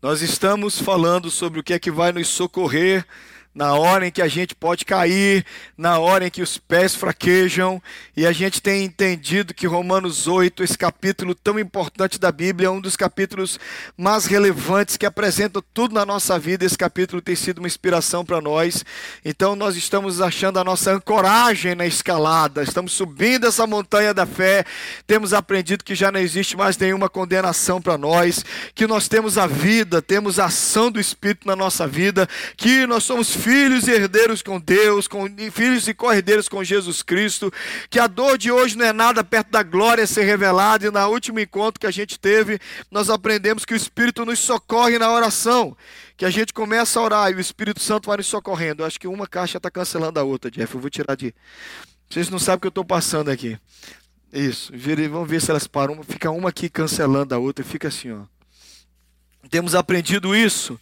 Nós 0.00 0.22
estamos 0.22 0.80
falando 0.80 1.28
sobre 1.28 1.58
o 1.58 1.62
que 1.62 1.72
é 1.72 1.78
que 1.78 1.90
vai 1.90 2.12
nos 2.12 2.28
socorrer 2.28 3.04
na 3.54 3.74
hora 3.74 4.06
em 4.06 4.10
que 4.10 4.22
a 4.22 4.28
gente 4.28 4.54
pode 4.54 4.84
cair, 4.84 5.44
na 5.76 5.98
hora 5.98 6.26
em 6.26 6.30
que 6.30 6.42
os 6.42 6.58
pés 6.58 6.94
fraquejam, 6.94 7.82
e 8.16 8.26
a 8.26 8.32
gente 8.32 8.62
tem 8.62 8.84
entendido 8.84 9.54
que 9.54 9.66
Romanos 9.66 10.28
8, 10.28 10.62
esse 10.62 10.78
capítulo 10.78 11.34
tão 11.34 11.58
importante 11.58 12.18
da 12.18 12.30
Bíblia, 12.30 12.68
é 12.68 12.70
um 12.70 12.80
dos 12.80 12.96
capítulos 12.96 13.58
mais 13.96 14.26
relevantes 14.26 14.96
que 14.96 15.06
apresenta 15.06 15.62
tudo 15.74 15.94
na 15.94 16.06
nossa 16.06 16.38
vida. 16.38 16.64
Esse 16.64 16.78
capítulo 16.78 17.20
tem 17.20 17.34
sido 17.34 17.58
uma 17.58 17.66
inspiração 17.66 18.24
para 18.24 18.40
nós. 18.40 18.84
Então 19.24 19.56
nós 19.56 19.76
estamos 19.76 20.20
achando 20.20 20.58
a 20.58 20.64
nossa 20.64 20.92
ancoragem 20.92 21.74
na 21.74 21.86
escalada, 21.86 22.62
estamos 22.62 22.92
subindo 22.92 23.46
essa 23.46 23.66
montanha 23.66 24.12
da 24.14 24.26
fé, 24.26 24.64
temos 25.06 25.32
aprendido 25.32 25.84
que 25.84 25.94
já 25.94 26.12
não 26.12 26.20
existe 26.20 26.56
mais 26.56 26.76
nenhuma 26.76 27.08
condenação 27.08 27.80
para 27.80 27.98
nós, 27.98 28.44
que 28.74 28.86
nós 28.86 29.08
temos 29.08 29.36
a 29.38 29.46
vida, 29.46 30.00
temos 30.00 30.38
a 30.38 30.46
ação 30.46 30.90
do 30.90 31.00
Espírito 31.00 31.46
na 31.46 31.56
nossa 31.56 31.86
vida, 31.86 32.28
que 32.56 32.86
nós 32.86 33.04
somos 33.04 33.34
filhos 33.38 33.86
e 33.86 33.92
herdeiros 33.92 34.42
com 34.42 34.60
Deus, 34.60 35.06
com, 35.06 35.26
filhos 35.50 35.86
e 35.88 35.94
co-herdeiros 35.94 36.48
com 36.48 36.62
Jesus 36.64 37.02
Cristo, 37.02 37.52
que 37.88 37.98
a 37.98 38.06
dor 38.06 38.36
de 38.36 38.50
hoje 38.50 38.76
não 38.76 38.84
é 38.84 38.92
nada 38.92 39.22
perto 39.22 39.50
da 39.50 39.62
glória 39.62 40.06
ser 40.06 40.24
revelada, 40.24 40.86
e 40.86 40.90
na 40.90 41.06
último 41.08 41.38
encontro 41.38 41.80
que 41.80 41.86
a 41.86 41.90
gente 41.90 42.18
teve, 42.18 42.58
nós 42.90 43.08
aprendemos 43.08 43.64
que 43.64 43.74
o 43.74 43.76
Espírito 43.76 44.24
nos 44.24 44.38
socorre 44.38 44.98
na 44.98 45.10
oração, 45.10 45.76
que 46.16 46.24
a 46.24 46.30
gente 46.30 46.52
começa 46.52 46.98
a 46.98 47.02
orar 47.02 47.30
e 47.30 47.34
o 47.34 47.40
Espírito 47.40 47.80
Santo 47.80 48.06
vai 48.08 48.16
nos 48.16 48.26
socorrendo. 48.26 48.82
Eu 48.82 48.86
acho 48.86 48.98
que 48.98 49.06
uma 49.06 49.26
caixa 49.26 49.58
está 49.58 49.70
cancelando 49.70 50.18
a 50.18 50.22
outra, 50.24 50.50
Jeff, 50.50 50.74
eu 50.74 50.80
vou 50.80 50.90
tirar 50.90 51.14
de... 51.14 51.34
Vocês 52.10 52.28
não 52.30 52.38
sabem 52.38 52.56
o 52.56 52.60
que 52.60 52.66
eu 52.66 52.70
estou 52.70 52.84
passando 52.84 53.30
aqui. 53.30 53.58
Isso, 54.32 54.72
vamos 55.10 55.28
ver 55.28 55.40
se 55.40 55.50
elas 55.50 55.66
param. 55.66 56.02
Fica 56.02 56.30
uma 56.30 56.50
aqui 56.50 56.68
cancelando 56.68 57.34
a 57.34 57.38
outra, 57.38 57.64
fica 57.64 57.88
assim, 57.88 58.12
ó. 58.12 58.22
Temos 59.50 59.74
aprendido 59.74 60.36
isso, 60.36 60.78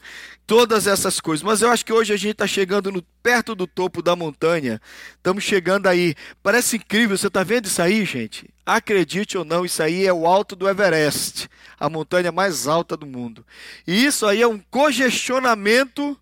todas 0.46 0.86
essas 0.86 1.20
coisas. 1.20 1.42
Mas 1.42 1.60
eu 1.60 1.70
acho 1.70 1.84
que 1.84 1.92
hoje 1.92 2.12
a 2.12 2.16
gente 2.16 2.32
está 2.32 2.46
chegando 2.46 2.92
no, 2.92 3.02
perto 3.22 3.54
do 3.54 3.66
topo 3.66 4.00
da 4.00 4.14
montanha. 4.14 4.80
Estamos 5.16 5.42
chegando 5.42 5.88
aí. 5.88 6.14
Parece 6.42 6.76
incrível, 6.76 7.16
você 7.18 7.26
está 7.26 7.42
vendo 7.42 7.66
isso 7.66 7.82
aí, 7.82 8.04
gente? 8.04 8.48
Acredite 8.64 9.36
ou 9.36 9.44
não, 9.44 9.64
isso 9.64 9.82
aí 9.82 10.06
é 10.06 10.12
o 10.12 10.26
alto 10.26 10.56
do 10.56 10.68
Everest, 10.68 11.48
a 11.78 11.88
montanha 11.88 12.32
mais 12.32 12.66
alta 12.66 12.96
do 12.96 13.06
mundo. 13.06 13.44
E 13.86 14.04
isso 14.04 14.26
aí 14.26 14.42
é 14.42 14.46
um 14.46 14.58
congestionamento 14.58 16.18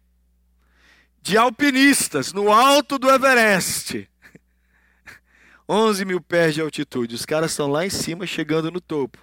de 1.23 1.39
alpinistas 1.39 2.33
no 2.33 2.53
alto 2.53 2.99
do 2.99 3.09
Everest. 3.11 4.09
11 5.69 6.05
mil 6.05 6.21
pés 6.21 6.55
de 6.55 6.61
altitude. 6.61 7.15
Os 7.15 7.25
caras 7.25 7.53
estão 7.53 7.71
lá 7.71 7.87
em 7.87 7.91
cima, 7.91 8.27
chegando 8.27 8.71
no 8.71 8.81
topo. 8.81 9.19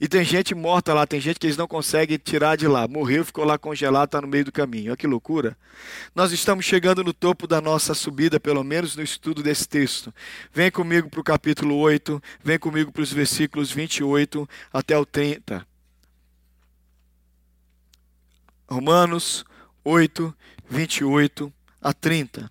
E 0.00 0.08
tem 0.08 0.24
gente 0.24 0.54
morta 0.54 0.94
lá, 0.94 1.06
tem 1.06 1.20
gente 1.20 1.38
que 1.38 1.46
eles 1.46 1.58
não 1.58 1.68
conseguem 1.68 2.16
tirar 2.16 2.56
de 2.56 2.66
lá. 2.66 2.88
Morreu, 2.88 3.22
ficou 3.22 3.44
lá 3.44 3.58
congelado, 3.58 4.06
está 4.06 4.20
no 4.22 4.26
meio 4.26 4.46
do 4.46 4.50
caminho. 4.50 4.92
Olha 4.92 4.96
que 4.96 5.06
loucura. 5.06 5.54
Nós 6.14 6.32
estamos 6.32 6.64
chegando 6.64 7.04
no 7.04 7.12
topo 7.12 7.46
da 7.46 7.60
nossa 7.60 7.92
subida, 7.92 8.40
pelo 8.40 8.64
menos 8.64 8.96
no 8.96 9.02
estudo 9.02 9.42
desse 9.42 9.68
texto. 9.68 10.12
Vem 10.54 10.70
comigo 10.70 11.10
para 11.10 11.20
o 11.20 11.24
capítulo 11.24 11.76
8, 11.76 12.22
vem 12.42 12.58
comigo 12.58 12.90
para 12.90 13.02
os 13.02 13.12
versículos 13.12 13.70
28 13.70 14.48
até 14.72 14.96
o 14.96 15.04
30. 15.04 15.66
Romanos 18.70 19.44
8, 19.84 20.34
28 20.66 21.52
a 21.82 21.92
30. 21.92 22.50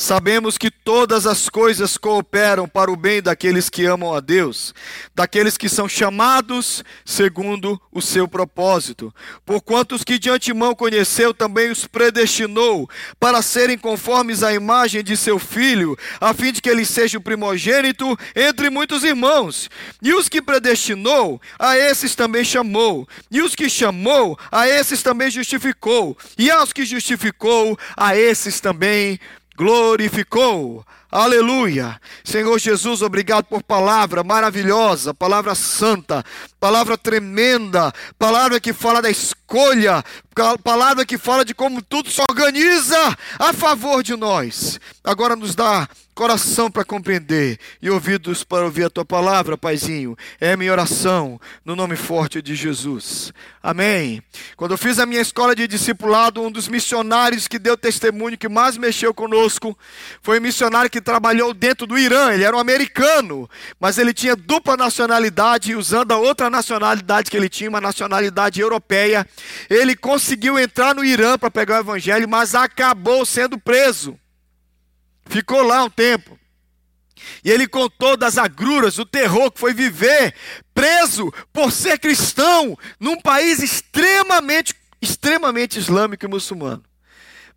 Sabemos 0.00 0.56
que 0.56 0.70
todas 0.70 1.26
as 1.26 1.48
coisas 1.48 1.96
cooperam 1.96 2.68
para 2.68 2.88
o 2.88 2.94
bem 2.94 3.20
daqueles 3.20 3.68
que 3.68 3.84
amam 3.84 4.14
a 4.14 4.20
Deus, 4.20 4.72
daqueles 5.12 5.58
que 5.58 5.68
são 5.68 5.88
chamados 5.88 6.84
segundo 7.04 7.82
o 7.90 8.00
seu 8.00 8.28
propósito. 8.28 9.12
Porquanto 9.44 9.96
os 9.96 10.04
que 10.04 10.16
de 10.16 10.30
antemão 10.30 10.72
conheceu, 10.72 11.34
também 11.34 11.72
os 11.72 11.84
predestinou 11.84 12.88
para 13.18 13.42
serem 13.42 13.76
conformes 13.76 14.44
à 14.44 14.54
imagem 14.54 15.02
de 15.02 15.16
seu 15.16 15.36
filho, 15.36 15.98
a 16.20 16.32
fim 16.32 16.52
de 16.52 16.62
que 16.62 16.70
ele 16.70 16.84
seja 16.84 17.18
o 17.18 17.20
primogênito 17.20 18.16
entre 18.36 18.70
muitos 18.70 19.02
irmãos. 19.02 19.68
E 20.00 20.14
os 20.14 20.28
que 20.28 20.40
predestinou, 20.40 21.42
a 21.58 21.76
esses 21.76 22.14
também 22.14 22.44
chamou. 22.44 23.08
E 23.28 23.42
os 23.42 23.56
que 23.56 23.68
chamou, 23.68 24.38
a 24.52 24.68
esses 24.68 25.02
também 25.02 25.28
justificou. 25.28 26.16
E 26.38 26.52
aos 26.52 26.72
que 26.72 26.86
justificou, 26.86 27.76
a 27.96 28.16
esses 28.16 28.60
também 28.60 29.18
glorificou. 29.58 30.86
Aleluia. 31.10 32.00
Senhor 32.22 32.56
Jesus, 32.60 33.02
obrigado 33.02 33.46
por 33.46 33.60
palavra 33.62 34.22
maravilhosa, 34.22 35.12
palavra 35.12 35.54
santa, 35.54 36.24
palavra 36.60 36.96
tremenda, 36.96 37.92
palavra 38.16 38.60
que 38.60 38.72
fala 38.72 39.02
da 39.02 39.10
escolha, 39.10 40.04
palavra 40.62 41.04
que 41.04 41.18
fala 41.18 41.44
de 41.44 41.54
como 41.54 41.82
tudo 41.82 42.08
se 42.08 42.22
organiza 42.30 43.18
a 43.38 43.52
favor 43.52 44.02
de 44.02 44.14
nós. 44.16 44.78
Agora 45.02 45.34
nos 45.34 45.56
dá 45.56 45.88
coração 46.18 46.68
para 46.68 46.84
compreender 46.84 47.60
e 47.80 47.88
ouvidos 47.88 48.42
para 48.42 48.64
ouvir 48.64 48.86
a 48.86 48.90
tua 48.90 49.04
palavra, 49.04 49.56
Paizinho. 49.56 50.18
É 50.40 50.56
minha 50.56 50.72
oração 50.72 51.40
no 51.64 51.76
nome 51.76 51.94
forte 51.94 52.42
de 52.42 52.56
Jesus. 52.56 53.32
Amém. 53.62 54.20
Quando 54.56 54.72
eu 54.72 54.78
fiz 54.78 54.98
a 54.98 55.06
minha 55.06 55.20
escola 55.20 55.54
de 55.54 55.68
discipulado, 55.68 56.42
um 56.42 56.50
dos 56.50 56.66
missionários 56.66 57.46
que 57.46 57.56
deu 57.56 57.76
testemunho 57.76 58.36
que 58.36 58.48
mais 58.48 58.76
mexeu 58.76 59.14
conosco 59.14 59.78
foi 60.20 60.40
um 60.40 60.42
missionário 60.42 60.90
que 60.90 61.00
trabalhou 61.00 61.54
dentro 61.54 61.86
do 61.86 61.96
Irã. 61.96 62.32
Ele 62.32 62.42
era 62.42 62.56
um 62.56 62.60
americano, 62.60 63.48
mas 63.78 63.96
ele 63.96 64.12
tinha 64.12 64.34
dupla 64.34 64.76
nacionalidade, 64.76 65.76
usando 65.76 66.10
a 66.10 66.16
outra 66.16 66.50
nacionalidade 66.50 67.30
que 67.30 67.36
ele 67.36 67.48
tinha, 67.48 67.70
uma 67.70 67.80
nacionalidade 67.80 68.60
europeia. 68.60 69.24
Ele 69.70 69.94
conseguiu 69.94 70.58
entrar 70.58 70.96
no 70.96 71.04
Irã 71.04 71.38
para 71.38 71.48
pegar 71.48 71.76
o 71.76 71.80
evangelho, 71.82 72.28
mas 72.28 72.56
acabou 72.56 73.24
sendo 73.24 73.56
preso. 73.56 74.18
Ficou 75.28 75.62
lá 75.62 75.84
um 75.84 75.90
tempo. 75.90 76.38
E 77.44 77.50
ele 77.50 77.66
contou 77.66 78.16
das 78.16 78.38
agruras, 78.38 78.96
do 78.96 79.04
terror 79.04 79.50
que 79.50 79.60
foi 79.60 79.74
viver 79.74 80.34
preso 80.72 81.32
por 81.52 81.72
ser 81.72 81.98
cristão 81.98 82.78
num 82.98 83.20
país 83.20 83.60
extremamente, 83.62 84.74
extremamente 85.00 85.78
islâmico 85.78 86.24
e 86.24 86.28
muçulmano. 86.28 86.87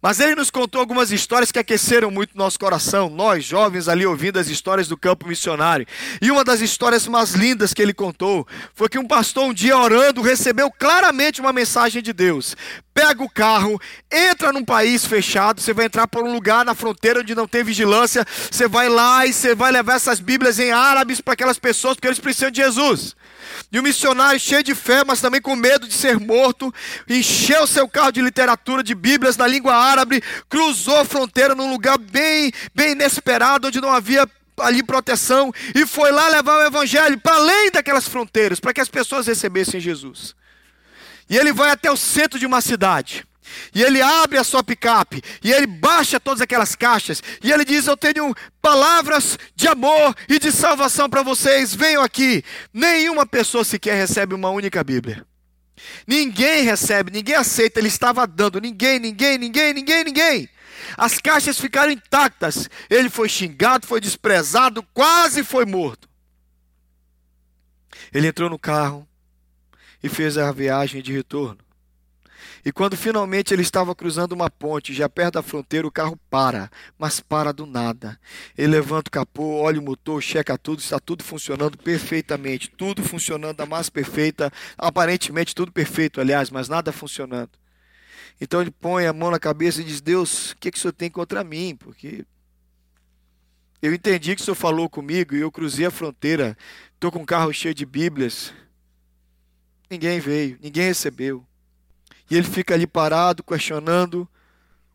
Mas 0.02 0.20
ele 0.20 0.34
nos 0.34 0.50
contou 0.50 0.82
algumas 0.82 1.12
histórias 1.12 1.52
que 1.52 1.60
aqueceram 1.60 2.10
muito 2.10 2.36
nosso 2.36 2.58
coração, 2.58 3.08
nós 3.08 3.46
jovens 3.46 3.88
ali 3.88 4.04
ouvindo 4.04 4.40
as 4.40 4.48
histórias 4.48 4.88
do 4.88 4.98
campo 4.98 5.28
missionário. 5.28 5.86
E 6.20 6.32
uma 6.32 6.44
das 6.44 6.60
histórias 6.60 7.06
mais 7.06 7.34
lindas 7.34 7.72
que 7.72 7.82
ele 7.82 7.94
contou 7.94 8.48
foi 8.74 8.90
que 8.90 8.98
um 8.98 9.08
pastor 9.08 9.46
um 9.46 9.54
dia 9.54 9.78
orando 9.78 10.24
recebeu 10.24 10.72
claramente 10.72 11.40
uma 11.40 11.54
mensagem 11.54 12.02
de 12.02 12.14
Deus. 12.14 12.56
Pega 12.96 13.24
o 13.24 13.30
carro, 13.30 13.80
entra 14.12 14.52
num 14.52 14.66
país 14.66 15.06
fechado, 15.06 15.62
você 15.62 15.72
vai 15.72 15.86
entrar 15.86 16.08
por 16.08 16.24
um 16.24 16.34
lugar 16.34 16.66
na 16.66 16.74
fronteira 16.74 17.20
onde 17.20 17.36
não 17.36 17.48
tem 17.48 17.64
vigilância, 17.64 18.26
você 18.50 18.68
vai 18.68 18.90
lá 18.90 19.26
e 19.28 19.32
você 19.32 19.54
vai 19.54 19.72
levar 19.72 19.96
essas 19.96 20.20
Bíblias 20.20 20.58
em 20.58 20.72
árabes 20.72 21.22
para 21.22 21.34
aquelas 21.34 21.60
pessoas 21.60 21.96
porque 21.96 22.08
eles 22.08 22.20
precisam 22.20 22.50
de 22.50 22.62
Jesus. 22.62 23.16
E 23.72 23.80
o 23.80 23.84
missionário, 23.84 24.40
cheio 24.40 24.64
de 24.64 24.76
fé, 24.76 25.04
mas 25.06 25.22
também 25.22 25.42
com 25.42 25.56
medo 25.56 25.88
de 25.88 25.94
ser 25.94 26.20
morto, 26.20 26.74
encheu 27.08 27.66
seu 27.66 27.88
carro 27.88 28.12
de 28.12 28.22
literatura, 28.22 28.84
de 28.84 28.94
Bíblias 28.94 29.38
na 29.38 29.48
língua 29.48 29.74
árabe, 29.74 30.22
cruzou 30.50 30.98
a 30.98 31.06
fronteira 31.06 31.56
num 31.56 31.72
lugar 31.72 31.98
bem, 31.98 32.52
bem 32.76 32.92
inesperado, 32.92 33.70
onde 33.70 33.80
não 33.80 33.92
havia 33.92 34.28
ali 34.60 34.84
proteção, 34.84 35.54
e 35.74 35.86
foi 35.86 36.12
lá 36.12 36.28
levar 36.28 36.58
o 36.58 36.68
evangelho 36.68 37.18
para 37.20 37.38
além 37.38 37.72
daquelas 37.72 38.08
fronteiras, 38.08 38.60
para 38.60 38.74
que 38.74 38.82
as 38.82 38.90
pessoas 38.90 39.26
recebessem 39.26 39.80
Jesus. 39.80 40.36
E 41.30 41.38
ele 41.38 41.54
vai 41.54 41.72
até 41.72 41.90
o 41.90 41.96
centro 41.96 42.38
de 42.38 42.46
uma 42.46 42.60
cidade. 42.60 43.26
E 43.74 43.82
ele 43.82 44.02
abre 44.02 44.38
a 44.38 44.44
sua 44.44 44.64
picape, 44.64 45.22
e 45.44 45.52
ele 45.52 45.68
baixa 45.68 46.20
todas 46.20 46.42
aquelas 46.42 46.76
caixas, 46.76 47.22
e 47.44 47.52
ele 47.52 47.66
diz: 47.66 47.88
Eu 47.88 47.98
tenho 47.98 48.36
palavras 48.62 49.38
de 49.56 49.68
amor 49.68 50.16
e 50.28 50.40
de 50.40 50.52
salvação 50.52 51.10
para 51.10 51.24
vocês, 51.24 51.74
venham 51.74 52.04
aqui. 52.04 52.44
Nenhuma 52.74 53.26
pessoa 53.26 53.64
sequer 53.64 53.96
recebe 53.96 54.36
uma 54.36 54.50
única 54.50 54.84
Bíblia. 54.84 55.26
Ninguém 56.06 56.64
recebe, 56.64 57.12
ninguém 57.12 57.36
aceita, 57.36 57.80
ele 57.80 57.88
estava 57.88 58.28
dando, 58.28 58.62
ninguém, 58.62 59.00
ninguém, 59.00 59.38
ninguém, 59.38 59.74
ninguém, 59.74 60.04
ninguém. 60.04 60.50
As 60.98 61.20
caixas 61.20 61.60
ficaram 61.60 61.92
intactas. 61.92 62.70
Ele 62.90 63.10
foi 63.10 63.30
xingado, 63.30 63.88
foi 63.88 64.02
desprezado, 64.02 64.84
quase 64.94 65.44
foi 65.44 65.66
morto. 65.66 66.10
Ele 68.14 68.28
entrou 68.28 68.50
no 68.50 68.60
carro 68.60 69.08
e 70.04 70.10
fez 70.10 70.38
a 70.38 70.52
viagem 70.52 71.02
de 71.02 71.14
retorno. 71.14 71.60
E 72.64 72.72
quando 72.72 72.96
finalmente 72.96 73.54
ele 73.54 73.62
estava 73.62 73.96
cruzando 73.96 74.34
uma 74.34 74.50
ponte, 74.50 74.94
já 74.94 75.10
perto 75.10 75.36
da 75.36 75.44
fronteira, 75.44 75.88
o 75.88 75.92
carro 75.92 76.18
para, 76.30 76.70
mas 76.98 77.20
para 77.20 77.52
do 77.52 77.66
nada. 77.66 78.20
Ele 78.58 78.74
levanta 78.74 79.10
o 79.10 79.12
capô, 79.12 79.62
olha 79.62 79.80
o 79.80 79.84
motor, 79.84 80.22
checa 80.22 80.58
tudo, 80.58 80.80
está 80.80 81.00
tudo 81.00 81.24
funcionando 81.24 81.78
perfeitamente, 81.78 82.70
tudo 82.70 83.04
funcionando 83.04 83.58
da 83.58 83.66
mais 83.66 83.90
perfeita, 83.90 84.52
aparentemente 84.78 85.56
tudo 85.56 85.72
perfeito, 85.72 86.22
aliás, 86.22 86.50
mas 86.50 86.70
nada 86.70 86.92
funcionando. 86.92 87.52
Então 88.40 88.62
ele 88.62 88.72
põe 88.72 89.06
a 89.06 89.14
mão 89.14 89.32
na 89.32 89.40
cabeça 89.40 89.82
e 89.82 89.84
diz: 89.84 90.02
Deus, 90.02 90.52
o 90.52 90.58
que, 90.58 90.72
que 90.72 90.78
o 90.78 90.82
senhor 90.82 90.94
tem 90.94 91.10
contra 91.10 91.44
mim? 91.44 91.76
Porque 91.76 92.26
eu 93.82 93.94
entendi 93.94 94.36
que 94.36 94.42
o 94.42 94.46
senhor 94.46 94.56
falou 94.56 94.90
comigo 94.90 95.36
e 95.36 95.42
eu 95.42 95.52
cruzei 95.52 95.86
a 95.86 95.92
fronteira, 95.92 96.58
estou 96.94 97.12
com 97.12 97.20
um 97.20 97.26
carro 97.26 97.54
cheio 97.54 97.74
de 97.74 97.86
Bíblias 97.86 98.54
Ninguém 99.92 100.22
veio, 100.22 100.58
ninguém 100.62 100.86
recebeu. 100.86 101.46
E 102.32 102.38
ele 102.38 102.48
fica 102.48 102.74
ali 102.74 102.88
parado, 102.88 103.44
questionando 103.44 104.26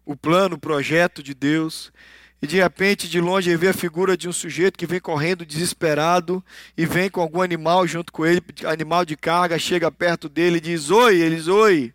o 0.07 0.17
plano, 0.17 0.57
o 0.57 0.59
projeto 0.59 1.23
de 1.23 1.35
Deus. 1.35 1.93
E 2.41 2.47
de 2.47 2.57
repente, 2.57 3.11
de 3.11 3.21
longe, 3.21 3.51
ele 3.51 3.59
vê 3.59 3.69
a 3.69 3.75
figura 3.75 4.17
de 4.17 4.27
um 4.27 4.33
sujeito 4.33 4.79
que 4.79 4.87
vem 4.87 4.99
correndo 4.99 5.45
desesperado 5.45 6.43
e 6.79 6.87
vem 6.87 7.11
com 7.11 7.21
algum 7.21 7.43
animal 7.43 7.87
junto 7.87 8.11
com 8.11 8.25
ele, 8.25 8.41
animal 8.65 9.05
de 9.05 9.19
carga, 9.19 9.59
chega 9.59 9.93
perto 9.93 10.31
dele 10.31 10.57
e 10.57 10.61
diz: 10.63 10.91
Oi, 10.91 11.21
eles, 11.21 11.47
oi. 11.47 11.93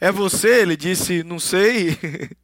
É 0.00 0.10
você? 0.10 0.62
Ele 0.62 0.78
disse: 0.78 1.22
Não 1.22 1.38
sei. 1.38 1.98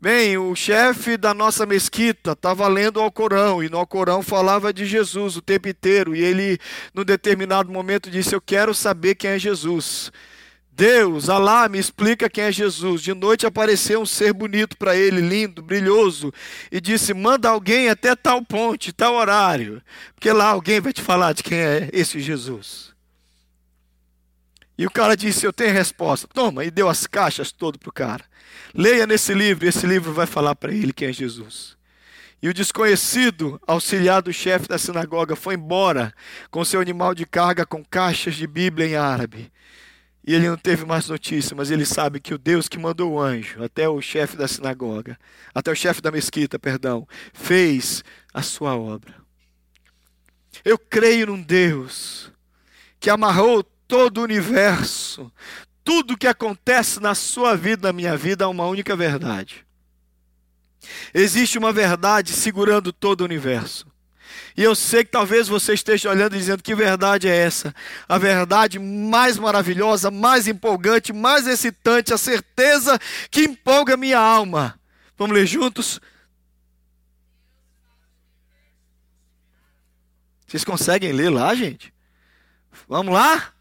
Bem, 0.00 0.36
o 0.36 0.54
chefe 0.56 1.16
da 1.16 1.32
nossa 1.32 1.64
mesquita 1.64 2.32
estava 2.32 2.66
lendo 2.66 2.96
o 2.96 3.02
Alcorão 3.02 3.62
e 3.62 3.68
no 3.68 3.78
Alcorão 3.78 4.20
falava 4.20 4.72
de 4.72 4.84
Jesus 4.84 5.36
o 5.36 5.40
tempo 5.40 5.68
inteiro. 5.68 6.14
E 6.16 6.20
ele, 6.20 6.58
num 6.92 7.04
determinado 7.04 7.70
momento, 7.70 8.10
disse: 8.10 8.34
Eu 8.34 8.40
quero 8.40 8.74
saber 8.74 9.14
quem 9.14 9.30
é 9.30 9.38
Jesus. 9.38 10.10
Deus, 10.76 11.28
Alá, 11.28 11.68
me 11.68 11.78
explica 11.78 12.28
quem 12.28 12.44
é 12.44 12.52
Jesus. 12.52 13.00
De 13.00 13.14
noite 13.14 13.46
apareceu 13.46 14.00
um 14.00 14.06
ser 14.06 14.32
bonito 14.32 14.76
para 14.76 14.96
ele, 14.96 15.20
lindo, 15.20 15.62
brilhoso, 15.62 16.32
e 16.70 16.80
disse: 16.80 17.14
Manda 17.14 17.48
alguém 17.48 17.88
até 17.88 18.16
tal 18.16 18.44
ponte, 18.44 18.92
tal 18.92 19.14
horário, 19.14 19.80
porque 20.16 20.32
lá 20.32 20.46
alguém 20.46 20.80
vai 20.80 20.92
te 20.92 21.00
falar 21.00 21.32
de 21.32 21.44
quem 21.44 21.58
é 21.58 21.90
esse 21.92 22.18
Jesus. 22.18 22.92
E 24.76 24.84
o 24.84 24.90
cara 24.90 25.16
disse: 25.16 25.46
Eu 25.46 25.52
tenho 25.52 25.72
resposta. 25.72 26.26
Toma, 26.26 26.64
e 26.64 26.72
deu 26.72 26.88
as 26.88 27.06
caixas 27.06 27.52
todo 27.52 27.78
para 27.78 27.90
o 27.90 27.92
cara. 27.92 28.24
Leia 28.74 29.06
nesse 29.06 29.32
livro, 29.32 29.68
esse 29.68 29.86
livro 29.86 30.12
vai 30.12 30.26
falar 30.26 30.56
para 30.56 30.74
ele 30.74 30.92
quem 30.92 31.06
é 31.06 31.12
Jesus. 31.12 31.76
E 32.42 32.48
o 32.48 32.52
desconhecido, 32.52 33.60
auxiliar 33.64 34.20
do 34.20 34.32
chefe 34.32 34.66
da 34.66 34.76
sinagoga, 34.76 35.36
foi 35.36 35.54
embora 35.54 36.12
com 36.50 36.64
seu 36.64 36.80
animal 36.80 37.14
de 37.14 37.24
carga 37.24 37.64
com 37.64 37.84
caixas 37.84 38.34
de 38.34 38.46
Bíblia 38.46 38.88
em 38.88 38.96
árabe. 38.96 39.52
E 40.26 40.34
ele 40.34 40.48
não 40.48 40.56
teve 40.56 40.86
mais 40.86 41.06
notícia, 41.08 41.54
mas 41.54 41.70
ele 41.70 41.84
sabe 41.84 42.18
que 42.18 42.32
o 42.32 42.38
Deus 42.38 42.66
que 42.66 42.78
mandou 42.78 43.12
o 43.12 43.20
anjo, 43.20 43.62
até 43.62 43.86
o 43.88 44.00
chefe 44.00 44.36
da 44.36 44.48
sinagoga, 44.48 45.18
até 45.54 45.70
o 45.70 45.74
chefe 45.74 46.00
da 46.00 46.10
mesquita, 46.10 46.58
perdão, 46.58 47.06
fez 47.34 48.02
a 48.32 48.40
sua 48.40 48.74
obra. 48.74 49.14
Eu 50.64 50.78
creio 50.78 51.26
num 51.26 51.42
Deus 51.42 52.32
que 52.98 53.10
amarrou 53.10 53.62
todo 53.62 54.18
o 54.18 54.24
universo, 54.24 55.30
tudo 55.84 56.16
que 56.16 56.26
acontece 56.26 57.00
na 57.00 57.14
sua 57.14 57.54
vida, 57.54 57.88
na 57.88 57.92
minha 57.92 58.16
vida, 58.16 58.44
é 58.44 58.46
uma 58.46 58.66
única 58.66 58.96
verdade. 58.96 59.66
Existe 61.12 61.58
uma 61.58 61.72
verdade 61.72 62.32
segurando 62.32 62.94
todo 62.94 63.20
o 63.20 63.24
universo. 63.24 63.86
E 64.56 64.62
eu 64.62 64.74
sei 64.74 65.04
que 65.04 65.10
talvez 65.10 65.48
você 65.48 65.74
esteja 65.74 66.10
olhando 66.10 66.36
e 66.36 66.38
dizendo 66.38 66.62
que 66.62 66.74
verdade 66.74 67.28
é 67.28 67.36
essa. 67.36 67.74
A 68.08 68.18
verdade 68.18 68.78
mais 68.78 69.36
maravilhosa, 69.36 70.10
mais 70.10 70.46
empolgante, 70.46 71.12
mais 71.12 71.46
excitante, 71.46 72.14
a 72.14 72.18
certeza 72.18 72.98
que 73.30 73.42
empolga 73.42 73.96
minha 73.96 74.18
alma. 74.18 74.78
Vamos 75.18 75.34
ler 75.34 75.46
juntos? 75.46 76.00
Vocês 80.46 80.64
conseguem 80.64 81.10
ler 81.10 81.30
lá, 81.30 81.52
gente? 81.54 81.92
Vamos 82.88 83.12
lá? 83.12 83.53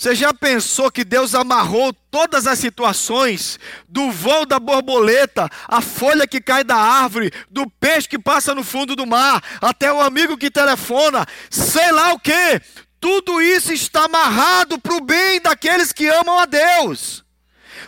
Você 0.00 0.14
já 0.14 0.32
pensou 0.32 0.90
que 0.90 1.04
Deus 1.04 1.34
amarrou 1.34 1.92
todas 2.10 2.46
as 2.46 2.58
situações, 2.58 3.60
do 3.86 4.10
voo 4.10 4.46
da 4.46 4.58
borboleta, 4.58 5.46
a 5.68 5.82
folha 5.82 6.26
que 6.26 6.40
cai 6.40 6.64
da 6.64 6.76
árvore, 6.76 7.30
do 7.50 7.68
peixe 7.68 8.08
que 8.08 8.18
passa 8.18 8.54
no 8.54 8.64
fundo 8.64 8.96
do 8.96 9.06
mar, 9.06 9.44
até 9.60 9.92
o 9.92 10.00
amigo 10.00 10.38
que 10.38 10.50
telefona, 10.50 11.26
sei 11.50 11.92
lá 11.92 12.14
o 12.14 12.18
que? 12.18 12.62
Tudo 12.98 13.42
isso 13.42 13.74
está 13.74 14.06
amarrado 14.06 14.78
para 14.78 14.94
o 14.94 15.02
bem 15.02 15.38
daqueles 15.38 15.92
que 15.92 16.08
amam 16.08 16.38
a 16.38 16.46
Deus, 16.46 17.22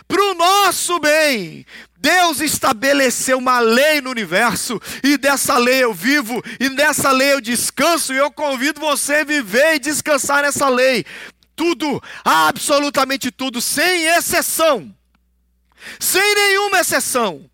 para 0.07 0.21
o 0.21 0.35
nosso 0.35 0.99
bem. 0.99 1.65
Deus 1.97 2.41
estabeleceu 2.41 3.39
uma 3.39 3.59
lei 3.59 4.01
no 4.01 4.11
universo, 4.11 4.79
e 5.01 5.17
dessa 5.17 5.57
lei 5.57 5.83
eu 5.83 5.93
vivo, 5.93 6.43
e 6.59 6.69
nessa 6.69 7.09
lei 7.11 7.33
eu 7.33 7.41
descanso, 7.41 8.13
e 8.13 8.17
eu 8.17 8.29
convido 8.29 8.79
você 8.79 9.15
a 9.15 9.23
viver 9.23 9.75
e 9.75 9.79
descansar 9.79 10.43
nessa 10.43 10.69
lei 10.69 11.03
tudo, 11.55 12.01
absolutamente 12.23 13.31
tudo, 13.31 13.61
sem 13.61 14.05
exceção, 14.05 14.93
sem 15.99 16.35
nenhuma 16.35 16.79
exceção, 16.79 17.49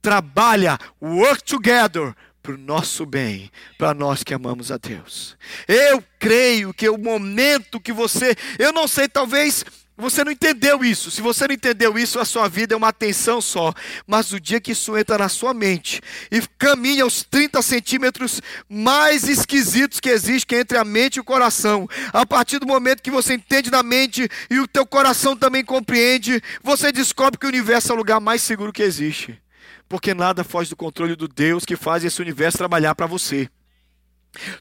trabalha, 0.00 0.78
work 1.00 1.44
together, 1.44 2.14
para 2.42 2.54
o 2.54 2.58
nosso 2.58 3.06
bem, 3.06 3.50
para 3.78 3.94
nós 3.94 4.24
que 4.24 4.34
amamos 4.34 4.72
a 4.72 4.76
Deus. 4.76 5.36
Eu 5.68 6.02
creio 6.18 6.74
que 6.74 6.88
o 6.88 6.98
momento 6.98 7.80
que 7.80 7.92
você, 7.92 8.34
eu 8.58 8.72
não 8.72 8.88
sei, 8.88 9.08
talvez 9.08 9.64
você 10.02 10.24
não 10.24 10.32
entendeu 10.32 10.84
isso. 10.84 11.12
Se 11.12 11.22
você 11.22 11.46
não 11.46 11.54
entendeu 11.54 11.96
isso, 11.96 12.18
a 12.18 12.24
sua 12.24 12.48
vida 12.48 12.74
é 12.74 12.76
uma 12.76 12.88
atenção 12.88 13.40
só. 13.40 13.72
Mas 14.04 14.32
o 14.32 14.40
dia 14.40 14.60
que 14.60 14.72
isso 14.72 14.98
entra 14.98 15.16
na 15.16 15.28
sua 15.28 15.54
mente 15.54 16.00
e 16.28 16.42
caminha 16.58 17.06
os 17.06 17.22
30 17.22 17.62
centímetros 17.62 18.42
mais 18.68 19.28
esquisitos 19.28 20.00
que 20.00 20.08
existem 20.08 20.58
entre 20.58 20.76
a 20.76 20.84
mente 20.84 21.16
e 21.16 21.20
o 21.20 21.24
coração, 21.24 21.88
a 22.12 22.26
partir 22.26 22.58
do 22.58 22.66
momento 22.66 23.00
que 23.00 23.12
você 23.12 23.34
entende 23.34 23.70
na 23.70 23.82
mente 23.82 24.28
e 24.50 24.58
o 24.58 24.66
teu 24.66 24.84
coração 24.84 25.36
também 25.36 25.64
compreende, 25.64 26.42
você 26.64 26.90
descobre 26.90 27.38
que 27.38 27.46
o 27.46 27.48
universo 27.48 27.92
é 27.92 27.94
o 27.94 27.98
lugar 27.98 28.20
mais 28.20 28.42
seguro 28.42 28.72
que 28.72 28.82
existe. 28.82 29.40
Porque 29.88 30.14
nada 30.14 30.42
foge 30.42 30.68
do 30.68 30.76
controle 30.76 31.14
do 31.14 31.28
Deus 31.28 31.64
que 31.64 31.76
faz 31.76 32.04
esse 32.04 32.20
universo 32.20 32.58
trabalhar 32.58 32.96
para 32.96 33.06
você. 33.06 33.48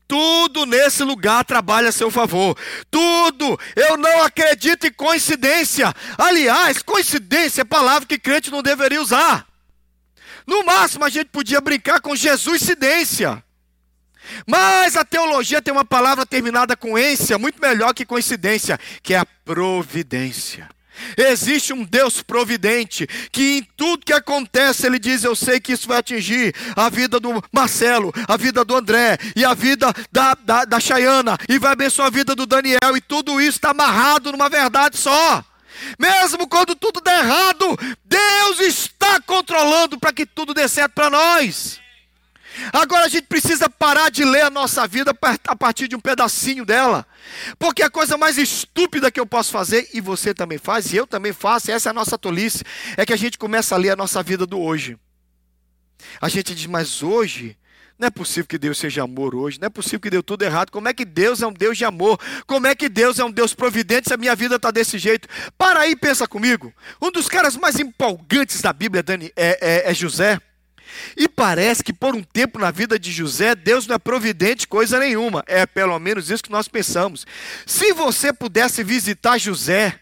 Tudo 0.08 0.66
nesse 0.66 1.04
lugar 1.04 1.46
trabalha 1.46 1.90
a 1.90 1.94
seu 1.94 2.12
favor. 2.12 2.58
Tudo. 2.90 3.60
Eu 3.76 3.98
não 3.98 4.24
acredito 4.24 4.86
em 4.86 4.92
coincidência. 4.92 5.94
Aliás, 6.18 6.82
coincidência 6.82 7.62
é 7.62 7.66
palavra 7.66 8.08
que 8.08 8.20
crente 8.20 8.52
não 8.52 8.62
deveria 8.62 9.02
usar. 9.02 9.48
No 10.46 10.64
máximo 10.64 11.06
a 11.06 11.10
gente 11.10 11.28
podia 11.28 11.62
brincar 11.62 12.02
com 12.02 12.16
Jesuscidência. 12.16 13.44
Mas 14.46 14.96
a 14.96 15.04
teologia 15.04 15.62
tem 15.62 15.74
uma 15.74 15.86
palavra 15.86 16.26
terminada 16.26 16.76
com 16.76 16.98
ência 16.98 17.38
muito 17.38 17.60
melhor 17.62 17.94
que 17.94 18.06
coincidência, 18.06 18.80
que 19.02 19.14
é 19.14 19.18
a 19.18 19.26
providência. 19.26 20.70
Existe 21.18 21.74
um 21.74 21.84
Deus 21.84 22.22
providente 22.22 23.08
que 23.32 23.58
em 23.58 23.64
tudo 23.76 24.06
que 24.06 24.14
acontece 24.14 24.86
ele 24.86 25.00
diz: 25.00 25.24
Eu 25.24 25.36
sei 25.36 25.60
que 25.60 25.74
isso 25.74 25.88
vai 25.88 25.98
atingir 25.98 26.54
a 26.76 26.90
vida 26.90 27.20
do 27.20 27.44
Marcelo, 27.52 28.14
a 28.28 28.38
vida 28.38 28.64
do 28.64 28.76
André 28.76 29.18
e 29.36 29.44
a 29.44 29.54
vida 29.54 29.94
da, 30.12 30.34
da, 30.36 30.66
da 30.66 30.80
Chayana, 30.80 31.38
e 31.48 31.60
vai 31.60 31.74
abençoar 31.74 32.08
a 32.08 32.12
vida 32.12 32.36
do 32.36 32.46
Daniel, 32.46 32.96
e 32.96 33.02
tudo 33.02 33.40
isso 33.40 33.58
está 33.58 33.72
amarrado 33.72 34.32
numa 34.32 34.50
verdade 34.50 34.98
só. 34.98 35.44
Mesmo 35.98 36.48
quando 36.48 36.76
tudo 36.76 37.02
der 37.02 37.20
errado, 37.20 37.78
Deus 38.06 38.60
está 38.60 39.20
controlando 39.22 40.00
para 40.00 40.14
que 40.14 40.26
tudo 40.26 40.54
dê 40.54 40.68
certo 40.68 40.94
para 40.94 41.10
nós. 41.10 41.80
Agora 42.74 43.06
a 43.06 43.10
gente 43.10 43.28
precisa 43.28 43.70
parar 43.70 44.10
de 44.10 44.24
ler 44.24 44.44
a 44.44 44.50
nossa 44.50 44.88
vida 44.88 45.16
a 45.48 45.56
partir 45.56 45.88
de 45.88 45.96
um 45.96 46.00
pedacinho 46.00 46.66
dela. 46.66 47.06
Porque 47.58 47.82
a 47.82 47.90
coisa 47.90 48.18
mais 48.18 48.38
estúpida 48.38 49.12
que 49.12 49.20
eu 49.20 49.26
posso 49.26 49.52
fazer, 49.52 49.90
e 49.94 50.02
você 50.02 50.34
também 50.34 50.58
faz, 50.58 50.92
e 50.92 50.98
eu 50.98 51.08
também 51.08 51.34
faço, 51.34 51.72
essa 51.72 51.90
é 51.90 51.92
a 51.92 51.94
nossa 51.94 52.18
tolice, 52.18 52.64
é 52.98 53.06
que 53.06 53.14
a 53.14 53.18
gente 53.18 53.38
começa 53.38 53.76
a 53.76 53.78
ler 53.78 53.92
a 53.92 53.96
nossa 53.96 54.22
vida 54.22 54.46
do 54.46 54.60
hoje. 54.60 54.98
A 56.20 56.28
gente 56.28 56.54
diz, 56.56 56.66
mas 56.66 57.04
hoje 57.04 57.58
não 58.02 58.08
é 58.08 58.10
possível 58.10 58.48
que 58.48 58.58
Deus 58.58 58.80
seja 58.80 59.04
amor 59.04 59.36
hoje, 59.36 59.60
não 59.60 59.68
é 59.68 59.70
possível 59.70 60.00
que 60.00 60.10
deu 60.10 60.24
tudo 60.24 60.42
errado. 60.44 60.72
Como 60.72 60.88
é 60.88 60.94
que 60.94 61.06
Deus 61.06 61.42
é 61.42 61.46
um 61.46 61.54
Deus 61.54 61.78
de 61.78 61.86
amor? 61.86 62.20
Como 62.48 62.66
é 62.66 62.74
que 62.74 62.90
Deus 62.90 63.20
é 63.20 63.24
um 63.24 63.32
Deus 63.32 63.54
providente 63.54 64.08
se 64.08 64.14
a 64.14 64.18
minha 64.18 64.36
vida 64.36 64.56
está 64.56 64.72
desse 64.72 64.98
jeito? 64.98 65.28
Para 65.56 65.82
aí, 65.82 65.96
pensa 65.96 66.28
comigo. 66.28 66.74
Um 67.00 67.12
dos 67.12 67.30
caras 67.30 67.56
mais 67.56 67.80
empolgantes 67.80 68.60
da 68.60 68.74
Bíblia, 68.74 69.04
Dani, 69.04 69.32
é, 69.36 69.86
é, 69.86 69.92
é 69.92 69.94
José. 69.94 70.42
E 71.16 71.28
parece 71.28 71.84
que 71.84 71.94
por 71.94 72.16
um 72.16 72.24
tempo 72.24 72.60
na 72.60 72.72
vida 72.72 72.98
de 72.98 73.12
José, 73.12 73.56
Deus 73.56 73.88
não 73.88 73.96
é 73.96 74.00
providente 74.00 74.68
coisa 74.68 75.00
nenhuma. 75.00 75.44
É 75.48 75.66
pelo 75.66 75.98
menos 76.00 76.30
isso 76.30 76.44
que 76.44 76.52
nós 76.52 76.68
pensamos. 76.68 77.26
Se 77.66 77.94
você 77.94 78.34
pudesse 78.34 78.84
visitar 78.84 79.38
José, 79.38 80.00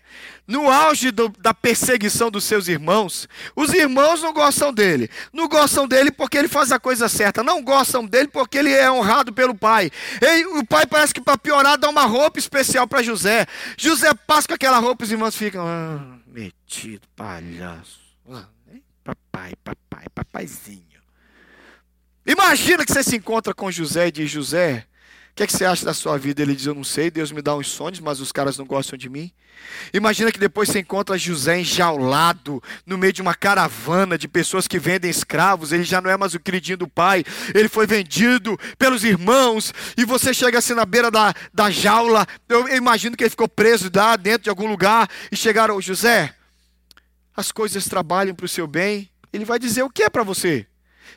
no 0.50 0.67
auge 0.67 1.12
do, 1.12 1.29
da 1.29 1.53
perseguição 1.53 2.31
dos 2.31 2.43
seus 2.43 2.67
irmãos, 2.67 3.29
os 3.55 3.72
irmãos 3.72 4.24
não 4.24 4.34
gostam 4.34 4.74
dele. 4.74 5.08
Não 5.31 5.48
gostam 5.48 5.88
dele 5.88 6.10
porque 6.10 6.39
ele 6.39 6.48
faz 6.48 6.72
a 6.72 6.79
coisa 6.79 7.08
certa. 7.08 7.43
Não 7.43 7.63
gostam 7.63 8.03
dele 8.03 8.27
porque 8.27 8.58
ele 8.58 8.74
é 8.74 8.91
honrado 8.91 9.31
pelo 9.31 9.53
pai. 9.53 9.91
E 10.19 10.46
o 10.58 10.65
pai 10.65 10.88
parece 10.88 11.13
que 11.13 11.22
para 11.22 11.38
piorar 11.38 11.77
dá 11.77 11.88
uma 11.88 12.05
roupa 12.05 12.39
especial 12.39 12.88
para 12.88 13.03
José. 13.03 13.46
José 13.77 14.12
passa 14.25 14.48
com 14.48 14.55
aquela 14.55 14.79
roupa 14.79 15.03
e 15.03 15.05
os 15.05 15.12
irmãos 15.12 15.36
ficam, 15.36 15.67
ah, 15.67 16.17
metido, 16.25 17.08
palhaço. 17.15 18.00
Ah, 18.31 18.48
papai, 19.15 19.53
papai, 19.63 20.05
papaizinho. 20.13 20.83
Imagina 22.25 22.85
que 22.85 22.91
você 22.91 23.03
se 23.03 23.15
encontra 23.15 23.53
com 23.53 23.71
José 23.71 24.07
e 24.07 24.11
diz: 24.11 24.29
José, 24.29 24.87
que, 25.39 25.43
é 25.43 25.47
que 25.47 25.53
você 25.53 25.63
acha 25.63 25.85
da 25.85 25.93
sua 25.93 26.17
vida? 26.17 26.41
Ele 26.41 26.53
diz: 26.53 26.65
Eu 26.65 26.75
não 26.75 26.83
sei, 26.83 27.09
Deus 27.09 27.31
me 27.31 27.41
dá 27.41 27.55
uns 27.55 27.67
sonhos, 27.67 28.01
mas 28.01 28.19
os 28.19 28.29
caras 28.29 28.57
não 28.57 28.65
gostam 28.65 28.97
de 28.97 29.09
mim. 29.09 29.31
Imagina 29.93 30.31
que 30.33 30.39
depois 30.39 30.67
você 30.67 30.79
encontra 30.79 31.17
José 31.17 31.61
enjaulado 31.61 32.61
no 32.85 32.97
meio 32.97 33.13
de 33.13 33.21
uma 33.21 33.33
caravana 33.33 34.17
de 34.17 34.27
pessoas 34.27 34.67
que 34.67 34.77
vendem 34.77 35.09
escravos. 35.09 35.71
Ele 35.71 35.83
já 35.83 36.01
não 36.01 36.09
é 36.09 36.17
mais 36.17 36.33
o 36.33 36.39
queridinho 36.39 36.77
do 36.77 36.87
pai, 36.89 37.23
ele 37.55 37.69
foi 37.69 37.87
vendido 37.87 38.59
pelos 38.77 39.05
irmãos. 39.05 39.73
E 39.95 40.03
você 40.03 40.33
chega 40.33 40.59
assim 40.59 40.73
na 40.73 40.85
beira 40.85 41.09
da, 41.09 41.33
da 41.53 41.71
jaula. 41.71 42.27
Eu 42.49 42.67
imagino 42.75 43.15
que 43.15 43.23
ele 43.23 43.29
ficou 43.29 43.47
preso 43.47 43.89
lá 43.93 44.17
dentro 44.17 44.43
de 44.43 44.49
algum 44.49 44.67
lugar. 44.67 45.09
E 45.31 45.37
chegaram: 45.37 45.79
José, 45.79 46.35
as 47.39 47.51
coisas 47.51 47.86
trabalham 47.86 48.36
para 48.36 48.46
o 48.46 48.50
seu 48.50 48.67
bem. 48.67 49.10
Ele 49.31 49.46
vai 49.46 49.58
dizer 49.58 49.84
o 49.84 49.89
que 49.89 50.03
é 50.03 50.10
para 50.10 50.24
você? 50.24 50.67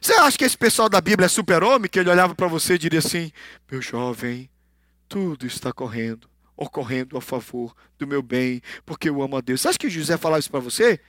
Você 0.00 0.14
acha 0.14 0.38
que 0.38 0.44
esse 0.44 0.56
pessoal 0.56 0.88
da 0.88 1.00
Bíblia 1.00 1.26
é 1.26 1.28
super-homem? 1.28 1.90
Que 1.90 1.98
ele 1.98 2.10
olhava 2.10 2.34
para 2.34 2.46
você 2.46 2.74
e 2.74 2.78
diria 2.78 3.00
assim: 3.00 3.32
Meu 3.70 3.82
jovem, 3.82 4.48
tudo 5.08 5.46
está 5.46 5.72
correndo, 5.72 6.28
ocorrendo 6.56 7.18
a 7.18 7.20
favor 7.20 7.74
do 7.98 8.06
meu 8.06 8.22
bem, 8.22 8.62
porque 8.86 9.08
eu 9.08 9.20
amo 9.20 9.36
a 9.36 9.40
Deus. 9.40 9.60
Você 9.60 9.68
acha 9.68 9.78
que 9.78 9.90
José 9.90 10.16
falava 10.16 10.40
isso 10.40 10.50
para 10.50 10.60
você? 10.60 11.00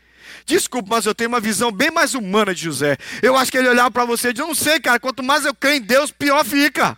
Desculpa, 0.46 0.96
mas 0.96 1.06
eu 1.06 1.14
tenho 1.14 1.30
uma 1.30 1.40
visão 1.40 1.72
bem 1.72 1.92
mais 1.92 2.14
humana 2.14 2.54
de 2.54 2.64
José. 2.64 2.98
Eu 3.22 3.36
acho 3.36 3.52
que 3.52 3.58
ele 3.58 3.70
olhava 3.70 3.92
para 3.92 4.06
você 4.06 4.30
e 4.30 4.34
dizia: 4.34 4.48
Não 4.48 4.56
sei, 4.56 4.80
cara, 4.80 5.00
quanto 5.00 5.22
mais 5.22 5.46
eu 5.46 5.54
creio 5.54 5.78
em 5.78 5.82
Deus, 5.82 6.12
pior 6.12 6.44
fica. 6.44 6.98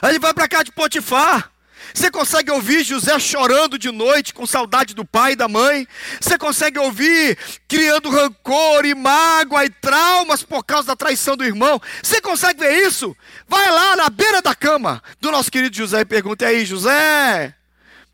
Aí 0.00 0.12
ele 0.12 0.18
vai 0.18 0.32
para 0.32 0.48
cá 0.48 0.62
de 0.62 0.72
Potifar. 0.72 1.52
Você 1.94 2.10
consegue 2.10 2.50
ouvir 2.50 2.84
José 2.84 3.18
chorando 3.18 3.78
de 3.78 3.90
noite 3.90 4.32
com 4.32 4.46
saudade 4.46 4.94
do 4.94 5.04
pai 5.04 5.32
e 5.32 5.36
da 5.36 5.48
mãe? 5.48 5.86
Você 6.20 6.38
consegue 6.38 6.78
ouvir 6.78 7.36
criando 7.68 8.10
rancor 8.10 8.84
e 8.84 8.94
mágoa 8.94 9.64
e 9.64 9.70
traumas 9.70 10.42
por 10.42 10.64
causa 10.64 10.88
da 10.88 10.96
traição 10.96 11.36
do 11.36 11.44
irmão? 11.44 11.80
Você 12.02 12.20
consegue 12.20 12.60
ver 12.60 12.86
isso? 12.86 13.16
Vai 13.46 13.70
lá 13.70 13.96
na 13.96 14.08
beira 14.08 14.40
da 14.40 14.54
cama 14.54 15.02
do 15.20 15.30
nosso 15.30 15.50
querido 15.50 15.76
José 15.76 16.00
e 16.00 16.04
pergunta 16.04 16.46
aí, 16.46 16.64
José, 16.64 17.54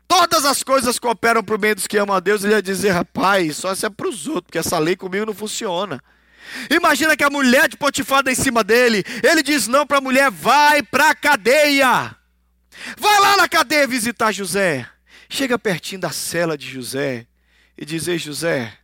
todas 0.07 0.45
as 0.45 0.63
coisas 0.63 0.99
cooperam 0.99 1.43
para 1.43 1.55
o 1.55 1.57
bem 1.57 1.75
dos 1.75 1.87
que 1.87 1.97
amam 1.97 2.15
a 2.15 2.19
Deus? 2.19 2.43
Ele 2.43 2.53
ia 2.53 2.61
dizer, 2.61 2.91
rapaz, 2.91 3.57
só 3.57 3.71
isso 3.71 3.85
é 3.85 3.89
para 3.89 4.07
os 4.07 4.27
outros, 4.27 4.45
porque 4.45 4.57
essa 4.57 4.77
lei 4.77 4.95
comigo 4.95 5.25
não 5.25 5.33
funciona. 5.33 6.01
Imagina 6.69 7.15
que 7.15 7.23
a 7.23 7.29
mulher 7.29 7.67
de 7.67 7.77
Potifar 7.77 8.23
em 8.27 8.35
cima 8.35 8.63
dele. 8.63 9.03
Ele 9.23 9.43
diz 9.43 9.67
não 9.67 9.85
para 9.85 9.99
a 9.99 10.01
mulher, 10.01 10.31
vai 10.31 10.81
para 10.81 11.11
a 11.11 11.15
cadeia. 11.15 12.15
Vai 12.97 13.19
lá 13.19 13.37
na 13.37 13.47
cadeia 13.47 13.87
visitar 13.87 14.31
José. 14.31 14.89
Chega 15.29 15.59
pertinho 15.59 16.01
da 16.01 16.11
cela 16.11 16.57
de 16.57 16.67
José 16.69 17.27
e 17.77 17.85
diz: 17.85 18.07
Ei, 18.07 18.17
José, 18.17 18.77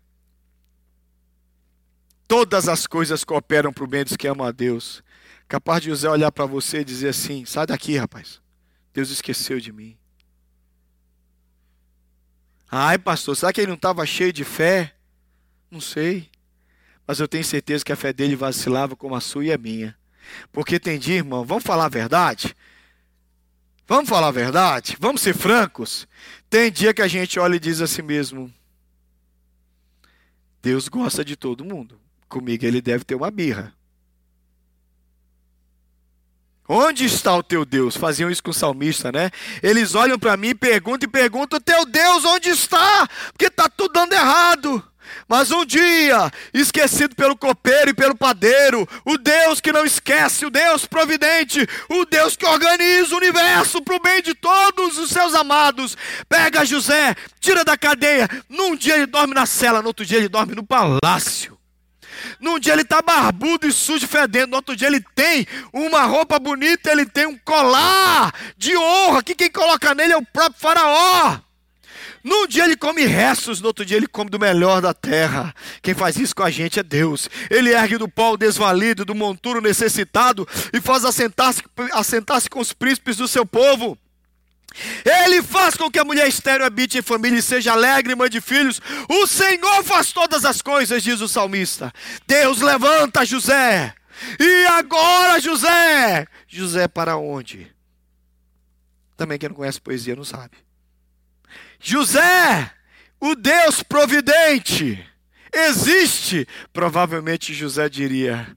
todas 2.27 2.67
as 2.67 2.85
coisas 2.85 3.23
cooperam 3.23 3.73
para 3.73 3.83
o 3.83 3.87
bem 3.87 4.03
dos 4.03 4.15
que 4.15 4.27
amam 4.27 4.45
a 4.45 4.51
Deus. 4.51 5.03
Capaz 5.47 5.81
de 5.81 5.89
José 5.89 6.09
olhar 6.09 6.31
para 6.31 6.45
você 6.45 6.79
e 6.79 6.85
dizer 6.85 7.09
assim: 7.09 7.45
Sai 7.45 7.65
daqui, 7.65 7.97
rapaz. 7.97 8.41
Deus 8.93 9.09
esqueceu 9.09 9.59
de 9.59 9.71
mim. 9.71 9.97
Ai, 12.69 12.97
pastor, 12.97 13.35
será 13.35 13.53
que 13.53 13.61
ele 13.61 13.67
não 13.67 13.75
estava 13.75 14.05
cheio 14.05 14.33
de 14.33 14.43
fé? 14.43 14.95
Não 15.69 15.81
sei. 15.81 16.29
Mas 17.07 17.19
eu 17.19 17.27
tenho 17.27 17.43
certeza 17.43 17.85
que 17.85 17.91
a 17.91 17.95
fé 17.95 18.11
dele 18.11 18.35
vacilava 18.35 18.95
como 18.95 19.15
a 19.15 19.21
sua 19.21 19.45
e 19.45 19.51
a 19.51 19.57
minha. 19.57 19.95
Porque 20.51 20.79
tem 20.79 20.97
dia, 20.97 21.15
irmão, 21.15 21.45
vamos 21.45 21.63
falar 21.63 21.85
a 21.85 21.89
verdade? 21.89 22.55
Vamos 23.87 24.09
falar 24.09 24.27
a 24.27 24.31
verdade? 24.31 24.97
Vamos 24.99 25.21
ser 25.21 25.35
francos? 25.35 26.07
Tem 26.49 26.71
dia 26.71 26.93
que 26.93 27.01
a 27.01 27.07
gente 27.07 27.39
olha 27.39 27.55
e 27.55 27.59
diz 27.59 27.81
a 27.81 27.87
si 27.87 28.01
mesmo: 28.01 28.51
Deus 30.61 30.87
gosta 30.87 31.23
de 31.23 31.35
todo 31.35 31.63
mundo. 31.63 31.99
Comigo 32.27 32.65
ele 32.65 32.81
deve 32.81 33.03
ter 33.03 33.15
uma 33.15 33.29
birra. 33.29 33.73
Onde 36.67 37.05
está 37.05 37.35
o 37.35 37.43
teu 37.43 37.63
Deus? 37.63 37.95
Faziam 37.95 38.29
isso 38.29 38.41
com 38.41 38.49
o 38.49 38.53
salmista, 38.53 39.11
né? 39.11 39.29
Eles 39.61 39.93
olham 39.93 40.17
para 40.17 40.35
mim, 40.35 40.55
perguntam 40.55 41.07
e 41.07 41.11
perguntam: 41.11 41.59
Teu 41.59 41.85
Deus 41.85 42.25
onde 42.25 42.49
está? 42.49 43.07
Porque 43.31 43.45
está 43.45 43.69
tudo 43.69 43.93
dando 43.93 44.13
errado. 44.13 44.83
Mas 45.27 45.51
um 45.51 45.65
dia, 45.65 46.31
esquecido 46.53 47.15
pelo 47.15 47.35
copeiro 47.35 47.89
e 47.89 47.93
pelo 47.93 48.15
padeiro, 48.15 48.87
o 49.03 49.17
Deus 49.17 49.59
que 49.59 49.71
não 49.71 49.85
esquece, 49.85 50.45
o 50.45 50.49
Deus 50.49 50.85
providente, 50.85 51.67
o 51.89 52.05
Deus 52.05 52.35
que 52.35 52.45
organiza 52.45 53.13
o 53.13 53.17
universo 53.17 53.81
para 53.81 53.95
o 53.95 53.99
bem 53.99 54.21
de 54.21 54.33
todos 54.33 54.97
os 54.97 55.09
seus 55.09 55.33
amados, 55.33 55.97
pega 56.29 56.65
José, 56.65 57.15
tira 57.39 57.63
da 57.63 57.77
cadeia. 57.77 58.29
Num 58.49 58.75
dia 58.75 58.95
ele 58.95 59.05
dorme 59.05 59.33
na 59.33 59.45
cela, 59.45 59.81
no 59.81 59.87
outro 59.87 60.05
dia 60.05 60.17
ele 60.17 60.29
dorme 60.29 60.55
no 60.55 60.63
palácio. 60.63 61.55
Num 62.39 62.59
dia 62.59 62.73
ele 62.73 62.81
está 62.81 63.01
barbudo 63.01 63.67
e 63.67 63.71
sujo, 63.71 64.07
fedendo. 64.07 64.51
No 64.51 64.57
outro 64.57 64.75
dia 64.75 64.87
ele 64.87 65.03
tem 65.13 65.45
uma 65.71 66.03
roupa 66.03 66.39
bonita, 66.39 66.91
ele 66.91 67.05
tem 67.05 67.25
um 67.25 67.37
colar 67.37 68.33
de 68.57 68.75
honra, 68.77 69.23
que 69.23 69.35
quem 69.35 69.49
coloca 69.49 69.93
nele 69.93 70.13
é 70.13 70.17
o 70.17 70.25
próprio 70.25 70.59
Faraó. 70.59 71.44
Num 72.25 72.47
dia 72.47 72.63
ele 72.63 72.75
come 72.75 73.05
restos, 73.05 73.61
no 73.61 73.67
outro 73.67 73.85
dia 73.85 73.97
ele 73.97 74.07
come 74.07 74.31
do 74.31 74.39
melhor 74.39 74.81
da 74.81 74.95
terra. 74.95 75.53
Quem 75.79 75.93
faz 75.93 76.17
isso 76.17 76.35
com 76.35 76.41
a 76.41 76.49
gente 76.49 76.79
é 76.79 76.83
Deus. 76.83 77.29
Ele 77.51 77.71
ergue 77.71 77.99
do 77.99 78.09
pau 78.09 78.33
o 78.33 78.37
desvalido, 78.37 79.05
do 79.05 79.13
monturo 79.13 79.61
necessitado 79.61 80.47
e 80.73 80.81
faz 80.81 81.05
assentar-se 81.05 81.61
assentar 81.93 82.41
com 82.49 82.59
os 82.59 82.73
príncipes 82.73 83.17
do 83.17 83.27
seu 83.27 83.45
povo. 83.45 83.95
Ele 85.05 85.43
faz 85.43 85.75
com 85.75 85.89
que 85.91 85.99
a 85.99 86.03
mulher 86.03 86.27
estéreo 86.27 86.65
habite 86.65 86.97
em 86.97 87.03
família 87.03 87.37
e 87.37 87.43
seja 87.43 87.73
alegre, 87.73 88.15
mãe 88.15 88.27
de 88.27 88.41
filhos. 88.41 88.81
O 89.07 89.27
Senhor 89.27 89.83
faz 89.83 90.11
todas 90.11 90.45
as 90.45 90.63
coisas, 90.63 91.03
diz 91.03 91.21
o 91.21 91.27
salmista. 91.27 91.93
Deus 92.25 92.59
levanta 92.59 93.23
José. 93.23 93.93
E 94.39 94.65
agora, 94.65 95.39
José? 95.39 96.25
José 96.47 96.87
para 96.87 97.17
onde? 97.17 97.71
Também 99.15 99.37
quem 99.37 99.49
não 99.49 99.55
conhece 99.55 99.79
poesia 99.79 100.15
não 100.15 100.25
sabe. 100.25 100.64
José, 101.79 102.71
o 103.19 103.35
Deus 103.35 103.83
providente, 103.83 105.05
existe? 105.53 106.47
Provavelmente 106.73 107.53
José 107.53 107.89
diria: 107.89 108.55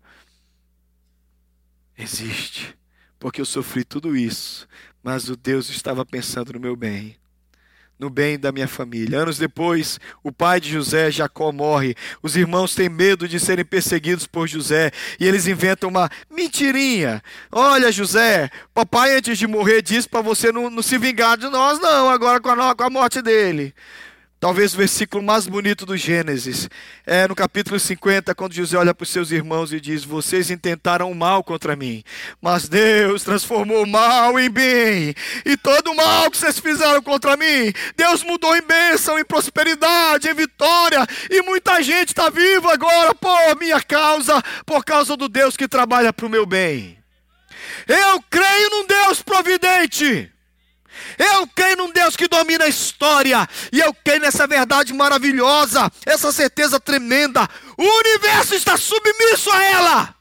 existe, 1.96 2.76
porque 3.18 3.40
eu 3.40 3.46
sofri 3.46 3.84
tudo 3.84 4.16
isso, 4.16 4.68
mas 5.02 5.28
o 5.28 5.36
Deus 5.36 5.68
estava 5.68 6.04
pensando 6.04 6.52
no 6.52 6.60
meu 6.60 6.76
bem 6.76 7.16
no 7.98 8.08
bem 8.08 8.38
da 8.38 8.52
minha 8.52 8.68
família. 8.68 9.20
Anos 9.20 9.38
depois, 9.38 9.98
o 10.22 10.30
pai 10.30 10.60
de 10.60 10.70
José, 10.70 11.10
Jacó, 11.10 11.50
morre. 11.50 11.94
Os 12.22 12.36
irmãos 12.36 12.74
têm 12.74 12.88
medo 12.88 13.26
de 13.26 13.40
serem 13.40 13.64
perseguidos 13.64 14.26
por 14.26 14.46
José 14.46 14.92
e 15.18 15.26
eles 15.26 15.46
inventam 15.46 15.90
uma 15.90 16.08
mentirinha. 16.30 17.22
Olha, 17.50 17.90
José, 17.90 18.50
papai 18.72 19.16
antes 19.16 19.36
de 19.38 19.46
morrer 19.46 19.82
disse 19.82 20.08
para 20.08 20.20
você 20.20 20.52
não, 20.52 20.70
não, 20.70 20.82
se 20.82 20.96
vingar 20.98 21.36
de 21.36 21.48
nós, 21.48 21.80
não, 21.80 22.08
agora 22.08 22.40
com 22.40 22.50
a, 22.50 22.74
com 22.74 22.84
a 22.84 22.90
morte 22.90 23.20
dele. 23.20 23.74
Talvez 24.40 24.72
o 24.72 24.76
versículo 24.76 25.20
mais 25.20 25.48
bonito 25.48 25.84
do 25.84 25.96
Gênesis 25.96 26.70
é 27.04 27.26
no 27.26 27.34
capítulo 27.34 27.78
50, 27.78 28.32
quando 28.36 28.54
José 28.54 28.78
olha 28.78 28.94
para 28.94 29.02
os 29.02 29.10
seus 29.10 29.32
irmãos 29.32 29.72
e 29.72 29.80
diz: 29.80 30.04
Vocês 30.04 30.48
intentaram 30.48 31.10
o 31.10 31.14
mal 31.14 31.42
contra 31.42 31.74
mim, 31.74 32.04
mas 32.40 32.68
Deus 32.68 33.24
transformou 33.24 33.82
o 33.82 33.86
mal 33.86 34.38
em 34.38 34.48
bem, 34.48 35.12
e 35.44 35.56
todo 35.56 35.90
o 35.90 35.96
mal 35.96 36.30
que 36.30 36.36
vocês 36.36 36.60
fizeram 36.60 37.02
contra 37.02 37.36
mim, 37.36 37.72
Deus 37.96 38.22
mudou 38.22 38.56
em 38.56 38.62
bênção, 38.62 39.18
em 39.18 39.24
prosperidade, 39.24 40.28
em 40.28 40.34
vitória, 40.34 41.04
e 41.28 41.42
muita 41.42 41.82
gente 41.82 42.10
está 42.10 42.30
viva 42.30 42.72
agora 42.72 43.16
por 43.16 43.58
minha 43.58 43.82
causa, 43.82 44.40
por 44.64 44.84
causa 44.84 45.16
do 45.16 45.28
Deus 45.28 45.56
que 45.56 45.66
trabalha 45.66 46.12
para 46.12 46.26
o 46.26 46.30
meu 46.30 46.46
bem. 46.46 46.96
Eu 47.88 48.22
creio 48.30 48.70
num 48.70 48.86
Deus 48.86 49.20
providente. 49.20 50.30
Eu 51.18 51.46
creio 51.48 51.76
num 51.76 51.92
Deus 51.92 52.16
que 52.16 52.28
domina 52.28 52.64
a 52.64 52.68
história. 52.68 53.48
E 53.72 53.80
eu 53.80 53.92
creio 53.92 54.20
nessa 54.20 54.46
verdade 54.46 54.92
maravilhosa, 54.92 55.90
essa 56.06 56.32
certeza 56.32 56.78
tremenda. 56.78 57.48
O 57.76 57.82
universo 57.82 58.54
está 58.54 58.76
submisso 58.76 59.50
a 59.50 59.64
ela. 59.64 60.14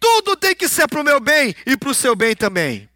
Tudo 0.00 0.36
tem 0.36 0.54
que 0.54 0.68
ser 0.68 0.86
para 0.88 1.00
o 1.00 1.04
meu 1.04 1.20
bem 1.20 1.54
e 1.66 1.76
para 1.76 1.88
o 1.88 1.94
seu 1.94 2.14
bem 2.14 2.34
também. 2.34 2.88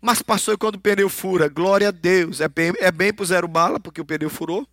Mas 0.00 0.22
passou 0.22 0.56
quando 0.56 0.76
o 0.76 0.80
pneu 0.80 1.08
fura, 1.08 1.48
glória 1.48 1.88
a 1.88 1.92
Deus. 1.92 2.40
É 2.40 2.48
bem, 2.48 2.72
é 2.78 2.90
bem 2.90 3.12
para 3.12 3.22
o 3.22 3.26
zero 3.26 3.46
bala, 3.46 3.78
porque 3.78 4.00
o 4.00 4.04
pneu 4.04 4.30
furou. 4.30 4.66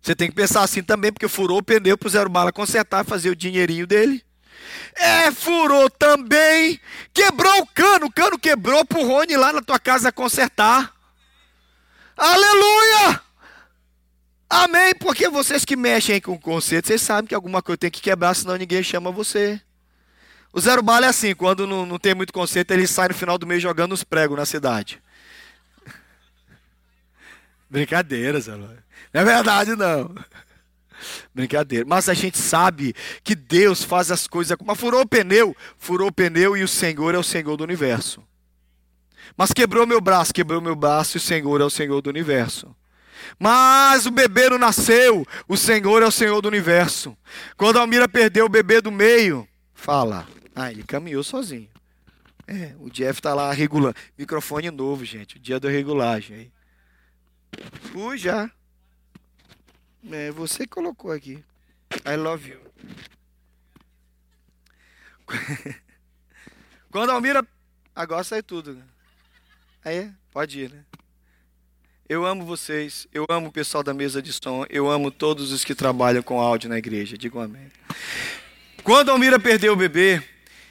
Você 0.00 0.14
tem 0.14 0.28
que 0.28 0.34
pensar 0.34 0.62
assim 0.62 0.82
também, 0.82 1.12
porque 1.12 1.28
furou 1.28 1.58
o 1.58 1.62
pneu 1.62 1.98
para 1.98 2.06
o 2.06 2.10
zero 2.10 2.30
bala 2.30 2.52
consertar, 2.52 3.04
fazer 3.04 3.30
o 3.30 3.36
dinheirinho 3.36 3.86
dele. 3.86 4.24
É, 4.94 5.30
furou 5.30 5.88
também. 5.90 6.80
Quebrou 7.12 7.60
o 7.60 7.66
cano. 7.66 8.06
O 8.06 8.12
cano 8.12 8.38
quebrou 8.38 8.84
pro 8.84 9.06
Rony 9.06 9.36
lá 9.36 9.52
na 9.52 9.62
tua 9.62 9.78
casa 9.78 10.12
consertar. 10.12 10.92
Aleluia! 12.16 13.20
Amém. 14.50 14.94
Porque 14.94 15.28
vocês 15.28 15.64
que 15.64 15.76
mexem 15.76 16.20
com 16.20 16.38
conceito, 16.38 16.88
vocês 16.88 17.02
sabem 17.02 17.28
que 17.28 17.34
alguma 17.34 17.62
coisa 17.62 17.78
tem 17.78 17.90
que 17.90 18.00
quebrar, 18.00 18.34
senão 18.34 18.56
ninguém 18.56 18.82
chama 18.82 19.10
você. 19.10 19.60
O 20.52 20.60
zero 20.60 20.82
bala 20.82 21.06
é 21.06 21.08
assim, 21.08 21.34
quando 21.34 21.66
não, 21.66 21.84
não 21.84 21.98
tem 21.98 22.14
muito 22.14 22.32
conceito, 22.32 22.70
ele 22.70 22.86
sai 22.86 23.08
no 23.08 23.14
final 23.14 23.36
do 23.36 23.46
mês 23.46 23.62
jogando 23.62 23.92
os 23.92 24.02
pregos 24.02 24.36
na 24.36 24.46
cidade. 24.46 25.00
Brincadeira, 27.68 28.40
Zé 28.40 28.56
Não 28.56 28.70
é 29.12 29.24
verdade, 29.24 29.76
não. 29.76 30.14
Brincadeira. 31.34 31.84
Mas 31.86 32.08
a 32.08 32.14
gente 32.14 32.38
sabe 32.38 32.94
que 33.22 33.34
Deus 33.34 33.82
faz 33.82 34.10
as 34.10 34.26
coisas. 34.26 34.56
Mas 34.64 34.78
furou 34.78 35.02
o 35.02 35.08
pneu, 35.08 35.56
furou 35.78 36.08
o 36.08 36.12
pneu 36.12 36.56
e 36.56 36.62
o 36.62 36.68
Senhor 36.68 37.14
é 37.14 37.18
o 37.18 37.22
Senhor 37.22 37.56
do 37.56 37.64
universo. 37.64 38.22
Mas 39.36 39.52
quebrou 39.52 39.86
meu 39.86 40.00
braço, 40.00 40.32
quebrou 40.32 40.60
meu 40.60 40.74
braço 40.74 41.16
e 41.16 41.18
o 41.18 41.20
Senhor 41.20 41.60
é 41.60 41.64
o 41.64 41.70
Senhor 41.70 42.00
do 42.00 42.10
universo. 42.10 42.74
Mas 43.38 44.06
o 44.06 44.10
bebê 44.10 44.48
não 44.48 44.58
nasceu, 44.58 45.26
o 45.46 45.56
Senhor 45.56 46.02
é 46.02 46.06
o 46.06 46.10
Senhor 46.10 46.40
do 46.40 46.48
universo. 46.48 47.16
Quando 47.56 47.76
a 47.76 47.80
Almira 47.80 48.08
perdeu 48.08 48.46
o 48.46 48.48
bebê 48.48 48.80
do 48.80 48.90
meio, 48.90 49.46
fala, 49.74 50.26
ah, 50.54 50.70
ele 50.70 50.82
caminhou 50.82 51.22
sozinho. 51.22 51.68
É, 52.46 52.74
o 52.80 52.88
Jeff 52.90 53.20
tá 53.20 53.34
lá 53.34 53.52
regulando. 53.52 53.94
Microfone 54.16 54.70
novo, 54.70 55.04
gente, 55.04 55.36
o 55.36 55.38
dia 55.38 55.60
da 55.60 55.68
regulagem 55.68 56.36
aí. 56.36 56.52
Fui 57.92 58.16
já. 58.16 58.50
É, 60.10 60.30
você 60.30 60.66
colocou 60.66 61.10
aqui. 61.10 61.42
I 62.06 62.16
love 62.16 62.50
you. 62.50 62.60
Quando 66.90 67.10
a 67.10 67.14
Almira. 67.14 67.46
Agora 67.94 68.22
sai 68.22 68.42
tudo. 68.42 68.74
Né? 68.74 68.82
Aí, 69.84 70.10
pode 70.30 70.60
ir, 70.60 70.70
né? 70.70 70.84
Eu 72.08 72.24
amo 72.24 72.44
vocês, 72.44 73.06
eu 73.12 73.26
amo 73.28 73.48
o 73.48 73.52
pessoal 73.52 73.82
da 73.82 73.92
mesa 73.92 74.22
de 74.22 74.32
som, 74.32 74.64
eu 74.70 74.88
amo 74.88 75.10
todos 75.10 75.52
os 75.52 75.62
que 75.62 75.74
trabalham 75.74 76.22
com 76.22 76.40
áudio 76.40 76.70
na 76.70 76.78
igreja. 76.78 77.18
Digam 77.18 77.42
amém. 77.42 77.70
Quando 78.82 79.10
a 79.10 79.12
Almira 79.12 79.38
perdeu 79.38 79.74
o 79.74 79.76
bebê, 79.76 80.22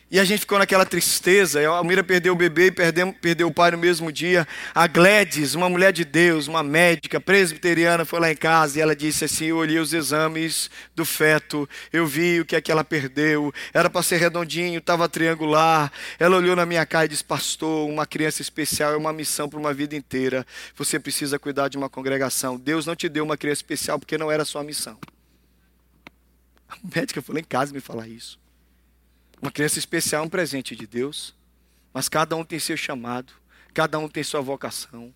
e 0.09 0.21
a 0.21 0.23
gente 0.23 0.39
ficou 0.39 0.57
naquela 0.57 0.85
tristeza. 0.85 1.59
A 1.59 1.77
Almira 1.77 2.01
perdeu 2.01 2.31
o 2.31 2.35
bebê 2.35 2.67
e 2.67 2.71
perdeu, 2.71 3.13
perdeu 3.13 3.47
o 3.47 3.53
pai 3.53 3.71
no 3.71 3.77
mesmo 3.77 4.09
dia. 4.09 4.47
A 4.73 4.87
Gladys, 4.87 5.53
uma 5.53 5.69
mulher 5.69 5.91
de 5.91 6.05
Deus, 6.05 6.47
uma 6.47 6.63
médica 6.63 7.19
presbiteriana, 7.19 8.05
foi 8.05 8.19
lá 8.21 8.31
em 8.31 8.35
casa 8.35 8.79
e 8.79 8.81
ela 8.81 8.95
disse 8.95 9.25
assim: 9.25 9.47
Eu 9.47 9.57
olhei 9.57 9.79
os 9.79 9.91
exames 9.91 10.69
do 10.95 11.03
feto, 11.03 11.67
eu 11.91 12.07
vi 12.07 12.39
o 12.39 12.45
que 12.45 12.55
é 12.55 12.61
que 12.61 12.71
ela 12.71 12.85
perdeu. 12.85 13.53
Era 13.73 13.89
para 13.89 14.01
ser 14.01 14.15
redondinho, 14.17 14.79
estava 14.79 15.09
triangular. 15.09 15.91
Ela 16.17 16.37
olhou 16.37 16.55
na 16.55 16.65
minha 16.65 16.85
cara 16.85 17.05
e 17.05 17.09
disse: 17.09 17.23
Pastor, 17.23 17.89
uma 17.89 18.05
criança 18.05 18.41
especial 18.41 18.93
é 18.93 18.97
uma 18.97 19.11
missão 19.11 19.49
para 19.49 19.59
uma 19.59 19.73
vida 19.73 19.93
inteira. 19.93 20.47
Você 20.77 20.97
precisa 20.97 21.37
cuidar 21.37 21.67
de 21.67 21.75
uma 21.75 21.89
congregação. 21.89 22.57
Deus 22.57 22.85
não 22.85 22.95
te 22.95 23.09
deu 23.09 23.25
uma 23.25 23.35
criança 23.35 23.59
especial 23.59 23.99
porque 23.99 24.17
não 24.17 24.31
era 24.31 24.45
sua 24.45 24.63
missão. 24.63 24.97
A 26.69 26.77
médica 26.95 27.21
foi 27.21 27.35
lá 27.35 27.41
em 27.41 27.43
casa 27.43 27.73
me 27.73 27.81
falar 27.81 28.07
isso. 28.07 28.39
Uma 29.41 29.51
criança 29.51 29.77
especial 29.77 30.23
é 30.23 30.25
um 30.25 30.29
presente 30.29 30.75
de 30.75 30.87
Deus, 30.87 31.33
mas 31.93 32.09
cada 32.09 32.35
um 32.35 32.43
tem 32.43 32.59
seu 32.59 32.75
chamado, 32.75 33.33
cada 33.73 33.99
um 33.99 34.07
tem 34.07 34.23
sua 34.23 34.41
vocação. 34.41 35.13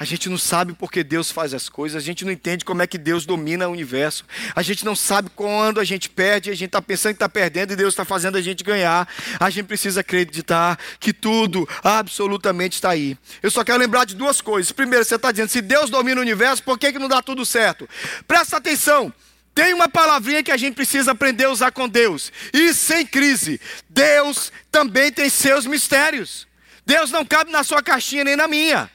A 0.00 0.04
gente 0.06 0.30
não 0.30 0.38
sabe 0.38 0.72
porque 0.72 1.04
Deus 1.04 1.30
faz 1.30 1.52
as 1.52 1.68
coisas, 1.68 2.02
a 2.02 2.04
gente 2.04 2.24
não 2.24 2.32
entende 2.32 2.64
como 2.64 2.80
é 2.80 2.86
que 2.86 2.96
Deus 2.96 3.26
domina 3.26 3.68
o 3.68 3.72
universo, 3.72 4.24
a 4.56 4.62
gente 4.62 4.82
não 4.82 4.96
sabe 4.96 5.28
quando 5.36 5.78
a 5.78 5.84
gente 5.84 6.08
perde, 6.08 6.48
a 6.48 6.54
gente 6.54 6.68
está 6.68 6.80
pensando 6.80 7.12
que 7.12 7.16
está 7.16 7.28
perdendo 7.28 7.74
e 7.74 7.76
Deus 7.76 7.92
está 7.92 8.02
fazendo 8.02 8.38
a 8.38 8.40
gente 8.40 8.64
ganhar. 8.64 9.06
A 9.38 9.50
gente 9.50 9.66
precisa 9.66 10.00
acreditar 10.00 10.78
que 10.98 11.12
tudo 11.12 11.68
absolutamente 11.84 12.76
está 12.76 12.88
aí. 12.88 13.14
Eu 13.42 13.50
só 13.50 13.62
quero 13.62 13.78
lembrar 13.78 14.06
de 14.06 14.14
duas 14.14 14.40
coisas. 14.40 14.72
Primeiro, 14.72 15.04
você 15.04 15.16
está 15.16 15.30
dizendo, 15.30 15.50
se 15.50 15.60
Deus 15.60 15.90
domina 15.90 16.18
o 16.18 16.22
universo, 16.22 16.62
por 16.62 16.78
que, 16.78 16.92
que 16.92 16.98
não 16.98 17.06
dá 17.06 17.20
tudo 17.20 17.44
certo? 17.44 17.86
Presta 18.26 18.56
atenção. 18.56 19.12
Tem 19.54 19.74
uma 19.74 19.88
palavrinha 19.88 20.42
que 20.42 20.52
a 20.52 20.56
gente 20.56 20.74
precisa 20.74 21.12
aprender 21.12 21.44
a 21.44 21.50
usar 21.50 21.72
com 21.72 21.88
Deus. 21.88 22.32
E 22.52 22.72
sem 22.72 23.04
crise, 23.06 23.60
Deus 23.88 24.52
também 24.70 25.10
tem 25.12 25.28
seus 25.28 25.66
mistérios. 25.66 26.46
Deus 26.86 27.10
não 27.10 27.24
cabe 27.24 27.50
na 27.50 27.62
sua 27.62 27.82
caixinha 27.82 28.24
nem 28.24 28.36
na 28.36 28.48
minha. 28.48 28.90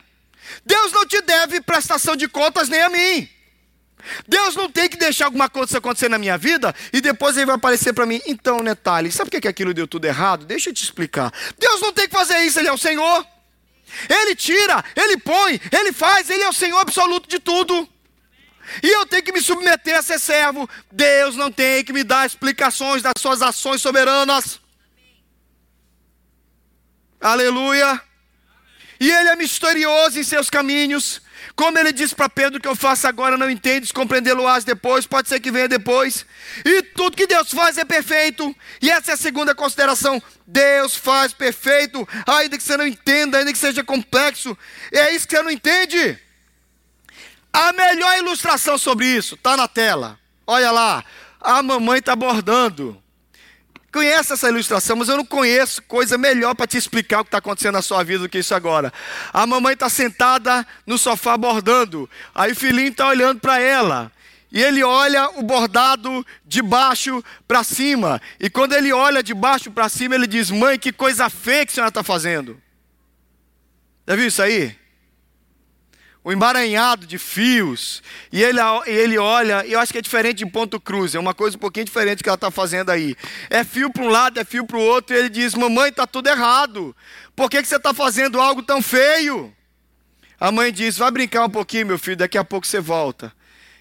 Deus 0.66 0.92
não 0.92 1.06
te 1.06 1.22
deve 1.22 1.62
prestação 1.62 2.16
de 2.16 2.28
contas 2.28 2.70
nem 2.70 2.82
a 2.82 2.90
mim. 2.90 3.30
Deus 4.28 4.56
não 4.56 4.70
tem 4.70 4.88
que 4.88 4.98
deixar 4.98 5.26
alguma 5.26 5.50
coisa 5.50 5.78
acontecer 5.78 6.10
na 6.10 6.18
minha 6.18 6.38
vida 6.38 6.74
e 6.94 7.02
depois 7.02 7.36
ele 7.36 7.48
vai 7.48 7.56
aparecer 7.56 7.94
para 7.94 8.06
mim. 8.06 8.22
Então, 8.26 8.62
Netalhe, 8.62 9.12
sabe 9.12 9.30
por 9.30 9.42
que 9.42 9.48
aquilo 9.48 9.74
deu 9.74 9.88
tudo 9.88 10.06
errado? 10.06 10.46
Deixa 10.46 10.70
eu 10.70 10.74
te 10.74 10.84
explicar. 10.84 11.34
Deus 11.58 11.82
não 11.82 11.92
tem 11.92 12.08
que 12.08 12.16
fazer 12.16 12.38
isso, 12.40 12.60
Ele 12.60 12.68
é 12.68 12.74
o 12.74 12.78
Senhor. 12.78 13.26
Ele 14.10 14.36
tira, 14.36 14.84
Ele 14.96 15.18
põe, 15.18 15.60
Ele 15.72 15.92
faz, 15.92 16.30
Ele 16.30 16.44
é 16.44 16.50
o 16.50 16.54
Senhor 16.54 16.78
absoluto 16.78 17.28
de 17.28 17.40
tudo. 17.40 17.88
E 18.81 18.88
eu 18.88 19.05
tenho 19.05 19.24
que 19.24 19.31
me 19.31 19.41
submeter 19.41 19.98
a 19.98 20.01
ser 20.01 20.19
servo. 20.19 20.69
Deus 20.91 21.36
não 21.36 21.51
tem 21.51 21.84
que 21.84 21.93
me 21.93 22.03
dar 22.03 22.25
explicações 22.25 23.01
das 23.01 23.13
suas 23.19 23.41
ações 23.41 23.81
soberanas. 23.81 24.60
Aleluia. 27.19 28.01
E 29.00 29.12
ele 29.12 29.29
é 29.29 29.36
misterioso 29.36 30.19
em 30.19 30.24
seus 30.24 30.50
caminhos. 30.50 31.22
Como 31.55 31.77
ele 31.77 31.91
disse 31.91 32.15
para 32.15 32.29
Pedro 32.29 32.60
que 32.60 32.67
eu 32.67 32.75
faço 32.75 33.08
agora 33.08 33.38
não 33.38 33.49
entendes, 33.49 33.91
compreendê-lo-ás 33.91 34.63
depois, 34.63 35.06
pode 35.06 35.30
ser 35.30 35.39
que 35.39 35.51
venha 35.51 35.67
depois. 35.67 36.25
E 36.63 36.82
tudo 36.82 37.15
que 37.15 37.28
Deus 37.28 37.51
faz 37.51 37.78
é 37.78 37.86
perfeito. 37.86 38.56
E 38.82 38.89
essa 38.89 39.12
é 39.12 39.13
a 39.13 39.17
segunda 39.17 39.56
consideração. 39.56 40.21
Deus 40.45 40.95
faz 40.95 41.34
perfeito, 41.34 42.08
ainda 42.25 42.58
que 42.58 42.63
você 42.63 42.78
não 42.78 42.88
entenda, 42.88 43.38
ainda 43.38 43.51
que 43.51 43.58
seja 43.58 43.84
complexo. 43.84 44.58
É 44.91 45.13
isso 45.13 45.28
que 45.28 45.36
você 45.36 45.43
não 45.43 45.51
entende. 45.51 46.19
A 47.56 47.72
melhor 47.72 48.18
ilustração 48.18 48.78
sobre 48.78 49.06
isso 49.06 49.36
está 49.36 49.56
na 49.56 49.65
tela. 49.65 50.20
Olha 50.46 50.72
lá, 50.72 51.06
a 51.39 51.63
mamãe 51.63 52.00
está 52.00 52.13
bordando. 52.13 53.02
Conhece 53.94 54.34
essa 54.34 54.50
ilustração, 54.50 54.98
mas 54.98 55.08
eu 55.08 55.15
não 55.15 55.26
conheço 55.26 55.82
coisa 55.84 56.18
melhor 56.18 56.54
para 56.54 56.68
te 56.68 56.76
explicar 56.76 57.22
o 57.22 57.24
que 57.24 57.30
está 57.30 57.38
acontecendo 57.38 57.76
na 57.76 57.82
sua 57.82 58.04
vida 58.04 58.24
do 58.24 58.30
que 58.30 58.39
isso 58.39 58.54
agora. 58.54 58.91
A 59.32 59.48
mamãe 59.48 59.72
está 59.72 59.88
sentada 59.88 60.68
no 60.86 60.98
sofá 60.98 61.38
bordando. 61.38 62.10
Aí 62.34 62.52
o 62.52 62.56
filhinho 62.58 62.89
está 62.89 63.08
olhando 63.08 63.39
para 63.39 63.58
ela. 63.58 64.12
E 64.52 64.62
ele 64.62 64.84
olha 64.84 65.30
o 65.38 65.41
bordado 65.41 66.28
de 66.46 66.62
baixo 66.62 67.24
para 67.48 67.63
cima. 67.63 68.22
E 68.38 68.50
quando 68.50 68.74
ele 68.74 68.91
olha 68.91 69.24
de 69.24 69.34
baixo 69.34 69.72
para 69.72 69.88
cima, 69.88 70.13
ele 70.15 70.28
diz: 70.28 70.52
Mãe, 70.52 70.78
que 70.78 70.91
coisa 70.91 71.30
feia 71.30 71.65
que 71.65 71.72
a 71.72 71.76
senhora 71.76 71.89
está 71.89 72.04
fazendo. 72.04 72.62
Já 74.06 74.15
viu 74.18 74.28
isso 74.28 74.41
aí? 74.41 74.78
O 76.26 76.32
emaranhado 76.32 77.06
de 77.06 77.20
fios, 77.20 78.02
e 78.32 78.42
ele, 78.42 78.60
ele 78.88 79.16
olha, 79.16 79.64
eu 79.68 79.80
acho 79.80 79.92
que 79.92 80.00
é 80.00 80.02
diferente 80.02 80.38
de 80.38 80.46
ponto 80.48 80.82
cruz, 80.82 81.14
é 81.14 81.20
uma 81.20 81.36
coisa 81.36 81.56
um 81.56 81.60
pouquinho 81.60 81.86
diferente 81.86 82.24
que 82.24 82.28
ela 82.28 82.34
está 82.34 82.50
fazendo 82.50 82.90
aí. 82.90 83.16
É 83.48 83.64
fio 83.64 83.94
para 83.94 84.04
um 84.04 84.08
lado, 84.10 84.40
é 84.40 84.44
fio 84.44 84.66
para 84.66 84.76
o 84.76 84.82
outro, 84.82 85.16
e 85.16 85.20
ele 85.20 85.30
diz: 85.30 85.54
Mamãe, 85.54 85.90
está 85.90 86.08
tudo 86.08 86.28
errado, 86.28 86.96
por 87.36 87.48
que, 87.48 87.62
que 87.62 87.68
você 87.68 87.76
está 87.76 87.94
fazendo 87.94 88.42
algo 88.42 88.64
tão 88.64 88.82
feio? 88.82 89.54
A 90.40 90.52
mãe 90.52 90.74
diz: 90.74 90.98
Vai 90.98 91.12
brincar 91.12 91.46
um 91.46 91.50
pouquinho, 91.50 91.86
meu 91.86 92.00
filho, 92.00 92.18
daqui 92.18 92.40
a 92.40 92.44
pouco 92.44 92.66
você 92.66 92.80
volta. 92.80 93.32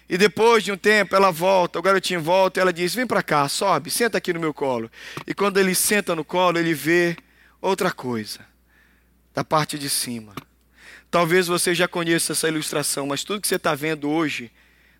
E 0.07 0.15
depois 0.15 0.63
de 0.63 0.71
um 0.71 0.77
tempo 0.77 1.15
ela 1.15 1.31
volta, 1.31 1.79
o 1.79 1.81
garotinho 1.81 2.21
volta, 2.21 2.59
e 2.59 2.61
ela 2.61 2.71
diz: 2.71 2.93
Vem 2.93 3.07
para 3.07 3.23
cá, 3.23 3.49
sobe, 3.49 3.89
senta 3.89 4.19
aqui 4.19 4.31
no 4.31 4.39
meu 4.39 4.53
colo. 4.53 4.87
E 5.25 5.33
quando 5.33 5.59
ele 5.59 5.73
senta 5.73 6.15
no 6.15 6.23
colo, 6.23 6.59
ele 6.59 6.75
vê 6.75 7.17
outra 7.59 7.91
coisa, 7.91 8.41
da 9.33 9.43
parte 9.43 9.79
de 9.79 9.89
cima. 9.89 10.35
Talvez 11.15 11.47
você 11.47 11.73
já 11.73 11.87
conheça 11.87 12.33
essa 12.33 12.49
ilustração, 12.49 13.07
mas 13.07 13.23
tudo 13.23 13.39
que 13.39 13.47
você 13.47 13.55
está 13.55 13.73
vendo 13.73 14.09
hoje 14.09 14.51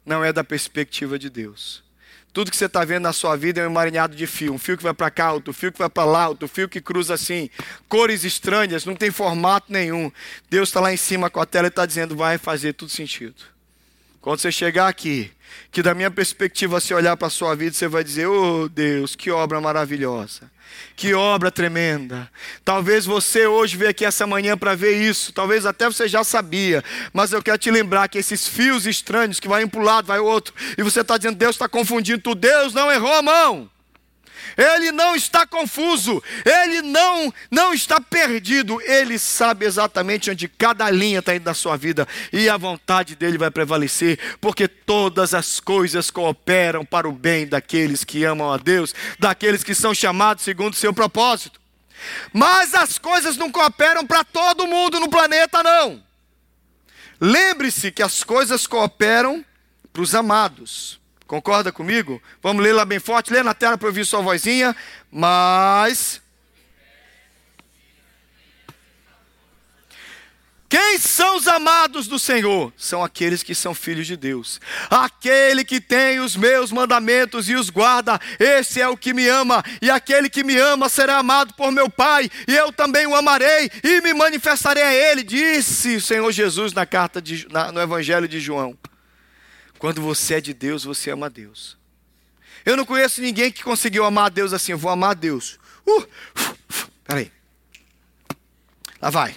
não 0.06 0.24
é 0.24 0.32
da 0.32 0.46
perspectiva 0.46 1.20
de 1.20 1.30
Deus. 1.30 1.84
Tudo 2.32 2.50
que 2.50 2.56
você 2.56 2.68
está 2.68 2.86
vendo 2.86 3.04
na 3.04 3.12
sua 3.12 3.36
vida 3.36 3.60
é 3.60 3.68
um 3.68 3.70
emaranhado 3.70 4.16
de 4.16 4.26
fio. 4.26 4.54
Um 4.54 4.58
fio 4.58 4.78
que 4.78 4.84
vai 4.84 4.94
para 4.94 5.12
cá, 5.12 5.34
outro 5.34 5.52
fio 5.52 5.74
que 5.74 5.78
vai 5.78 5.90
para 5.90 6.06
lá, 6.06 6.30
outro 6.30 6.48
fio 6.48 6.70
que 6.70 6.80
cruza 6.80 7.16
assim. 7.16 7.50
Cores 7.90 8.24
estranhas, 8.24 8.86
não 8.86 8.96
tem 8.96 9.12
formato 9.12 9.70
nenhum. 9.70 10.10
Deus 10.50 10.70
está 10.70 10.80
lá 10.80 10.94
em 10.94 10.96
cima 10.96 11.30
com 11.30 11.42
a 11.42 11.46
tela 11.46 11.68
e 11.68 11.68
está 11.68 11.86
dizendo: 11.86 12.16
vai 12.16 12.38
fazer 12.38 12.72
tudo 12.72 12.92
sentido. 12.94 13.36
Quando 14.22 14.40
você 14.40 14.54
chegar 14.54 14.88
aqui, 14.88 15.30
que 15.70 15.84
da 15.84 15.94
minha 15.94 16.10
perspectiva, 16.10 16.80
se 16.80 16.94
olhar 16.94 17.18
para 17.18 17.28
a 17.28 17.30
sua 17.30 17.54
vida, 17.58 17.76
você 17.76 17.90
vai 17.90 18.06
dizer: 18.06 18.28
oh 18.28 18.70
Deus, 18.70 19.18
que 19.18 19.30
obra 19.32 19.60
maravilhosa. 19.60 20.50
Que 20.96 21.14
obra 21.14 21.52
tremenda. 21.52 22.30
Talvez 22.64 23.06
você 23.06 23.46
hoje 23.46 23.78
veio 23.78 23.92
aqui 23.92 24.06
essa 24.06 24.26
manhã 24.26 24.58
para 24.58 24.76
ver 24.76 25.02
isso. 25.02 25.34
Talvez 25.34 25.66
até 25.66 25.86
você 25.86 26.08
já 26.08 26.24
sabia. 26.24 26.84
Mas 27.14 27.32
eu 27.32 27.44
quero 27.44 27.58
te 27.58 27.70
lembrar 27.70 28.08
que 28.08 28.18
esses 28.18 28.48
fios 28.48 28.86
estranhos 28.86 29.40
que 29.40 29.48
vai 29.48 29.64
um 29.64 29.70
para 29.70 29.80
o 29.80 29.84
lado, 29.84 30.08
vai 30.08 30.20
outro. 30.20 30.54
E 30.78 30.84
você 30.84 31.02
está 31.02 31.18
dizendo, 31.18 31.38
Deus 31.38 31.56
está 31.56 31.68
confundindo 31.68 32.22
tudo. 32.22 32.40
Deus 32.40 32.74
não 32.74 32.92
errou 32.92 33.14
a 33.14 33.22
mão. 33.22 33.70
Ele 34.58 34.92
não 34.92 35.16
está 35.16 35.46
confuso, 35.46 36.24
ele 36.46 36.82
não 36.82 37.34
não 37.52 37.74
está 37.74 38.00
perdido, 38.00 38.82
ele 38.82 39.20
sabe 39.20 39.66
exatamente 39.66 40.32
onde 40.32 40.48
cada 40.48 40.90
linha 40.90 41.20
está 41.20 41.36
indo 41.36 41.46
na 41.46 41.54
sua 41.54 41.76
vida 41.76 42.08
e 42.32 42.50
a 42.50 42.58
vontade 42.58 43.16
dele 43.16 43.38
vai 43.38 43.52
prevalecer, 43.52 44.20
porque 44.40 44.68
todas 44.68 45.34
as 45.34 45.60
coisas 45.60 46.10
cooperam 46.10 46.86
para 46.86 47.08
o 47.08 47.12
bem 47.12 47.48
daqueles 47.48 48.04
que 48.04 48.24
amam 48.24 48.52
a 48.52 48.58
Deus, 48.58 48.94
daqueles 49.20 49.64
que 49.64 49.76
são 49.76 49.94
chamados 49.94 50.44
segundo 50.44 50.74
o 50.74 50.78
seu 50.78 50.94
propósito. 50.94 51.60
Mas 52.34 52.74
as 52.74 52.98
coisas 52.98 53.38
não 53.38 53.52
cooperam 53.52 54.06
para 54.06 54.24
todo 54.24 54.68
mundo 54.68 55.00
no 55.00 55.10
planeta, 55.10 55.64
não. 55.64 56.04
Lembre-se 57.20 57.92
que 57.92 58.04
as 58.04 58.24
coisas 58.24 58.68
cooperam 58.68 59.44
para 59.92 60.02
os 60.02 60.14
amados. 60.14 61.00
Concorda 61.28 61.72
comigo? 61.72 62.22
Vamos 62.42 62.64
ler 62.64 62.74
lá 62.74 62.86
bem 62.86 63.00
forte, 63.00 63.34
lê 63.34 63.42
na 63.44 63.54
tela 63.54 63.78
para 63.78 63.88
ouvir 63.88 64.06
sua 64.06 64.22
vozinha. 64.22 64.76
Mas. 65.12 66.22
Quem 70.68 70.98
são 70.98 71.26
Irmãos 71.36 71.48
amados 71.50 72.08
do 72.08 72.18
Senhor, 72.18 72.72
são 72.78 73.04
aqueles 73.04 73.44
que 73.44 73.54
são 73.54 73.76
filhos 73.76 74.08
de 74.08 74.16
Deus. 74.16 74.62
Aquele 74.90 75.66
que 75.66 75.82
tem 75.82 76.22
os 76.22 76.38
meus 76.38 76.72
mandamentos 76.72 77.50
e 77.50 77.56
os 77.56 77.70
guarda, 77.70 78.18
esse 78.40 78.80
é 78.80 78.88
o 78.88 78.96
que 78.96 79.14
me 79.14 79.28
ama. 79.28 79.62
E 79.82 79.90
aquele 79.90 80.30
que 80.30 80.42
me 80.42 80.56
ama 80.58 80.88
será 80.88 81.18
amado 81.18 81.54
por 81.56 81.74
meu 81.74 81.90
Pai, 81.90 82.32
e 82.48 82.56
eu 82.56 82.72
também 82.72 83.06
o 83.06 83.14
amarei 83.14 83.70
e 83.84 84.00
me 84.00 84.14
manifestarei 84.14 84.82
a 84.82 84.94
ele, 84.94 85.24
disse 85.24 85.98
o 85.98 86.02
Senhor 86.02 86.32
Jesus 86.32 86.72
na 86.72 86.86
carta 86.86 87.22
de, 87.22 87.46
na, 87.52 87.70
no 87.70 87.82
Evangelho 87.82 88.30
de 88.30 88.40
João. 88.40 88.78
Quando 89.80 90.02
você 90.02 90.36
é 90.36 90.42
de 90.42 90.54
Deus, 90.54 90.84
você 90.84 91.12
ama 91.12 91.30
Deus. 91.30 91.78
Eu 92.66 92.76
não 92.76 92.86
conheço 92.86 93.22
ninguém 93.22 93.52
que 93.52 93.64
conseguiu 93.64 94.06
amar 94.06 94.32
Deus 94.32 94.54
assim. 94.54 94.72
Eu 94.72 94.78
vou 94.78 94.92
amar 94.92 95.16
Deus. 95.16 95.60
Uh, 95.86 96.08
peraí. 97.04 97.32
Lá 99.02 99.10
vai. 99.10 99.36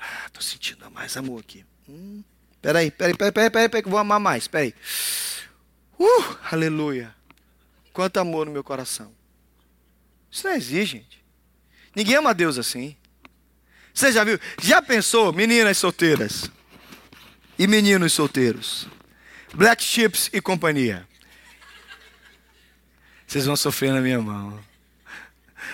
Ah, 0.00 0.28
tô 0.32 0.40
sentindo 0.40 0.90
mais 0.90 1.16
amor 1.16 1.40
aqui. 1.40 1.64
Hum, 1.88 2.22
peraí, 2.60 2.90
peraí, 2.90 3.14
peraí, 3.16 3.32
peraí, 3.32 3.50
peraí, 3.50 3.68
peraí, 3.68 3.82
que 3.82 3.88
eu 3.88 3.90
vou 3.90 4.00
amar 4.00 4.18
mais. 4.18 4.48
Peraí. 4.48 4.74
Uh, 5.98 6.36
aleluia. 6.50 7.14
Quanto 7.92 8.18
amor 8.18 8.46
no 8.46 8.52
meu 8.52 8.64
coração. 8.64 9.14
Isso 10.30 10.46
não 10.46 10.54
existe, 10.54 10.96
gente. 10.96 11.24
Ninguém 11.94 12.16
ama 12.16 12.34
Deus 12.34 12.58
assim. 12.58 12.96
Você 13.92 14.10
já 14.10 14.24
viu? 14.24 14.40
Já 14.60 14.82
pensou, 14.82 15.32
meninas 15.32 15.78
solteiras 15.78 16.50
e 17.58 17.66
meninos 17.66 18.12
solteiros? 18.12 18.86
Black 19.54 19.82
Chips 19.82 20.28
e 20.32 20.40
companhia. 20.40 21.06
Vocês 23.26 23.46
vão 23.46 23.56
sofrer 23.56 23.92
na 23.92 24.00
minha 24.00 24.20
mão. 24.20 24.58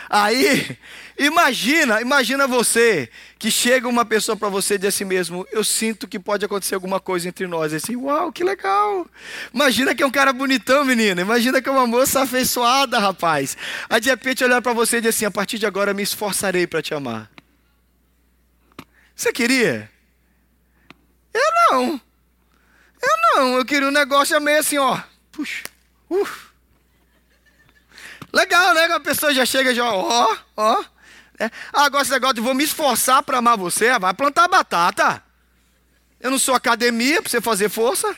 Aí, 0.08 0.76
imagina, 1.18 2.00
imagina 2.00 2.46
você 2.46 3.08
que 3.38 3.50
chega 3.50 3.88
uma 3.88 4.04
pessoa 4.04 4.36
para 4.36 4.48
você 4.48 4.74
e 4.74 4.78
diz 4.78 4.94
assim 4.94 5.04
mesmo: 5.04 5.46
Eu 5.52 5.62
sinto 5.62 6.08
que 6.08 6.18
pode 6.18 6.44
acontecer 6.44 6.74
alguma 6.74 6.98
coisa 6.98 7.28
entre 7.28 7.46
nós. 7.46 7.72
Assim, 7.72 7.96
uau, 7.96 8.32
que 8.32 8.42
legal. 8.42 9.06
Imagina 9.52 9.94
que 9.94 10.02
é 10.02 10.06
um 10.06 10.10
cara 10.10 10.32
bonitão, 10.32 10.84
menina. 10.84 11.20
Imagina 11.20 11.62
que 11.62 11.68
é 11.68 11.72
uma 11.72 11.86
moça 11.86 12.22
afeiçoada, 12.22 12.98
rapaz. 12.98 13.56
Aí 13.88 14.00
de 14.00 14.10
repente 14.10 14.42
olhar 14.44 14.60
para 14.60 14.72
você 14.72 14.96
e 14.96 15.00
dizer 15.00 15.10
assim: 15.10 15.24
A 15.24 15.30
partir 15.30 15.58
de 15.58 15.66
agora 15.66 15.94
me 15.94 16.02
esforçarei 16.02 16.66
para 16.66 16.82
te 16.82 16.92
amar. 16.92 17.30
Você 19.14 19.32
queria? 19.32 19.90
Eu 21.32 21.52
não. 21.70 22.00
Eu 23.02 23.34
não. 23.34 23.58
Eu 23.58 23.64
queria 23.64 23.88
um 23.88 23.92
negócio 23.92 24.40
meio 24.40 24.58
assim, 24.58 24.78
ó. 24.78 25.00
Puxa. 25.32 25.64
Uf. 26.08 26.50
Legal, 28.32 28.74
né? 28.74 28.84
A 28.86 29.00
pessoa 29.00 29.34
já 29.34 29.44
chega 29.44 29.74
já, 29.74 29.84
ó, 29.84 30.36
ó. 30.56 30.84
É. 31.38 31.50
Agora 31.72 32.02
esse 32.02 32.12
negócio 32.12 32.34
de 32.34 32.40
vou 32.40 32.54
me 32.54 32.64
esforçar 32.64 33.22
para 33.22 33.38
amar 33.38 33.56
você, 33.56 33.88
ah, 33.88 33.98
vai 33.98 34.12
plantar 34.12 34.46
batata. 34.46 35.22
Eu 36.20 36.30
não 36.30 36.38
sou 36.38 36.54
academia 36.54 37.22
para 37.22 37.30
você 37.30 37.40
fazer 37.40 37.70
força. 37.70 38.14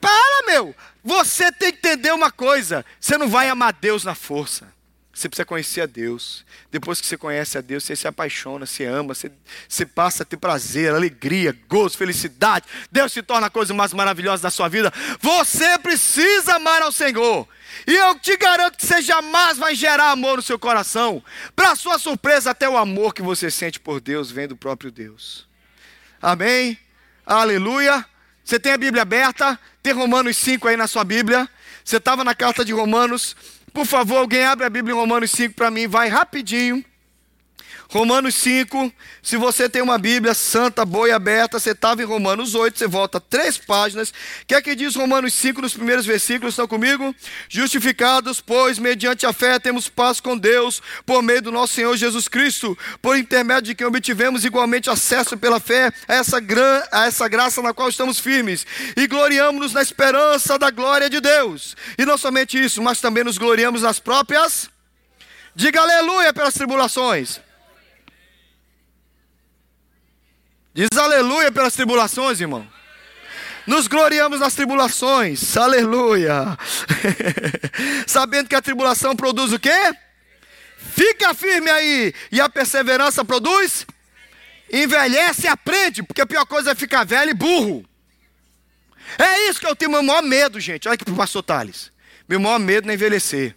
Para, 0.00 0.46
meu. 0.46 0.74
Você 1.04 1.52
tem 1.52 1.70
que 1.70 1.78
entender 1.78 2.12
uma 2.12 2.32
coisa. 2.32 2.84
Você 2.98 3.16
não 3.16 3.28
vai 3.28 3.48
amar 3.48 3.72
Deus 3.72 4.02
na 4.04 4.16
força. 4.16 4.73
Você 5.14 5.28
precisa 5.28 5.46
conhecer 5.46 5.82
a 5.82 5.86
Deus. 5.86 6.44
Depois 6.72 7.00
que 7.00 7.06
você 7.06 7.16
conhece 7.16 7.56
a 7.56 7.60
Deus, 7.60 7.84
você 7.84 7.94
se 7.94 8.08
apaixona, 8.08 8.66
você 8.66 8.84
ama, 8.84 9.14
você, 9.14 9.30
você 9.68 9.86
passa 9.86 10.24
a 10.24 10.26
ter 10.26 10.36
prazer, 10.36 10.92
alegria, 10.92 11.56
gozo, 11.68 11.96
felicidade. 11.96 12.66
Deus 12.90 13.12
se 13.12 13.22
torna 13.22 13.46
a 13.46 13.50
coisa 13.50 13.72
mais 13.72 13.92
maravilhosa 13.92 14.42
da 14.42 14.50
sua 14.50 14.68
vida. 14.68 14.92
Você 15.20 15.78
precisa 15.78 16.56
amar 16.56 16.82
ao 16.82 16.90
Senhor. 16.90 17.46
E 17.86 17.94
eu 17.94 18.18
te 18.18 18.36
garanto 18.36 18.76
que 18.76 18.84
você 18.84 19.00
jamais 19.00 19.56
vai 19.56 19.76
gerar 19.76 20.10
amor 20.10 20.38
no 20.38 20.42
seu 20.42 20.58
coração. 20.58 21.22
Para 21.54 21.76
sua 21.76 21.96
surpresa, 21.96 22.50
até 22.50 22.68
o 22.68 22.76
amor 22.76 23.14
que 23.14 23.22
você 23.22 23.52
sente 23.52 23.78
por 23.78 24.00
Deus 24.00 24.32
vem 24.32 24.48
do 24.48 24.56
próprio 24.56 24.90
Deus. 24.90 25.46
Amém? 26.20 26.76
Aleluia. 27.24 28.04
Você 28.44 28.58
tem 28.58 28.72
a 28.72 28.78
Bíblia 28.78 29.02
aberta? 29.02 29.58
Tem 29.80 29.92
Romanos 29.92 30.36
5 30.36 30.66
aí 30.66 30.76
na 30.76 30.88
sua 30.88 31.04
Bíblia? 31.04 31.48
Você 31.84 31.98
estava 31.98 32.24
na 32.24 32.34
carta 32.34 32.64
de 32.64 32.72
Romanos? 32.72 33.36
Por 33.74 33.84
favor, 33.84 34.18
alguém 34.18 34.44
abre 34.44 34.64
a 34.64 34.70
Bíblia 34.70 34.94
em 34.94 34.96
Romanos 34.96 35.32
5 35.32 35.54
para 35.54 35.68
mim, 35.68 35.88
vai 35.88 36.08
rapidinho. 36.08 36.82
Romanos 37.94 38.34
5, 38.34 38.92
se 39.22 39.36
você 39.36 39.68
tem 39.68 39.80
uma 39.80 39.98
Bíblia 39.98 40.34
santa, 40.34 40.84
boa 40.84 41.08
e 41.08 41.12
aberta, 41.12 41.60
você 41.60 41.70
estava 41.70 42.02
em 42.02 42.04
Romanos 42.04 42.56
8, 42.56 42.76
você 42.76 42.88
volta 42.88 43.20
três 43.20 43.56
páginas. 43.56 44.08
O 44.08 44.14
que 44.48 44.54
é 44.56 44.60
que 44.60 44.74
diz 44.74 44.96
Romanos 44.96 45.32
5 45.34 45.62
nos 45.62 45.74
primeiros 45.74 46.04
versículos? 46.04 46.54
Estão 46.54 46.66
comigo? 46.66 47.14
Justificados, 47.48 48.40
pois, 48.40 48.80
mediante 48.80 49.24
a 49.24 49.32
fé, 49.32 49.60
temos 49.60 49.88
paz 49.88 50.18
com 50.18 50.36
Deus, 50.36 50.82
por 51.06 51.22
meio 51.22 51.40
do 51.40 51.52
nosso 51.52 51.74
Senhor 51.74 51.96
Jesus 51.96 52.26
Cristo, 52.26 52.76
por 53.00 53.16
intermédio 53.16 53.62
de 53.62 53.74
quem 53.76 53.86
obtivemos 53.86 54.44
igualmente 54.44 54.90
acesso 54.90 55.38
pela 55.38 55.60
fé 55.60 55.92
a 56.08 56.14
essa, 56.16 56.40
gran, 56.40 56.82
a 56.90 57.06
essa 57.06 57.28
graça 57.28 57.62
na 57.62 57.72
qual 57.72 57.88
estamos 57.88 58.18
firmes. 58.18 58.66
E 58.96 59.06
gloriamos-nos 59.06 59.72
na 59.72 59.82
esperança 59.82 60.58
da 60.58 60.68
glória 60.68 61.08
de 61.08 61.20
Deus. 61.20 61.76
E 61.96 62.04
não 62.04 62.18
somente 62.18 62.60
isso, 62.60 62.82
mas 62.82 63.00
também 63.00 63.22
nos 63.22 63.38
gloriamos 63.38 63.82
nas 63.82 64.00
próprias. 64.00 64.68
Diga 65.54 65.80
aleluia 65.80 66.34
pelas 66.34 66.54
tribulações. 66.54 67.40
Diz 70.74 70.88
aleluia 70.98 71.52
pelas 71.52 71.72
tribulações, 71.72 72.40
irmão. 72.40 72.66
Nos 73.64 73.86
gloriamos 73.86 74.40
nas 74.40 74.54
tribulações, 74.56 75.56
aleluia. 75.56 76.58
Sabendo 78.08 78.48
que 78.48 78.56
a 78.56 78.60
tribulação 78.60 79.14
produz 79.14 79.52
o 79.52 79.58
quê? 79.58 79.94
Fica 80.76 81.32
firme 81.32 81.70
aí. 81.70 82.12
E 82.30 82.40
a 82.40 82.48
perseverança 82.48 83.24
produz? 83.24 83.86
Envelhece 84.70 85.46
e 85.46 85.48
aprende, 85.48 86.02
porque 86.02 86.20
a 86.20 86.26
pior 86.26 86.44
coisa 86.44 86.72
é 86.72 86.74
ficar 86.74 87.04
velho 87.04 87.30
e 87.30 87.34
burro. 87.34 87.88
É 89.16 89.48
isso 89.48 89.60
que 89.60 89.66
eu 89.66 89.76
tenho 89.76 89.92
meu 89.92 90.02
maior 90.02 90.22
medo, 90.22 90.58
gente. 90.58 90.88
Olha 90.88 90.96
aqui 90.96 91.04
para 91.04 91.14
o 91.14 91.16
pastor 91.16 91.42
Thales. 91.44 91.92
Meu 92.28 92.40
maior 92.40 92.58
medo 92.58 92.90
é 92.90 92.94
envelhecer. 92.94 93.54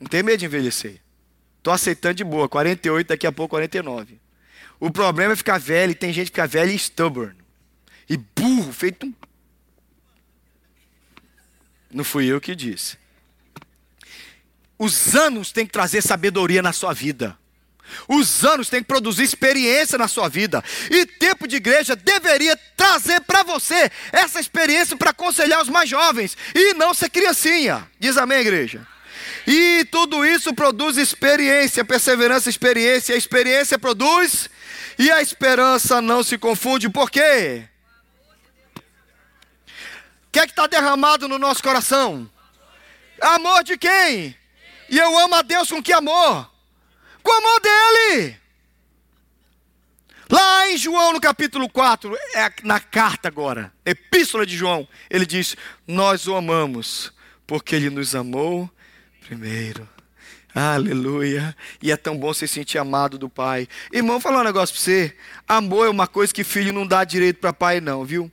Não 0.00 0.06
tem 0.06 0.22
medo 0.22 0.38
de 0.38 0.46
envelhecer. 0.46 1.00
Estou 1.58 1.72
aceitando 1.72 2.14
de 2.14 2.24
boa. 2.24 2.48
48, 2.48 3.08
daqui 3.08 3.26
a 3.26 3.32
pouco 3.32 3.50
49. 3.50 4.21
O 4.82 4.90
problema 4.90 5.32
é 5.32 5.36
ficar 5.36 5.58
velho, 5.58 5.92
e 5.92 5.94
tem 5.94 6.12
gente 6.12 6.32
que 6.32 6.32
fica 6.32 6.44
velho 6.44 6.72
e 6.72 6.74
stubborn. 6.74 7.36
E 8.10 8.16
burro, 8.16 8.72
feito 8.72 9.06
um. 9.06 9.14
Não 11.88 12.02
fui 12.02 12.26
eu 12.26 12.40
que 12.40 12.52
disse. 12.52 12.98
Os 14.76 15.14
anos 15.14 15.52
têm 15.52 15.66
que 15.66 15.72
trazer 15.72 16.02
sabedoria 16.02 16.60
na 16.60 16.72
sua 16.72 16.92
vida. 16.92 17.38
Os 18.08 18.44
anos 18.44 18.68
têm 18.68 18.80
que 18.80 18.88
produzir 18.88 19.22
experiência 19.22 19.96
na 19.96 20.08
sua 20.08 20.28
vida. 20.28 20.64
E 20.90 21.06
tempo 21.06 21.46
de 21.46 21.54
igreja 21.54 21.94
deveria 21.94 22.56
trazer 22.76 23.20
para 23.20 23.44
você 23.44 23.88
essa 24.10 24.40
experiência 24.40 24.96
para 24.96 25.10
aconselhar 25.10 25.62
os 25.62 25.68
mais 25.68 25.88
jovens. 25.88 26.36
E 26.56 26.74
não 26.74 26.92
ser 26.92 27.08
criancinha. 27.08 27.88
Diz 28.00 28.18
amém, 28.18 28.40
igreja. 28.40 28.84
E 29.46 29.84
tudo 29.92 30.26
isso 30.26 30.52
produz 30.52 30.96
experiência, 30.96 31.84
perseverança, 31.84 32.50
experiência. 32.50 33.14
A 33.14 33.18
experiência 33.18 33.78
produz 33.78 34.50
e 34.98 35.10
a 35.10 35.20
esperança 35.20 36.00
não 36.00 36.22
se 36.22 36.38
confunde, 36.38 36.88
por 36.88 37.10
quê? 37.10 37.68
O 40.26 40.30
que 40.32 40.40
é 40.40 40.46
que 40.46 40.52
está 40.52 40.66
derramado 40.66 41.28
no 41.28 41.38
nosso 41.38 41.62
coração? 41.62 42.30
Amor 43.20 43.62
de 43.62 43.76
quem? 43.76 44.36
E 44.88 44.98
eu 44.98 45.18
amo 45.18 45.34
a 45.34 45.42
Deus 45.42 45.68
com 45.68 45.82
que 45.82 45.92
amor? 45.92 46.50
Com 47.22 47.30
o 47.30 47.36
amor 47.36 47.60
dele. 47.60 48.36
Lá 50.30 50.68
em 50.70 50.78
João, 50.78 51.12
no 51.12 51.20
capítulo 51.20 51.68
4, 51.68 52.16
é 52.34 52.50
na 52.62 52.80
carta 52.80 53.28
agora, 53.28 53.70
epístola 53.84 54.46
de 54.46 54.56
João, 54.56 54.88
ele 55.10 55.26
diz: 55.26 55.54
Nós 55.86 56.26
o 56.26 56.34
amamos, 56.34 57.12
porque 57.46 57.76
ele 57.76 57.90
nos 57.90 58.14
amou 58.14 58.70
primeiro. 59.20 59.86
Aleluia. 60.54 61.56
E 61.80 61.90
é 61.90 61.96
tão 61.96 62.16
bom 62.16 62.32
se 62.34 62.46
sentir 62.46 62.78
amado 62.78 63.18
do 63.18 63.28
Pai. 63.28 63.66
Irmão, 63.92 64.12
vou 64.12 64.20
falar 64.20 64.40
um 64.40 64.44
negócio 64.44 64.74
para 64.74 64.82
você. 64.82 65.16
Amor 65.48 65.86
é 65.86 65.90
uma 65.90 66.06
coisa 66.06 66.32
que 66.32 66.44
filho 66.44 66.72
não 66.72 66.86
dá 66.86 67.04
direito 67.04 67.38
para 67.38 67.52
pai, 67.52 67.80
não, 67.80 68.04
viu? 68.04 68.30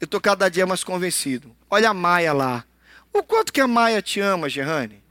Eu 0.00 0.04
estou 0.04 0.20
cada 0.20 0.48
dia 0.48 0.66
mais 0.66 0.82
convencido. 0.82 1.54
Olha 1.70 1.90
a 1.90 1.94
Maia 1.94 2.32
lá. 2.32 2.64
O 3.12 3.22
quanto 3.22 3.52
que 3.52 3.60
a 3.60 3.68
Maia 3.68 4.02
te 4.02 4.20
ama, 4.20 4.48
Gerrane? 4.48 5.02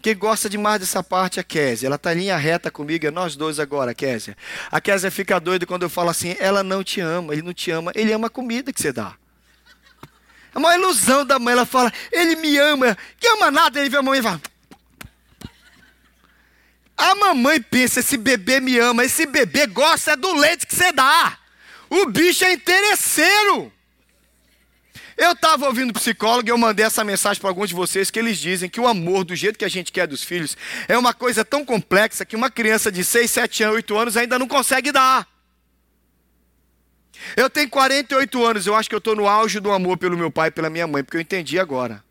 Quem 0.00 0.16
gosta 0.16 0.48
demais 0.48 0.80
dessa 0.80 1.02
parte 1.02 1.38
é 1.38 1.40
a 1.40 1.44
Késia. 1.44 1.86
Ela 1.88 1.96
está 1.96 2.14
em 2.14 2.18
linha 2.18 2.36
reta 2.36 2.70
comigo, 2.70 3.06
é 3.06 3.10
nós 3.10 3.34
dois 3.34 3.58
agora, 3.58 3.92
Késia. 3.94 4.36
A 4.70 4.80
Késia 4.80 5.10
fica 5.10 5.40
doida 5.40 5.66
quando 5.66 5.82
eu 5.82 5.90
falo 5.90 6.10
assim, 6.10 6.36
ela 6.38 6.62
não 6.62 6.84
te 6.84 7.00
ama, 7.00 7.32
ele 7.32 7.42
não 7.42 7.52
te 7.52 7.70
ama, 7.70 7.90
ele 7.94 8.12
ama 8.12 8.28
a 8.28 8.30
comida 8.30 8.72
que 8.72 8.80
você 8.80 8.92
dá. 8.92 9.14
É 10.54 10.58
uma 10.58 10.74
ilusão 10.74 11.26
da 11.26 11.38
mãe, 11.38 11.52
ela 11.52 11.66
fala, 11.66 11.92
ele 12.12 12.36
me 12.36 12.56
ama, 12.58 12.96
que 13.18 13.26
ama 13.28 13.50
nada, 13.50 13.80
ele 13.80 13.90
vê 13.90 13.96
a 13.96 14.02
mãe 14.02 14.20
e 14.20 14.22
fala, 14.22 14.40
a 16.98 17.14
mamãe 17.14 17.62
pensa: 17.62 18.00
esse 18.00 18.16
bebê 18.16 18.60
me 18.60 18.76
ama, 18.78 19.04
esse 19.04 19.24
bebê 19.24 19.66
gosta 19.66 20.16
do 20.16 20.34
leite 20.34 20.66
que 20.66 20.74
você 20.74 20.90
dá. 20.90 21.38
O 21.88 22.06
bicho 22.06 22.44
é 22.44 22.52
interesseiro. 22.52 23.72
Eu 25.16 25.32
estava 25.32 25.66
ouvindo 25.66 25.92
psicólogo 25.92 26.48
e 26.48 26.52
eu 26.52 26.58
mandei 26.58 26.84
essa 26.84 27.02
mensagem 27.02 27.40
para 27.40 27.50
alguns 27.50 27.68
de 27.68 27.74
vocês 27.74 28.08
que 28.10 28.18
eles 28.18 28.38
dizem 28.38 28.68
que 28.68 28.80
o 28.80 28.86
amor, 28.86 29.24
do 29.24 29.34
jeito 29.34 29.58
que 29.58 29.64
a 29.64 29.68
gente 29.68 29.90
quer 29.90 30.06
dos 30.06 30.22
filhos, 30.22 30.56
é 30.86 30.96
uma 30.96 31.12
coisa 31.12 31.44
tão 31.44 31.64
complexa 31.64 32.24
que 32.24 32.36
uma 32.36 32.50
criança 32.50 32.90
de 32.92 33.04
6, 33.04 33.28
7 33.28 33.62
anos, 33.64 33.76
8 33.76 33.98
anos 33.98 34.16
ainda 34.16 34.38
não 34.38 34.46
consegue 34.46 34.92
dar. 34.92 35.26
Eu 37.36 37.50
tenho 37.50 37.68
48 37.68 38.44
anos, 38.44 38.66
eu 38.66 38.76
acho 38.76 38.88
que 38.88 38.94
eu 38.94 38.98
estou 38.98 39.16
no 39.16 39.26
auge 39.26 39.58
do 39.58 39.72
amor 39.72 39.96
pelo 39.96 40.16
meu 40.16 40.30
pai 40.30 40.48
e 40.48 40.52
pela 40.52 40.70
minha 40.70 40.86
mãe, 40.86 41.02
porque 41.02 41.16
eu 41.16 41.20
entendi 41.20 41.58
agora. 41.58 42.04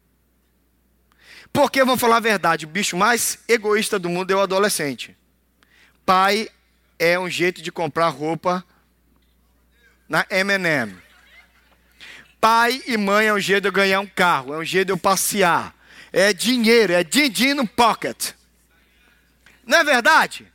Porque, 1.57 1.83
vamos 1.83 1.99
falar 1.99 2.17
a 2.17 2.19
verdade, 2.19 2.65
o 2.65 2.69
bicho 2.69 2.95
mais 2.95 3.39
egoísta 3.47 3.97
do 3.97 4.07
mundo 4.07 4.29
é 4.29 4.35
o 4.35 4.41
adolescente. 4.41 5.17
Pai 6.05 6.47
é 6.99 7.17
um 7.17 7.27
jeito 7.27 7.63
de 7.63 7.71
comprar 7.71 8.09
roupa 8.09 8.63
na 10.07 10.23
M&M. 10.29 10.95
Pai 12.39 12.79
e 12.85 12.95
mãe 12.95 13.25
é 13.25 13.33
um 13.33 13.39
jeito 13.39 13.63
de 13.63 13.69
eu 13.69 13.71
ganhar 13.71 13.99
um 14.01 14.05
carro, 14.05 14.53
é 14.53 14.57
um 14.59 14.63
jeito 14.63 14.85
de 14.85 14.93
eu 14.93 14.99
passear. 14.99 15.73
É 16.13 16.31
dinheiro, 16.31 16.93
é 16.93 17.03
din-din 17.03 17.55
no 17.55 17.67
pocket. 17.67 18.33
Não 19.65 19.79
é 19.79 19.83
verdade? 19.83 20.45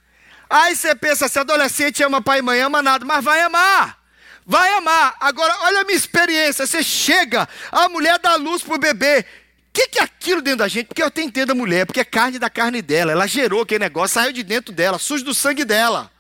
Aí 0.49 0.77
você 0.77 0.95
pensa, 0.95 1.27
se 1.27 1.37
adolescente 1.37 2.01
ama 2.05 2.23
pai 2.23 2.39
e 2.39 2.43
mãe, 2.43 2.61
ama 2.61 2.81
nada, 2.81 3.05
mas 3.05 3.25
vai 3.25 3.41
amar. 3.41 3.99
Vai 4.47 4.73
amar. 4.75 5.17
Agora, 5.19 5.53
olha 5.63 5.81
a 5.81 5.85
minha 5.85 5.97
experiência. 5.97 6.65
Você 6.65 6.81
chega, 6.81 7.49
a 7.73 7.89
mulher 7.89 8.21
dá 8.21 8.37
luz 8.37 8.63
pro 8.63 8.79
bebê. 8.79 9.27
Que, 9.73 9.89
que 9.89 9.99
é 9.99 10.03
aquilo 10.03 10.43
dentro 10.43 10.59
da 10.59 10.69
gente? 10.69 10.87
Porque 10.87 11.03
eu 11.03 11.11
tenho 11.11 11.29
entendo 11.29 11.53
a 11.53 11.55
mulher, 11.55 11.87
porque 11.87 12.01
é 12.01 12.05
carne 12.05 12.39
da 12.39 12.51
carne 12.51 12.83
dela. 12.83 13.13
Ela 13.13 13.27
gerou 13.27 13.63
aquele 13.63 13.79
negócio, 13.79 14.15
saiu 14.15 14.33
de 14.33 14.43
dentro 14.43 14.73
dela, 14.73 14.99
sujo 14.99 15.25
do 15.25 15.33
sangue 15.33 15.65
dela. 15.65 16.11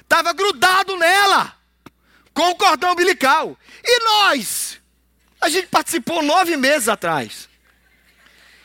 Estava 0.00 0.32
grudado 0.32 0.96
nela, 0.96 1.54
com 2.34 2.50
o 2.50 2.56
cordão 2.56 2.92
umbilical. 2.92 3.56
E 3.84 4.04
nós? 4.04 4.80
A 5.40 5.48
gente 5.48 5.68
participou 5.68 6.22
nove 6.22 6.56
meses 6.56 6.88
atrás. 6.88 7.48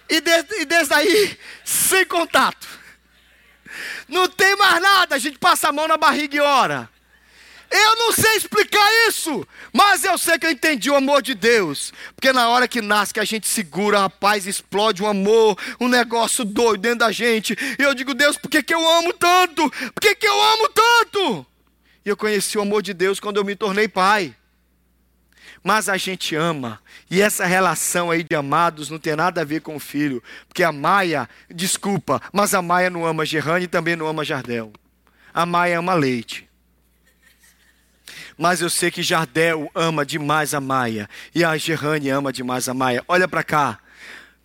E 0.10 0.22
e 0.62 0.66
desde 0.66 0.94
aí, 0.94 1.38
sem 1.64 2.06
contato. 2.06 2.68
Não 4.08 4.28
tem 4.28 4.56
mais 4.56 4.82
nada, 4.82 5.16
a 5.16 5.20
gente 5.20 5.38
passa 5.38 5.70
a 5.70 5.72
mão 5.72 5.88
na 5.88 5.98
barriga 5.98 6.36
e 6.36 6.40
ora. 6.40 6.90
Eu 7.76 7.96
não 7.96 8.12
sei 8.12 8.36
explicar 8.36 8.88
isso, 9.08 9.48
mas 9.74 10.04
eu 10.04 10.16
sei 10.16 10.38
que 10.38 10.46
eu 10.46 10.52
entendi 10.52 10.92
o 10.92 10.96
amor 10.96 11.24
de 11.24 11.34
Deus. 11.34 11.92
Porque 12.16 12.32
na 12.32 12.48
hora 12.48 12.68
que 12.68 12.84
nasce, 12.84 13.20
a 13.20 13.24
gente 13.24 13.48
segura, 13.48 14.02
rapaz, 14.02 14.46
explode 14.46 15.02
um 15.02 15.08
amor, 15.08 15.58
um 15.80 15.88
negócio 15.88 16.46
doido 16.46 16.82
dentro 16.82 17.00
da 17.00 17.12
gente. 17.12 17.58
E 17.80 17.82
eu 17.82 17.96
digo, 17.96 18.14
Deus, 18.14 18.38
por 18.38 18.48
que, 18.48 18.62
que 18.62 18.76
eu 18.76 18.88
amo 18.88 19.12
tanto? 19.14 19.72
Por 19.72 20.00
que, 20.00 20.14
que 20.14 20.28
eu 20.28 20.40
amo 20.40 20.70
tanto? 20.70 21.48
E 22.06 22.10
eu 22.10 22.16
conheci 22.16 22.60
o 22.60 22.62
amor 22.62 22.84
de 22.84 22.94
Deus 22.94 23.20
quando 23.20 23.38
eu 23.38 23.44
me 23.44 23.56
tornei 23.56 23.88
pai. 23.88 24.36
Mas 25.64 25.90
a 25.90 25.98
gente 25.98 26.36
ama. 26.36 26.80
E 27.10 27.24
essa 27.24 27.44
relação 27.44 28.12
aí 28.12 28.24
de 28.24 28.36
amados 28.36 28.92
não 28.92 29.00
tem 29.00 29.16
nada 29.16 29.42
a 29.42 29.46
ver 29.46 29.62
com 29.62 29.76
o 29.76 29.80
filho. 29.80 30.22
Porque 30.48 30.62
a 30.62 30.72
Maia, 30.72 31.28
desculpa, 31.50 32.22
mas 32.32 32.54
a 32.54 32.62
Maia 32.62 32.92
não 32.92 33.04
ama 33.04 33.26
Gerrane 33.26 33.66
e 33.66 33.68
também 33.68 33.96
não 33.96 34.06
ama 34.06 34.24
Jardel. 34.24 34.72
A 35.34 35.44
Maia 35.44 35.80
ama 35.80 35.96
leite 35.96 36.53
mas 38.38 38.62
eu 38.62 38.70
sei 38.70 38.92
que 38.92 39.04
Jardel 39.04 39.70
ama 39.74 40.06
demais 40.06 40.54
a 40.54 40.60
Maia 40.60 41.10
e 41.34 41.44
a 41.44 41.56
Gerrane 41.58 42.10
ama 42.10 42.32
demais 42.32 42.68
a 42.68 42.74
Maia. 42.74 43.04
Olha 43.08 43.28
para 43.28 43.44
cá. 43.44 43.80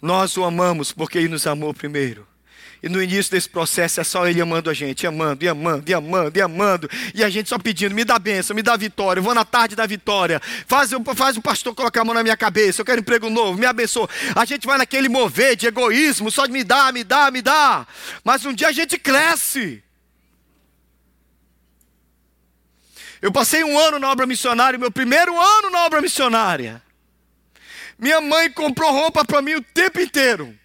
Nós 0.01 0.37
o 0.37 0.45
amamos 0.45 0.93
porque 0.93 1.19
ele 1.19 1.29
nos 1.29 1.47
amou 1.47 1.75
primeiro. 1.75 2.27
E 2.83 2.89
no 2.89 3.03
início 3.03 3.33
desse 3.33 3.49
processo 3.49 4.01
é 4.01 4.05
só 4.05 4.27
ele 4.29 4.41
amando 4.41 4.71
a 4.71 4.75
gente, 4.75 5.07
amando, 5.07 5.45
e 5.45 5.49
amando, 5.49 5.91
e 5.91 5.95
amando, 5.95 6.39
e 6.39 6.41
amando. 6.41 6.91
E 7.13 7.25
a 7.25 7.29
gente 7.29 7.49
só 7.49 7.59
pedindo, 7.59 7.95
me 7.95 8.05
dá 8.05 8.19
bênção, 8.19 8.55
me 8.55 8.63
dá 8.63 8.77
vitória. 8.77 9.19
Eu 9.19 9.25
vou 9.25 9.35
na 9.35 9.45
tarde 9.45 9.75
da 9.75 9.85
vitória. 9.85 10.41
Faz, 10.67 10.91
faz 11.17 11.37
o 11.37 11.43
pastor 11.43 11.75
colocar 11.75 12.03
a 12.03 12.05
mão 12.05 12.15
na 12.15 12.23
minha 12.23 12.37
cabeça. 12.37 12.81
Eu 12.81 12.85
quero 12.85 13.01
emprego 13.01 13.29
novo, 13.29 13.59
me 13.59 13.67
abençoa. 13.67 14.09
A 14.35 14.45
gente 14.45 14.67
vai 14.67 14.79
naquele 14.79 15.09
mover 15.09 15.57
de 15.57 15.67
egoísmo, 15.67 16.31
só 16.31 16.47
de 16.47 16.53
me 16.53 16.63
dar, 16.63 16.93
me 16.93 17.03
dá, 17.03 17.31
me 17.33 17.43
dá. 17.43 17.85
Mas 18.23 18.45
um 18.45 18.53
dia 18.53 18.69
a 18.69 18.73
gente 18.73 18.97
cresce. 18.97 19.83
Eu 23.21 23.33
passei 23.33 23.65
um 23.65 23.79
ano 23.79 23.99
na 23.99 24.11
obra 24.11 24.27
missionária, 24.27 24.79
meu 24.79 24.91
primeiro 24.91 25.39
ano 25.39 25.71
na 25.71 25.85
obra 25.85 26.01
missionária. 26.01 26.83
Minha 27.99 28.21
mãe 28.21 28.51
comprou 28.51 28.93
roupa 28.93 29.25
para 29.25 29.43
mim 29.43 29.55
o 29.55 29.63
tempo 29.63 30.01
inteiro. 30.01 30.57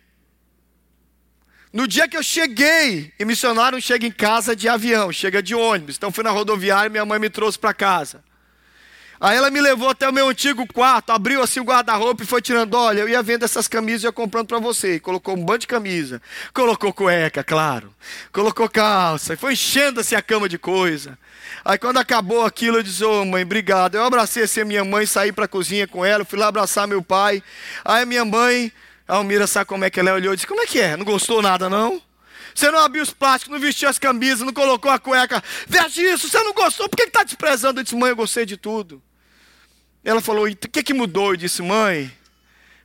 No 1.72 1.88
dia 1.88 2.08
que 2.08 2.16
eu 2.16 2.22
cheguei, 2.22 3.12
e 3.18 3.26
missionário 3.26 3.82
chega 3.82 4.06
em 4.06 4.12
casa 4.12 4.56
de 4.56 4.70
avião, 4.70 5.12
chega 5.12 5.42
de 5.42 5.56
ônibus. 5.56 5.96
Então 5.96 6.12
fui 6.12 6.24
na 6.24 6.30
rodoviária 6.30 6.88
e 6.88 6.92
minha 6.92 7.06
mãe 7.06 7.18
me 7.18 7.32
trouxe 7.32 7.58
para 7.58 7.74
casa. 7.74 8.24
Aí 9.24 9.38
ela 9.38 9.50
me 9.50 9.62
levou 9.62 9.88
até 9.88 10.10
o 10.10 10.12
meu 10.12 10.28
antigo 10.28 10.68
quarto, 10.68 11.12
abriu 11.12 11.42
assim 11.42 11.62
o 11.62 11.64
guarda-roupa 11.64 12.24
e 12.24 12.26
foi 12.26 12.42
tirando, 12.42 12.74
olha, 12.74 13.00
eu 13.00 13.08
ia 13.08 13.24
vendo 13.24 13.46
essas 13.46 13.70
camisas 13.70 14.04
e 14.04 14.06
ia 14.08 14.12
comprando 14.12 14.48
para 14.48 14.60
você. 14.60 14.96
E 14.96 15.00
colocou 15.00 15.34
um 15.34 15.46
bando 15.46 15.60
de 15.60 15.68
camisa, 15.68 16.22
colocou 16.54 16.92
cueca, 16.92 17.42
claro, 17.42 17.96
colocou 18.34 18.68
calça, 18.68 19.34
e 19.34 19.38
foi 19.38 19.54
enchendo 19.54 20.02
assim 20.02 20.14
a 20.14 20.22
cama 20.22 20.50
de 20.50 20.58
coisa. 20.58 21.18
Aí 21.64 21.78
quando 21.78 22.00
acabou 22.00 22.44
aquilo, 22.44 22.80
eu 22.80 22.84
disse, 22.84 23.02
ô 23.02 23.22
oh, 23.22 23.26
mãe, 23.26 23.44
obrigado. 23.44 23.96
Eu 23.96 24.04
abracei 24.04 24.44
assim 24.44 24.60
a 24.60 24.66
minha 24.66 24.84
mãe, 24.84 25.06
saí 25.06 25.32
para 25.32 25.46
a 25.46 25.48
cozinha 25.48 25.88
com 25.88 26.04
ela, 26.04 26.26
fui 26.26 26.38
lá 26.38 26.48
abraçar 26.48 26.86
meu 26.86 27.02
pai. 27.02 27.42
Aí 27.86 28.06
minha 28.06 28.26
mãe, 28.26 28.74
a 29.08 29.16
Almira 29.16 29.48
sabe 29.48 29.68
como 29.68 29.86
é 29.86 29.90
que 29.90 30.02
ela 30.02 30.10
é, 30.10 30.14
olhou 30.16 30.34
e 30.34 30.36
disse, 30.36 30.48
como 30.48 30.62
é 30.62 30.66
que 30.66 30.82
é? 30.82 30.98
Não 30.98 31.06
gostou 31.06 31.42
nada 31.42 31.70
não? 31.70 32.02
Você 32.54 32.70
não 32.70 32.80
abriu 32.80 33.02
os 33.02 33.12
plásticos, 33.12 33.54
não 33.54 33.62
vestiu 33.62 33.88
as 33.88 33.98
camisas, 33.98 34.42
não 34.42 34.52
colocou 34.52 34.92
a 34.92 35.00
cueca. 35.00 35.42
Veste 35.66 36.02
isso, 36.02 36.28
você 36.28 36.44
não 36.44 36.52
gostou, 36.52 36.90
por 36.90 36.98
que 36.98 37.04
está 37.04 37.24
desprezando? 37.24 37.80
Eu 37.80 37.84
disse, 37.86 37.96
mãe, 37.96 38.10
eu 38.10 38.18
gostei 38.18 38.46
de 38.46 38.58
tudo. 38.58 39.02
Ela 40.04 40.22
falou, 40.22 40.48
o 40.48 40.56
que, 40.56 40.84
que 40.84 40.94
mudou? 40.94 41.32
Eu 41.32 41.38
disse, 41.38 41.62
mãe, 41.62 42.12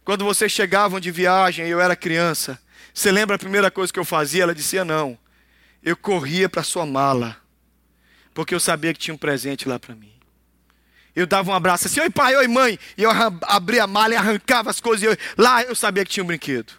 quando 0.04 0.24
vocês 0.24 0.52
chegavam 0.52 1.00
de 1.00 1.10
viagem 1.10 1.66
e 1.66 1.70
eu 1.70 1.80
era 1.80 1.96
criança, 1.96 2.60
você 2.94 3.10
lembra 3.10 3.36
a 3.36 3.38
primeira 3.38 3.70
coisa 3.70 3.92
que 3.92 3.98
eu 3.98 4.04
fazia? 4.04 4.42
Ela 4.42 4.54
dizia, 4.54 4.84
não. 4.84 5.18
Eu 5.82 5.96
corria 5.96 6.48
para 6.48 6.62
sua 6.62 6.86
mala 6.86 7.36
porque 8.38 8.54
eu 8.54 8.60
sabia 8.60 8.94
que 8.94 9.00
tinha 9.00 9.12
um 9.12 9.18
presente 9.18 9.68
lá 9.68 9.80
para 9.80 9.96
mim. 9.96 10.12
Eu 11.12 11.26
dava 11.26 11.50
um 11.50 11.54
abraço 11.54 11.88
assim, 11.88 11.98
oi 11.98 12.08
pai, 12.08 12.36
oi 12.36 12.46
mãe, 12.46 12.78
e 12.96 13.02
eu 13.02 13.10
abria 13.42 13.82
a 13.82 13.86
mala 13.88 14.14
e 14.14 14.16
arrancava 14.16 14.70
as 14.70 14.80
coisas, 14.80 15.02
e 15.02 15.06
eu, 15.06 15.16
lá 15.36 15.64
eu 15.64 15.74
sabia 15.74 16.04
que 16.04 16.12
tinha 16.12 16.22
um 16.22 16.26
brinquedo. 16.28 16.72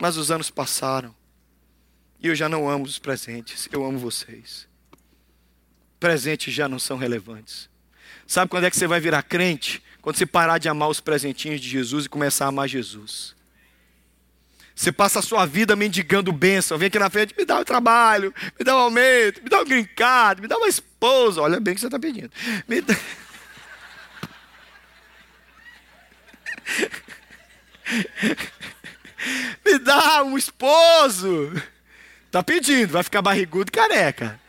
Mas 0.00 0.16
os 0.16 0.30
anos 0.30 0.48
passaram, 0.48 1.14
e 2.18 2.28
eu 2.28 2.34
já 2.34 2.48
não 2.48 2.66
amo 2.66 2.86
os 2.86 2.98
presentes, 2.98 3.68
eu 3.70 3.84
amo 3.84 3.98
vocês. 3.98 4.66
Presentes 6.00 6.54
já 6.54 6.66
não 6.70 6.78
são 6.78 6.96
relevantes. 6.96 7.68
Sabe 8.26 8.50
quando 8.50 8.64
é 8.64 8.70
que 8.70 8.76
você 8.76 8.86
vai 8.86 9.00
virar 9.00 9.22
crente? 9.22 9.82
Quando 10.00 10.16
você 10.16 10.26
parar 10.26 10.58
de 10.58 10.68
amar 10.68 10.88
os 10.88 11.00
presentinhos 11.00 11.60
de 11.60 11.68
Jesus 11.68 12.06
e 12.06 12.08
começar 12.08 12.46
a 12.46 12.48
amar 12.48 12.68
Jesus. 12.68 13.34
Você 14.74 14.90
passa 14.90 15.20
a 15.20 15.22
sua 15.22 15.46
vida 15.46 15.76
mendigando 15.76 16.32
bênção. 16.32 16.76
Vem 16.76 16.88
aqui 16.88 16.98
na 16.98 17.08
frente, 17.08 17.34
me 17.38 17.44
dá 17.44 17.60
um 17.60 17.64
trabalho, 17.64 18.34
me 18.58 18.64
dá 18.64 18.76
um 18.76 18.80
aumento, 18.80 19.42
me 19.42 19.48
dá 19.48 19.60
um 19.60 19.64
green 19.64 19.88
me 20.40 20.48
dá 20.48 20.56
uma 20.56 20.68
esposa. 20.68 21.40
Olha 21.40 21.60
bem 21.60 21.72
o 21.72 21.74
que 21.76 21.80
você 21.80 21.86
está 21.86 21.98
pedindo. 21.98 22.30
Me 22.66 22.80
dá... 22.80 22.94
me 29.64 29.78
dá 29.78 30.24
um 30.24 30.36
esposo. 30.36 31.52
Tá 32.32 32.42
pedindo, 32.42 32.90
vai 32.90 33.04
ficar 33.04 33.22
barrigudo 33.22 33.70
e 33.70 33.72
careca. 33.72 34.40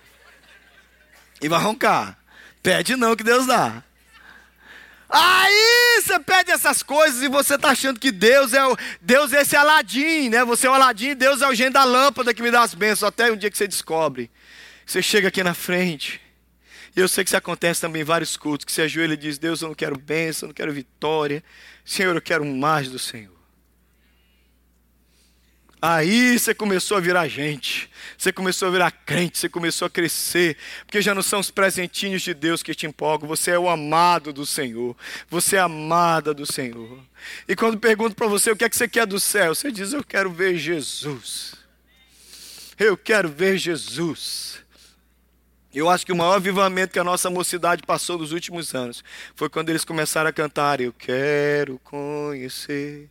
E 1.39 1.47
vai 1.47 1.61
roncar. 1.61 2.17
Pede 2.65 2.95
não 2.95 3.15
que 3.15 3.23
Deus 3.23 3.45
dá. 3.45 3.83
Aí 5.07 6.01
você 6.01 6.19
pede 6.19 6.49
essas 6.49 6.81
coisas 6.81 7.21
e 7.21 7.27
você 7.27 7.53
está 7.53 7.69
achando 7.69 7.99
que 7.99 8.11
Deus 8.11 8.53
é 8.53 8.65
o 8.65 8.75
Deus 8.99 9.31
é 9.33 9.43
esse 9.43 9.55
Aladim, 9.55 10.29
né? 10.29 10.43
Você 10.43 10.65
é 10.65 10.71
o 10.71 10.73
Aladim, 10.73 11.13
Deus 11.13 11.43
é 11.43 11.47
o 11.47 11.53
gênio 11.53 11.73
da 11.73 11.83
lâmpada 11.83 12.33
que 12.33 12.41
me 12.41 12.49
dá 12.49 12.63
as 12.63 12.73
bênçãos. 12.73 13.09
Até 13.09 13.31
um 13.31 13.37
dia 13.37 13.51
que 13.51 13.57
você 13.57 13.67
descobre, 13.67 14.31
você 14.83 14.99
chega 14.99 15.27
aqui 15.27 15.43
na 15.43 15.53
frente. 15.53 16.19
E 16.95 16.99
eu 16.99 17.07
sei 17.07 17.23
que 17.23 17.27
isso 17.27 17.37
acontece 17.37 17.81
também 17.81 18.01
em 18.01 18.05
vários 18.05 18.35
cultos, 18.35 18.65
que 18.65 18.71
você 18.71 18.81
ajoelha 18.81 19.13
e 19.13 19.17
diz: 19.17 19.37
Deus, 19.37 19.61
eu 19.61 19.67
não 19.67 19.75
quero 19.75 19.95
bênção, 19.95 20.47
eu 20.47 20.49
não 20.49 20.55
quero 20.55 20.73
vitória. 20.73 21.43
Senhor, 21.85 22.15
eu 22.15 22.21
quero 22.21 22.43
mais 22.43 22.89
do 22.89 22.97
Senhor. 22.97 23.34
Aí 25.87 26.39
você 26.39 26.51
começou 26.55 26.97
a 26.97 26.99
virar 26.99 27.27
gente, 27.27 27.87
você 28.17 28.33
começou 28.33 28.69
a 28.69 28.71
virar 28.71 28.89
crente, 28.89 29.37
você 29.37 29.47
começou 29.47 29.85
a 29.85 29.89
crescer, 29.89 30.57
porque 30.83 30.99
já 30.99 31.13
não 31.13 31.21
são 31.21 31.39
os 31.39 31.51
presentinhos 31.51 32.23
de 32.23 32.33
Deus 32.33 32.63
que 32.63 32.73
te 32.73 32.87
empolgam, 32.87 33.27
você 33.27 33.51
é 33.51 33.59
o 33.59 33.69
amado 33.69 34.33
do 34.33 34.47
Senhor, 34.47 34.97
você 35.29 35.57
é 35.57 35.59
amada 35.59 36.33
do 36.33 36.51
Senhor. 36.51 36.99
E 37.47 37.55
quando 37.55 37.77
pergunto 37.77 38.15
para 38.15 38.25
você 38.25 38.49
o 38.49 38.55
que 38.55 38.65
é 38.65 38.69
que 38.69 38.75
você 38.75 38.87
quer 38.87 39.05
do 39.05 39.19
céu, 39.19 39.53
você 39.53 39.71
diz: 39.71 39.93
Eu 39.93 40.03
quero 40.03 40.31
ver 40.31 40.57
Jesus. 40.57 41.53
Eu 42.79 42.97
quero 42.97 43.29
ver 43.29 43.55
Jesus. 43.59 44.57
Eu 45.71 45.87
acho 45.87 46.03
que 46.03 46.11
o 46.11 46.15
maior 46.15 46.37
avivamento 46.37 46.93
que 46.93 46.99
a 46.99 47.03
nossa 47.03 47.29
mocidade 47.29 47.83
passou 47.83 48.17
nos 48.17 48.31
últimos 48.31 48.73
anos 48.73 49.03
foi 49.35 49.49
quando 49.49 49.69
eles 49.69 49.85
começaram 49.85 50.31
a 50.31 50.33
cantar: 50.33 50.81
Eu 50.81 50.91
quero 50.91 51.79
conhecer 51.83 53.07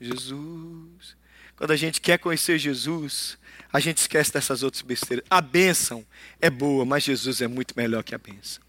Jesus. 0.00 1.22
Quando 1.56 1.70
a 1.70 1.76
gente 1.76 2.00
quer 2.00 2.18
conhecer 2.18 2.58
Jesus, 2.58 3.38
a 3.72 3.80
gente 3.80 3.98
esquece 3.98 4.32
dessas 4.32 4.62
outras 4.62 4.82
besteiras. 4.82 5.24
A 5.30 5.40
bênção 5.40 6.04
é 6.40 6.50
boa, 6.50 6.84
mas 6.84 7.04
Jesus 7.04 7.40
é 7.40 7.46
muito 7.46 7.74
melhor 7.76 8.02
que 8.02 8.14
a 8.14 8.18
bênção. 8.18 8.62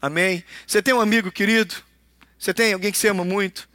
Amém? 0.00 0.44
Você 0.66 0.82
tem 0.82 0.94
um 0.94 1.00
amigo 1.00 1.30
querido? 1.30 1.74
Você 2.38 2.52
tem 2.52 2.72
alguém 2.72 2.92
que 2.92 2.98
você 2.98 3.08
ama 3.08 3.24
muito? 3.24 3.68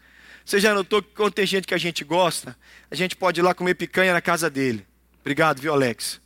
Você 0.45 0.59
já 0.59 0.73
notou 0.73 1.01
que 1.01 1.09
quando 1.13 1.33
tem 1.33 1.45
gente 1.45 1.67
que 1.67 1.73
a 1.73 1.77
gente 1.77 2.03
gosta, 2.03 2.57
a 2.89 2.95
gente 2.95 3.15
pode 3.15 3.39
ir 3.39 3.43
lá 3.43 3.53
comer 3.53 3.75
picanha 3.75 4.13
na 4.13 4.21
casa 4.21 4.49
dele. 4.49 4.85
Obrigado, 5.21 5.61
viu, 5.61 5.73
Alex? 5.73 6.19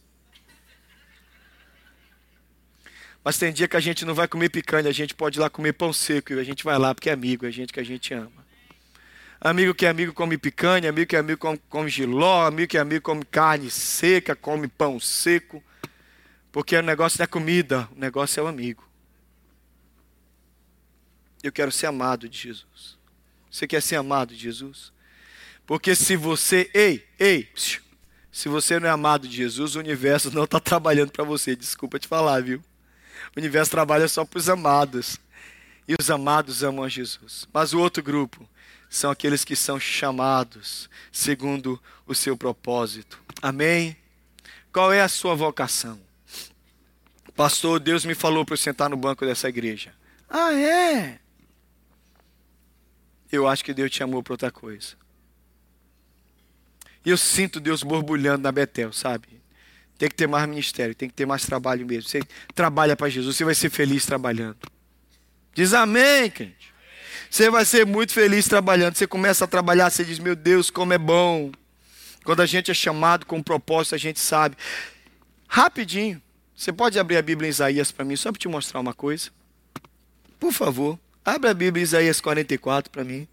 Mas 3.24 3.38
tem 3.38 3.52
dia 3.52 3.68
que 3.68 3.76
a 3.76 3.80
gente 3.80 4.06
não 4.06 4.14
vai 4.14 4.28
comer 4.28 4.50
picanha, 4.50 4.88
a 4.88 4.94
gente 4.94 5.16
pode 5.16 5.40
ir 5.40 5.42
lá 5.42 5.50
comer 5.50 5.74
pão 5.74 5.92
seco 5.92 6.34
e 6.34 6.40
a 6.40 6.44
gente 6.44 6.64
vai 6.64 6.78
lá 6.78 6.94
porque 6.94 7.10
é 7.10 7.14
amigo, 7.14 7.46
é 7.46 7.52
gente 7.52 7.74
que 7.74 7.80
a 7.80 7.84
gente 7.84 8.14
ama. 8.14 8.45
Amigo 9.40 9.76
que 9.76 9.86
é 9.86 9.90
amigo 9.90 10.14
come 10.14 10.38
picanha, 10.38 10.90
amigo 10.90 11.08
que 11.08 11.16
é 11.16 11.20
amigo 11.20 11.40
come, 11.40 11.62
come 11.70 11.90
giló, 11.90 12.46
amigo 12.46 12.70
que 12.70 12.78
é 12.78 12.82
amigo 12.82 13.04
come 13.04 13.24
carne 13.26 13.70
seca, 13.70 14.36
come 14.36 14.68
pão 14.68 15.00
seco. 15.00 15.64
Porque 16.52 16.76
o 16.76 16.82
negócio 16.82 17.20
não 17.20 17.26
é 17.26 17.28
comida, 17.28 17.88
o 17.96 18.00
negócio 18.00 18.40
é 18.40 18.44
o 18.44 18.48
amigo. 18.48 18.88
Eu 21.44 21.52
quero 21.52 21.72
ser 21.72 21.88
amado 21.88 22.28
de 22.28 22.38
Jesus. 22.38 22.98
Você 23.52 23.68
quer 23.68 23.82
ser 23.82 23.98
amado 23.98 24.34
de 24.34 24.42
Jesus? 24.42 24.92
Porque 25.66 25.96
se 25.96 26.16
você, 26.16 26.70
ei, 26.74 27.08
ei, 27.20 27.50
se 28.32 28.50
você 28.50 28.80
não 28.80 28.88
é 28.88 28.92
amado 28.92 29.28
de 29.28 29.36
Jesus, 29.36 29.76
o 29.76 29.80
universo 29.80 30.30
não 30.32 30.44
está 30.46 30.60
trabalhando 30.60 31.12
para 31.12 31.24
você. 31.24 31.56
Desculpa 31.56 32.00
te 32.00 32.08
falar, 32.08 32.42
viu? 32.42 32.64
O 33.36 33.40
universo 33.40 33.72
trabalha 33.72 34.08
só 34.08 34.26
para 34.26 34.38
os 34.38 34.50
amados. 34.50 35.20
E 35.88 35.96
os 36.00 36.10
amados 36.10 36.64
amam 36.64 36.84
a 36.84 36.90
Jesus. 36.90 37.48
Mas 37.54 37.74
o 37.74 37.80
outro 37.80 38.02
grupo 38.02 38.48
são 38.90 39.12
aqueles 39.12 39.44
que 39.44 39.56
são 39.56 39.80
chamados 39.80 40.90
segundo 41.12 41.82
o 42.06 42.16
seu 42.16 42.38
propósito. 42.38 43.22
Amém? 43.42 43.98
Qual 44.72 44.92
é 44.92 45.02
a 45.02 45.08
sua 45.08 45.36
vocação? 45.36 46.00
Pastor, 47.36 47.80
Deus 47.80 48.06
me 48.06 48.16
falou 48.16 48.46
para 48.46 48.54
eu 48.54 48.58
sentar 48.58 48.90
no 48.90 48.96
banco 48.96 49.26
dessa 49.26 49.50
igreja. 49.50 49.94
Ah, 50.30 50.54
é? 50.54 51.20
Eu 53.32 53.48
acho 53.48 53.64
que 53.64 53.74
Deus 53.74 53.92
te 53.92 54.02
amou 54.02 54.24
para 54.24 54.34
outra 54.34 54.52
coisa. 54.52 54.96
E 57.06 57.10
eu 57.10 57.18
sinto 57.18 57.60
Deus 57.60 57.84
borbulhando 57.84 58.44
na 58.44 58.52
Betel, 58.52 58.92
sabe? 58.92 59.28
Tem 59.98 60.10
que 60.10 60.16
ter 60.16 60.28
mais 60.28 60.48
ministério, 60.48 60.96
tem 60.96 61.08
que 61.08 61.16
ter 61.16 61.26
mais 61.26 61.46
trabalho 61.46 61.86
mesmo. 61.86 62.10
Você 62.10 62.22
trabalha 62.54 62.96
para 62.96 63.10
Jesus, 63.10 63.36
você 63.36 63.46
vai 63.46 63.56
ser 63.56 63.70
feliz 63.70 64.06
trabalhando. 64.06 64.58
Diz 65.54 65.74
amém, 65.74 66.30
crente. 66.30 66.74
Você 67.36 67.50
vai 67.50 67.66
ser 67.66 67.86
muito 67.86 68.14
feliz 68.14 68.48
trabalhando. 68.48 68.96
Você 68.96 69.06
começa 69.06 69.44
a 69.44 69.48
trabalhar, 69.48 69.90
você 69.90 70.06
diz: 70.06 70.20
Meu 70.20 70.38
Deus, 70.38 70.70
como 70.70 70.94
é 70.94 70.98
bom. 70.98 71.52
Quando 72.24 72.42
a 72.42 72.46
gente 72.46 72.72
é 72.72 72.74
chamado 72.74 73.26
com 73.26 73.36
um 73.36 73.44
propósito, 73.44 73.94
a 73.94 73.98
gente 73.98 74.22
sabe. 74.22 74.56
Rapidinho, 75.46 76.22
você 76.56 76.72
pode 76.72 76.98
abrir 76.98 77.18
a 77.18 77.22
Bíblia 77.22 77.50
em 77.50 77.50
Isaías 77.50 77.92
para 77.92 78.06
mim, 78.06 78.16
só 78.16 78.32
para 78.32 78.40
te 78.40 78.48
mostrar 78.48 78.80
uma 78.80 78.94
coisa? 78.94 79.32
Por 80.40 80.54
favor, 80.54 80.98
abre 81.26 81.50
a 81.50 81.54
Bíblia 81.54 81.82
em 81.82 81.84
Isaías 81.84 82.22
44 82.22 82.90
para 82.90 83.04
mim. 83.04 83.28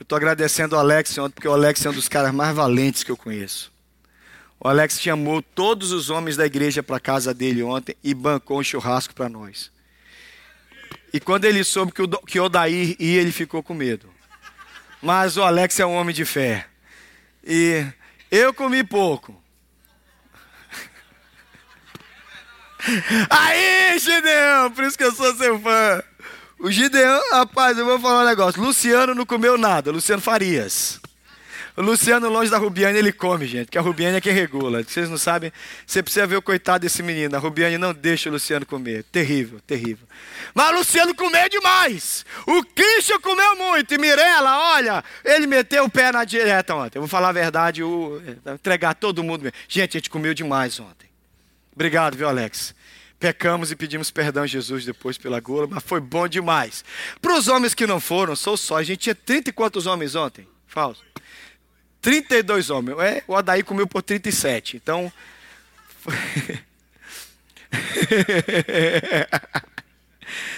Eu 0.00 0.02
estou 0.02 0.16
agradecendo 0.16 0.74
o 0.74 0.78
Alex 0.80 1.16
ontem, 1.18 1.34
porque 1.34 1.46
o 1.46 1.52
Alex 1.52 1.86
é 1.86 1.90
um 1.90 1.94
dos 1.94 2.08
caras 2.08 2.34
mais 2.34 2.52
valentes 2.56 3.04
que 3.04 3.12
eu 3.12 3.16
conheço. 3.16 3.70
O 4.58 4.66
Alex 4.66 5.00
chamou 5.00 5.40
todos 5.40 5.92
os 5.92 6.10
homens 6.10 6.36
da 6.36 6.44
igreja 6.44 6.82
para 6.82 6.98
casa 6.98 7.32
dele 7.32 7.62
ontem 7.62 7.94
e 8.02 8.12
bancou 8.12 8.58
um 8.58 8.64
churrasco 8.64 9.14
para 9.14 9.28
nós. 9.28 9.70
E 11.12 11.20
quando 11.20 11.44
ele 11.44 11.64
soube 11.64 11.92
que 11.92 12.02
o, 12.02 12.08
que 12.08 12.38
Odair 12.38 12.96
ia, 12.98 13.20
ele 13.20 13.32
ficou 13.32 13.62
com 13.62 13.74
medo. 13.74 14.12
Mas 15.00 15.36
o 15.36 15.42
Alex 15.42 15.78
é 15.80 15.86
um 15.86 15.94
homem 15.94 16.14
de 16.14 16.24
fé. 16.24 16.66
E 17.44 17.86
eu 18.30 18.52
comi 18.52 18.84
pouco. 18.84 19.40
Aí, 23.30 23.98
Gideão, 23.98 24.70
por 24.72 24.84
isso 24.84 24.98
que 24.98 25.04
eu 25.04 25.14
sou 25.14 25.34
seu 25.36 25.58
fã. 25.60 26.02
O 26.58 26.70
Gideão, 26.70 27.22
rapaz, 27.30 27.78
eu 27.78 27.84
vou 27.84 28.00
falar 28.00 28.24
um 28.24 28.26
negócio. 28.26 28.60
Luciano 28.60 29.14
não 29.14 29.24
comeu 29.24 29.56
nada, 29.56 29.92
Luciano 29.92 30.20
Farias. 30.20 31.00
O 31.78 31.80
Luciano, 31.80 32.28
longe 32.28 32.50
da 32.50 32.58
Rubiane, 32.58 32.98
ele 32.98 33.12
come, 33.12 33.46
gente, 33.46 33.70
que 33.70 33.78
a 33.78 33.80
Rubiane 33.80 34.16
é 34.16 34.20
quem 34.20 34.32
regula. 34.32 34.82
Vocês 34.82 35.08
não 35.08 35.16
sabem, 35.16 35.52
você 35.86 36.02
precisa 36.02 36.26
ver 36.26 36.34
o 36.34 36.42
coitado 36.42 36.82
desse 36.82 37.04
menino. 37.04 37.36
A 37.36 37.38
Rubiane 37.38 37.78
não 37.78 37.94
deixa 37.94 38.28
o 38.28 38.32
Luciano 38.32 38.66
comer. 38.66 39.04
Terrível, 39.04 39.60
terrível. 39.60 40.04
Mas 40.52 40.70
o 40.70 40.72
Luciano 40.78 41.14
comeu 41.14 41.48
demais. 41.48 42.26
O 42.48 42.64
Christian 42.64 43.20
comeu 43.20 43.54
muito. 43.54 43.94
E 43.94 43.96
Mirella, 43.96 44.58
olha, 44.74 45.04
ele 45.24 45.46
meteu 45.46 45.84
o 45.84 45.88
pé 45.88 46.10
na 46.10 46.24
direta 46.24 46.74
ontem. 46.74 46.98
Eu 46.98 47.02
vou 47.02 47.08
falar 47.08 47.28
a 47.28 47.32
verdade, 47.32 47.80
o, 47.80 48.20
entregar 48.52 48.94
todo 48.94 49.22
mundo. 49.22 49.48
Gente, 49.68 49.96
a 49.96 50.00
gente 50.00 50.10
comeu 50.10 50.34
demais 50.34 50.80
ontem. 50.80 51.08
Obrigado, 51.72 52.16
viu, 52.16 52.28
Alex? 52.28 52.74
Pecamos 53.20 53.70
e 53.70 53.76
pedimos 53.76 54.10
perdão 54.10 54.42
a 54.42 54.48
Jesus 54.48 54.84
depois 54.84 55.16
pela 55.16 55.38
gula, 55.38 55.68
mas 55.70 55.84
foi 55.84 56.00
bom 56.00 56.26
demais. 56.26 56.84
Para 57.22 57.34
os 57.34 57.46
homens 57.46 57.72
que 57.72 57.86
não 57.86 58.00
foram, 58.00 58.34
sou 58.34 58.56
só. 58.56 58.78
A 58.78 58.82
gente 58.82 58.98
tinha 58.98 59.14
30 59.14 59.50
e 59.50 59.52
quantos 59.52 59.86
homens 59.86 60.16
ontem? 60.16 60.44
Falso. 60.66 61.06
32 62.08 62.70
homens. 62.70 62.98
É, 63.00 63.22
o 63.28 63.36
Adaí 63.36 63.62
comeu 63.62 63.86
por 63.86 64.00
37. 64.02 64.78
Então. 64.78 65.12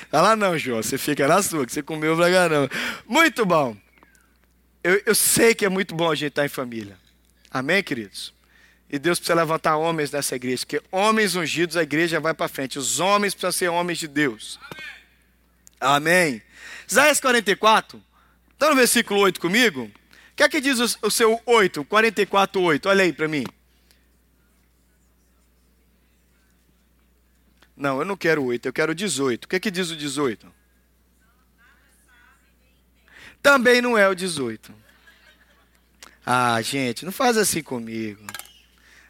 tá 0.08 0.22
lá 0.22 0.36
não, 0.36 0.56
João. 0.56 0.80
Você 0.80 0.96
fica 0.96 1.26
na 1.26 1.42
sua, 1.42 1.66
que 1.66 1.72
você 1.72 1.82
comeu 1.82 2.16
pra 2.16 2.30
caramba. 2.30 2.70
Muito 3.04 3.44
bom. 3.44 3.76
Eu, 4.84 5.02
eu 5.04 5.12
sei 5.12 5.52
que 5.52 5.64
é 5.64 5.68
muito 5.68 5.92
bom 5.92 6.08
a 6.08 6.14
gente 6.14 6.28
estar 6.28 6.46
em 6.46 6.48
família. 6.48 6.96
Amém, 7.50 7.82
queridos? 7.82 8.32
E 8.88 8.96
Deus 8.96 9.18
precisa 9.18 9.34
levantar 9.34 9.76
homens 9.76 10.12
nessa 10.12 10.36
igreja, 10.36 10.58
porque 10.64 10.80
homens 10.92 11.34
ungidos, 11.34 11.76
a 11.76 11.82
igreja 11.82 12.20
vai 12.20 12.32
para 12.32 12.46
frente. 12.46 12.78
Os 12.78 13.00
homens 13.00 13.34
precisam 13.34 13.50
ser 13.50 13.68
homens 13.70 13.98
de 13.98 14.06
Deus. 14.06 14.60
Amém. 15.80 16.40
Isaías 16.88 17.18
44, 17.18 18.00
está 18.52 18.70
no 18.70 18.76
versículo 18.76 19.18
8 19.18 19.40
comigo? 19.40 19.90
Que 20.40 20.44
é 20.44 20.48
que 20.48 20.60
diz 20.62 20.80
o, 20.80 21.06
o 21.06 21.10
seu 21.10 21.38
8, 21.44 21.84
44, 21.84 22.62
8? 22.62 22.88
Olha 22.88 23.04
aí 23.04 23.12
para 23.12 23.28
mim. 23.28 23.44
Não, 27.76 27.98
eu 27.98 28.06
não 28.06 28.16
quero 28.16 28.42
8, 28.44 28.64
eu 28.64 28.72
quero 28.72 28.94
18. 28.94 29.44
O 29.44 29.48
que 29.48 29.56
é 29.56 29.60
que 29.60 29.70
diz 29.70 29.90
o 29.90 29.96
18? 29.96 30.50
Também 33.42 33.82
não 33.82 33.98
é 33.98 34.08
o 34.08 34.14
18. 34.14 34.74
Ah, 36.24 36.58
gente, 36.62 37.04
não 37.04 37.12
faz 37.12 37.36
assim 37.36 37.62
comigo. 37.62 38.24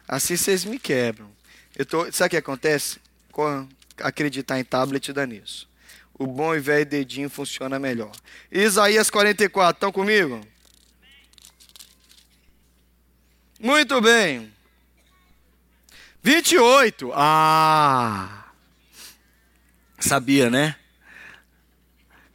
Assim 0.05 0.35
vocês 0.35 0.65
me 0.65 0.77
quebram. 0.77 1.31
Eu 1.77 1.85
tô, 1.85 2.11
sabe 2.11 2.27
o 2.27 2.29
que 2.31 2.37
acontece? 2.37 2.99
Acreditar 4.03 4.59
em 4.59 4.65
tablet 4.65 5.13
dá 5.13 5.25
nisso. 5.25 5.69
O 6.13 6.27
bom 6.27 6.53
e 6.53 6.59
velho 6.59 6.85
dedinho 6.85 7.29
funciona 7.29 7.79
melhor. 7.79 8.11
Isaías 8.51 9.09
44, 9.09 9.77
estão 9.77 9.93
comigo? 9.93 10.50
Muito 13.61 14.01
bem. 14.01 14.51
28. 16.23 17.11
Ah! 17.13 18.45
Sabia, 19.99 20.49
né? 20.49 20.75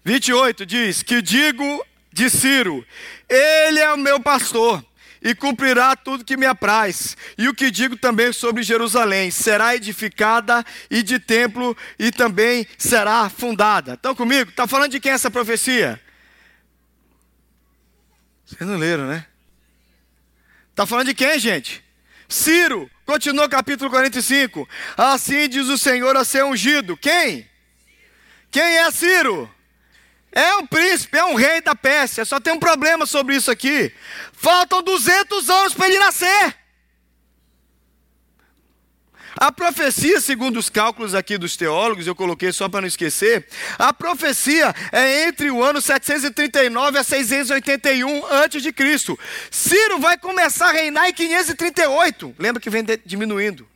28 0.05 0.65
diz: 0.65 1.03
Que 1.03 1.21
digo 1.21 1.85
de 2.13 2.31
Ciro, 2.31 2.87
ele 3.29 3.81
é 3.81 3.93
o 3.93 3.99
meu 3.99 4.21
pastor 4.21 4.85
e 5.21 5.35
cumprirá 5.35 5.97
tudo 5.97 6.25
que 6.25 6.37
me 6.37 6.47
apraz. 6.47 7.17
E 7.37 7.49
o 7.49 7.55
que 7.55 7.73
digo 7.73 7.97
também 7.97 8.33
sobre 8.33 8.63
Jerusalém: 8.63 9.33
será 9.33 9.75
edificada 9.75 10.65
e 10.89 11.03
de 11.03 11.19
templo 11.19 11.77
e 11.99 12.13
também 12.13 12.69
será 12.79 13.29
fundada. 13.29 13.95
Estão 13.95 14.15
comigo? 14.15 14.51
Está 14.51 14.69
falando 14.69 14.93
de 14.93 15.01
quem 15.01 15.11
é 15.11 15.17
essa 15.17 15.31
profecia? 15.31 16.01
Vocês 18.45 18.69
não 18.71 18.79
leram, 18.79 19.09
né? 19.09 19.27
Está 20.77 20.85
falando 20.85 21.07
de 21.07 21.15
quem, 21.15 21.39
gente? 21.39 21.83
Ciro, 22.29 22.91
continua 23.07 23.49
capítulo 23.49 23.89
45. 23.89 24.69
Assim 24.95 25.49
diz 25.49 25.69
o 25.69 25.79
Senhor 25.79 26.15
a 26.15 26.23
ser 26.23 26.45
ungido. 26.45 26.99
Quem? 26.99 27.49
Quem 28.51 28.63
é 28.63 28.91
Ciro? 28.91 29.51
É 30.31 30.55
um 30.57 30.67
príncipe, 30.67 31.17
é 31.17 31.25
um 31.25 31.35
rei 31.35 31.63
da 31.63 31.75
Pérsia. 31.75 32.27
Só 32.27 32.39
tem 32.39 32.53
um 32.53 32.59
problema 32.59 33.07
sobre 33.07 33.35
isso 33.35 33.51
aqui. 33.51 33.91
Faltam 34.35 34.83
200 34.83 35.49
anos 35.49 35.73
para 35.73 35.89
ele 35.89 35.99
nascer. 35.99 36.55
A 39.39 39.53
profecia, 39.53 40.19
segundo 40.21 40.59
os 40.59 40.71
cálculos 40.71 41.15
aqui 41.15 41.37
dos 41.37 41.57
teólogos, 41.57 42.07
eu 42.07 42.15
coloquei 42.15 42.51
só 42.53 42.69
para 42.69 42.81
não 42.81 42.89
esquecer, 42.89 43.47
a 43.79 43.93
profecia 43.93 44.75
é 44.91 45.29
entre 45.29 45.51
o 45.51 45.63
ano 45.63 45.81
739 45.81 46.99
a 46.99 47.05
681 47.05 48.25
antes 48.27 48.63
de 48.63 48.73
Cristo. 48.73 49.19
Ciro 49.51 49.99
vai 49.99 50.17
começar 50.17 50.71
a 50.71 50.73
reinar 50.73 51.09
em 51.09 51.13
538. 51.13 52.35
Lembra 52.39 52.61
que 52.61 52.71
vem 52.71 52.85
diminuindo. 53.05 53.69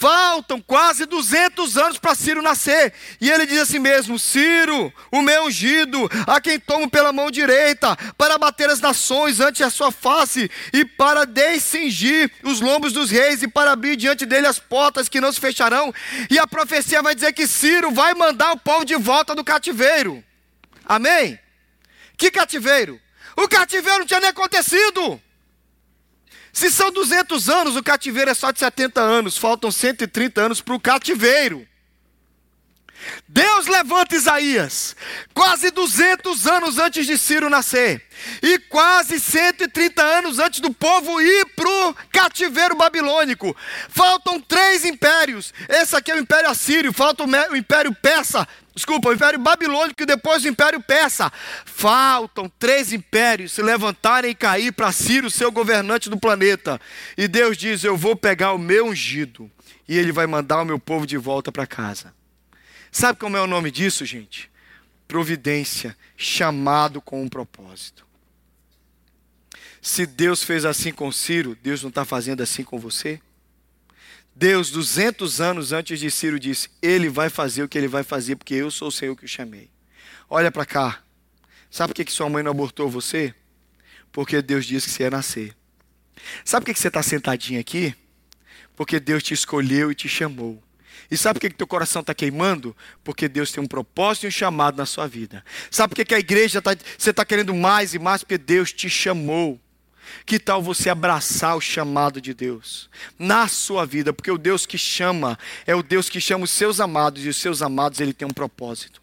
Faltam 0.00 0.62
quase 0.62 1.04
200 1.04 1.76
anos 1.76 1.98
para 1.98 2.14
Ciro 2.14 2.40
nascer. 2.40 2.94
E 3.20 3.30
ele 3.30 3.44
diz 3.44 3.58
assim 3.58 3.78
mesmo: 3.78 4.18
Ciro, 4.18 4.90
o 5.12 5.20
meu 5.20 5.44
ungido, 5.44 6.08
a 6.26 6.40
quem 6.40 6.58
tomo 6.58 6.88
pela 6.88 7.12
mão 7.12 7.30
direita, 7.30 7.94
para 8.16 8.38
bater 8.38 8.70
as 8.70 8.80
nações 8.80 9.40
ante 9.40 9.62
a 9.62 9.68
sua 9.68 9.92
face, 9.92 10.50
e 10.72 10.86
para 10.86 11.26
descingir 11.26 12.32
os 12.42 12.62
lombos 12.62 12.94
dos 12.94 13.10
reis, 13.10 13.42
e 13.42 13.48
para 13.48 13.72
abrir 13.72 13.94
diante 13.94 14.24
dele 14.24 14.46
as 14.46 14.58
portas 14.58 15.06
que 15.06 15.20
não 15.20 15.30
se 15.30 15.38
fecharão. 15.38 15.92
E 16.30 16.38
a 16.38 16.46
profecia 16.46 17.02
vai 17.02 17.14
dizer 17.14 17.34
que 17.34 17.46
Ciro 17.46 17.90
vai 17.90 18.14
mandar 18.14 18.52
o 18.52 18.58
povo 18.58 18.86
de 18.86 18.96
volta 18.96 19.34
do 19.34 19.44
cativeiro. 19.44 20.24
Amém? 20.86 21.38
Que 22.16 22.30
cativeiro? 22.30 22.98
O 23.36 23.46
cativeiro 23.46 23.98
não 23.98 24.06
tinha 24.06 24.20
nem 24.20 24.30
acontecido. 24.30 25.20
Se 26.52 26.70
são 26.70 26.90
200 26.90 27.48
anos, 27.48 27.76
o 27.76 27.82
cativeiro 27.82 28.30
é 28.30 28.34
só 28.34 28.50
de 28.50 28.58
70 28.58 29.00
anos, 29.00 29.36
faltam 29.36 29.70
130 29.70 30.40
anos 30.40 30.60
para 30.60 30.74
o 30.74 30.80
cativeiro. 30.80 31.66
Deus 33.28 33.66
levanta 33.66 34.14
Isaías, 34.14 34.94
quase 35.32 35.70
200 35.70 36.46
anos 36.46 36.78
antes 36.78 37.06
de 37.06 37.16
Ciro 37.16 37.48
nascer, 37.48 38.04
e 38.42 38.58
quase 38.58 39.18
130 39.18 40.02
anos 40.02 40.38
antes 40.38 40.60
do 40.60 40.72
povo 40.72 41.20
ir 41.20 41.46
para 41.56 41.68
o 41.68 41.94
cativeiro 42.12 42.74
babilônico. 42.74 43.56
Faltam 43.88 44.40
três 44.40 44.84
impérios. 44.84 45.54
Esse 45.68 45.96
aqui 45.96 46.10
é 46.10 46.16
o 46.16 46.18
Império 46.18 46.50
Assírio, 46.50 46.92
falta 46.92 47.24
o 47.24 47.56
Império 47.56 47.94
Persa, 47.94 48.46
desculpa, 48.80 49.10
o 49.10 49.12
Império 49.12 49.38
Babilônico 49.38 50.02
e 50.02 50.06
depois 50.06 50.44
o 50.44 50.48
Império 50.48 50.80
Persa. 50.80 51.30
Faltam 51.64 52.50
três 52.58 52.92
impérios 52.92 53.52
se 53.52 53.62
levantarem 53.62 54.30
e 54.30 54.34
cair 54.34 54.72
para 54.72 54.90
Ciro, 54.90 55.30
seu 55.30 55.52
governante 55.52 56.08
do 56.08 56.18
planeta. 56.18 56.80
E 57.16 57.28
Deus 57.28 57.56
diz: 57.56 57.84
Eu 57.84 57.96
vou 57.96 58.16
pegar 58.16 58.52
o 58.52 58.58
meu 58.58 58.86
ungido, 58.86 59.50
e 59.86 59.96
ele 59.96 60.12
vai 60.12 60.26
mandar 60.26 60.62
o 60.62 60.64
meu 60.64 60.78
povo 60.78 61.06
de 61.06 61.16
volta 61.16 61.52
para 61.52 61.66
casa. 61.66 62.14
Sabe 62.90 63.18
como 63.18 63.36
é 63.36 63.40
o 63.40 63.46
nome 63.46 63.70
disso, 63.70 64.04
gente? 64.04 64.50
Providência, 65.06 65.96
chamado 66.16 67.00
com 67.00 67.22
um 67.22 67.28
propósito. 67.28 68.06
Se 69.82 70.06
Deus 70.06 70.42
fez 70.42 70.64
assim 70.64 70.92
com 70.92 71.10
Ciro, 71.12 71.56
Deus 71.62 71.82
não 71.82 71.88
está 71.88 72.04
fazendo 72.04 72.42
assim 72.42 72.62
com 72.64 72.78
você? 72.78 73.20
Deus, 74.40 74.70
200 74.70 75.38
anos 75.42 75.70
antes 75.70 76.00
de 76.00 76.10
Ciro, 76.10 76.40
disse: 76.40 76.70
Ele 76.80 77.10
vai 77.10 77.28
fazer 77.28 77.62
o 77.62 77.68
que 77.68 77.76
ele 77.76 77.86
vai 77.86 78.02
fazer, 78.02 78.36
porque 78.36 78.54
eu 78.54 78.70
sou 78.70 78.88
o 78.88 78.90
Senhor 78.90 79.14
que 79.14 79.26
o 79.26 79.28
chamei. 79.28 79.68
Olha 80.30 80.50
para 80.50 80.64
cá. 80.64 81.02
Sabe 81.70 81.88
por 81.88 81.96
que, 81.96 82.06
que 82.06 82.10
sua 82.10 82.26
mãe 82.30 82.42
não 82.42 82.50
abortou 82.50 82.88
você? 82.88 83.34
Porque 84.10 84.40
Deus 84.40 84.64
disse 84.64 84.86
que 84.86 84.92
você 84.94 85.02
ia 85.02 85.10
nascer. 85.10 85.54
Sabe 86.42 86.64
por 86.64 86.70
que, 86.70 86.72
que 86.72 86.80
você 86.80 86.88
está 86.88 87.02
sentadinho 87.02 87.60
aqui? 87.60 87.94
Porque 88.74 88.98
Deus 88.98 89.22
te 89.22 89.34
escolheu 89.34 89.92
e 89.92 89.94
te 89.94 90.08
chamou. 90.08 90.62
E 91.10 91.18
sabe 91.18 91.34
por 91.34 91.40
que, 91.42 91.50
que 91.50 91.56
teu 91.56 91.66
coração 91.66 92.00
está 92.00 92.14
queimando? 92.14 92.74
Porque 93.04 93.28
Deus 93.28 93.52
tem 93.52 93.62
um 93.62 93.68
propósito 93.68 94.24
e 94.24 94.28
um 94.28 94.30
chamado 94.30 94.74
na 94.74 94.86
sua 94.86 95.06
vida. 95.06 95.44
Sabe 95.70 95.90
por 95.90 95.96
que, 95.96 96.04
que 96.06 96.14
a 96.14 96.18
igreja 96.18 96.60
está. 96.60 96.74
Você 96.96 97.10
está 97.10 97.26
querendo 97.26 97.54
mais 97.54 97.92
e 97.92 97.98
mais? 97.98 98.22
Porque 98.22 98.38
Deus 98.38 98.72
te 98.72 98.88
chamou. 98.88 99.60
Que 100.24 100.38
tal 100.38 100.62
você 100.62 100.90
abraçar 100.90 101.56
o 101.56 101.60
chamado 101.60 102.20
de 102.20 102.34
Deus 102.34 102.88
na 103.18 103.48
sua 103.48 103.84
vida? 103.84 104.12
Porque 104.12 104.30
o 104.30 104.38
Deus 104.38 104.66
que 104.66 104.78
chama 104.78 105.38
é 105.66 105.74
o 105.74 105.82
Deus 105.82 106.08
que 106.08 106.20
chama 106.20 106.44
os 106.44 106.50
seus 106.50 106.80
amados, 106.80 107.24
e 107.24 107.28
os 107.28 107.36
seus 107.36 107.62
amados 107.62 108.00
ele 108.00 108.12
tem 108.12 108.26
um 108.26 108.32
propósito. 108.32 108.99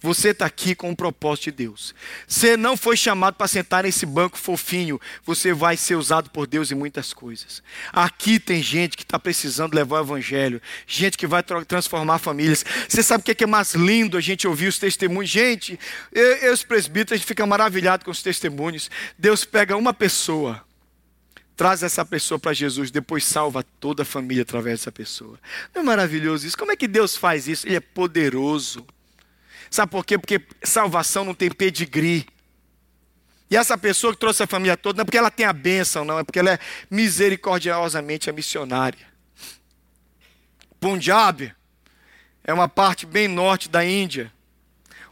Você 0.00 0.30
está 0.30 0.46
aqui 0.46 0.74
com 0.74 0.90
o 0.90 0.96
propósito 0.96 1.44
de 1.44 1.52
Deus. 1.52 1.94
Você 2.26 2.56
não 2.56 2.76
foi 2.76 2.96
chamado 2.96 3.34
para 3.34 3.48
sentar 3.48 3.84
nesse 3.84 4.04
banco 4.04 4.38
fofinho. 4.38 5.00
Você 5.24 5.52
vai 5.52 5.76
ser 5.76 5.96
usado 5.96 6.30
por 6.30 6.46
Deus 6.46 6.70
em 6.70 6.74
muitas 6.74 7.12
coisas. 7.12 7.62
Aqui 7.92 8.38
tem 8.38 8.62
gente 8.62 8.96
que 8.96 9.02
está 9.02 9.18
precisando 9.18 9.74
levar 9.74 10.00
o 10.00 10.04
Evangelho. 10.04 10.60
Gente 10.86 11.16
que 11.16 11.26
vai 11.26 11.42
transformar 11.42 12.18
famílias. 12.18 12.64
Você 12.88 13.02
sabe 13.02 13.22
o 13.22 13.34
que 13.34 13.44
é 13.44 13.46
mais 13.46 13.74
lindo 13.74 14.16
a 14.16 14.20
gente 14.20 14.46
ouvir 14.46 14.68
os 14.68 14.78
testemunhos? 14.78 15.30
Gente, 15.30 15.78
eu, 16.12 16.22
eu 16.22 16.52
os 16.52 16.62
presbíteros, 16.62 17.12
a 17.12 17.16
gente 17.16 17.26
fica 17.26 17.46
maravilhado 17.46 18.04
com 18.04 18.10
os 18.10 18.22
testemunhos. 18.22 18.90
Deus 19.18 19.44
pega 19.44 19.76
uma 19.76 19.92
pessoa 19.94 20.64
traz 21.56 21.82
essa 21.82 22.04
pessoa 22.04 22.38
para 22.38 22.52
Jesus, 22.52 22.90
depois 22.90 23.24
salva 23.24 23.64
toda 23.80 24.02
a 24.02 24.06
família 24.06 24.42
através 24.42 24.80
dessa 24.80 24.92
pessoa. 24.92 25.40
Não 25.74 25.80
é 25.80 25.84
maravilhoso 25.84 26.46
isso? 26.46 26.58
Como 26.58 26.70
é 26.70 26.76
que 26.76 26.86
Deus 26.86 27.16
faz 27.16 27.48
isso? 27.48 27.66
Ele 27.66 27.76
é 27.76 27.80
poderoso. 27.80 28.86
Sabe 29.70 29.90
por 29.90 30.04
quê? 30.04 30.18
Porque 30.18 30.40
salvação 30.62 31.24
não 31.24 31.34
tem 31.34 31.50
pedigree. 31.50 32.26
E 33.50 33.56
essa 33.56 33.78
pessoa 33.78 34.12
que 34.12 34.18
trouxe 34.18 34.42
a 34.42 34.46
família 34.46 34.76
toda, 34.76 34.96
não 34.96 35.02
é 35.02 35.04
porque 35.04 35.18
ela 35.18 35.30
tem 35.30 35.46
a 35.46 35.52
bênção, 35.52 36.04
não, 36.04 36.18
é 36.18 36.24
porque 36.24 36.38
ela 36.38 36.52
é 36.52 36.58
misericordiosamente 36.90 38.28
a 38.28 38.32
missionária. 38.32 39.06
Punjab 40.80 41.54
é 42.42 42.52
uma 42.52 42.68
parte 42.68 43.06
bem 43.06 43.28
norte 43.28 43.68
da 43.68 43.84
Índia. 43.84 44.32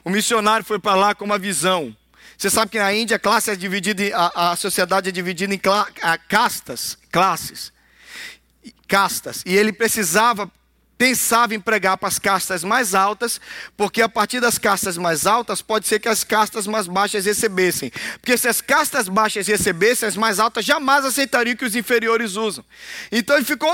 O 0.04 0.10
missionário 0.10 0.64
foi 0.64 0.78
para 0.78 0.94
lá 0.94 1.14
com 1.14 1.24
uma 1.24 1.38
visão. 1.38 1.96
Você 2.36 2.50
sabe 2.50 2.72
que 2.72 2.78
na 2.78 2.92
Índia 2.92 3.16
a 3.16 3.20
classe 3.20 3.50
é 3.50 3.56
dividida, 3.56 4.02
a, 4.16 4.52
a 4.52 4.56
sociedade 4.56 5.08
é 5.08 5.12
dividida 5.12 5.54
em 5.54 5.58
cla, 5.58 5.88
a, 6.02 6.18
castas, 6.18 6.98
classes, 7.10 7.72
castas. 8.88 9.42
E 9.46 9.56
ele 9.56 9.72
precisava 9.72 10.50
pensava 10.96 11.54
em 11.54 11.60
pregar 11.60 11.96
para 11.96 12.08
as 12.08 12.18
castas 12.18 12.62
mais 12.62 12.94
altas, 12.94 13.40
porque 13.76 14.00
a 14.00 14.08
partir 14.08 14.40
das 14.40 14.58
castas 14.58 14.96
mais 14.96 15.26
altas 15.26 15.60
pode 15.60 15.86
ser 15.86 15.98
que 15.98 16.08
as 16.08 16.24
castas 16.24 16.66
mais 16.66 16.86
baixas 16.86 17.24
recebessem. 17.24 17.90
Porque 18.20 18.36
se 18.36 18.48
as 18.48 18.60
castas 18.60 19.08
baixas 19.08 19.46
recebessem, 19.46 20.08
as 20.08 20.16
mais 20.16 20.38
altas 20.38 20.64
jamais 20.64 21.04
aceitariam 21.04 21.56
que 21.56 21.64
os 21.64 21.74
inferiores 21.74 22.36
usam. 22.36 22.64
Então 23.10 23.36
ele 23.36 23.44
ficou 23.44 23.70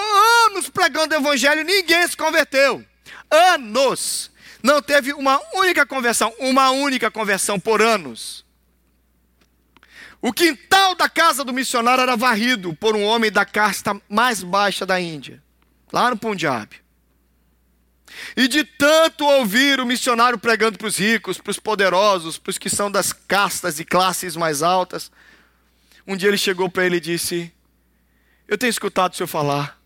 anos 0.47 0.69
pregando 0.69 1.15
o 1.15 1.19
evangelho 1.19 1.61
e 1.61 1.65
ninguém 1.65 2.07
se 2.07 2.17
converteu. 2.17 2.85
Anos. 3.31 4.31
Não 4.63 4.83
teve 4.83 5.13
uma 5.15 5.41
única 5.55 5.87
conversão, 5.87 6.35
uma 6.39 6.71
única 6.71 7.11
conversão 7.11 7.59
por 7.59 7.81
anos. 7.81 8.45
O 10.21 10.35
quintal 10.35 10.95
da 10.95 11.09
casa 11.09 11.43
do 11.43 11.53
missionário 11.53 12.03
era 12.03 12.15
varrido 12.15 12.75
por 12.75 12.95
um 12.95 13.03
homem 13.03 13.33
da 13.33 13.47
casta 13.47 13.99
mais 14.07 14.43
baixa 14.43 14.85
da 14.85 15.01
Índia, 15.01 15.43
lá 15.91 16.11
no 16.11 16.17
Punjab. 16.19 16.69
E 18.37 18.49
de 18.49 18.65
tanto 18.65 19.25
ouvir 19.25 19.81
o 19.81 19.87
missionário 19.87 20.39
pregando 20.39 20.79
para 20.79 20.87
os 20.87 20.99
ricos, 20.99 21.39
para 21.39 21.51
os 21.51 21.59
poderosos, 21.59 22.39
para 22.39 22.51
os 22.51 22.59
que 22.59 22.69
são 22.69 22.91
das 22.91 23.13
castas 23.13 23.79
e 23.81 23.85
classes 23.85 24.37
mais 24.37 24.63
altas, 24.63 25.11
um 26.07 26.17
dia 26.17 26.29
ele 26.29 26.39
chegou 26.39 26.69
para 26.69 26.85
ele 26.85 26.97
e 26.97 27.01
disse: 27.01 27.53
Eu 28.49 28.59
tenho 28.59 28.71
escutado 28.71 29.13
o 29.13 29.17
senhor 29.17 29.27
falar, 29.27 29.81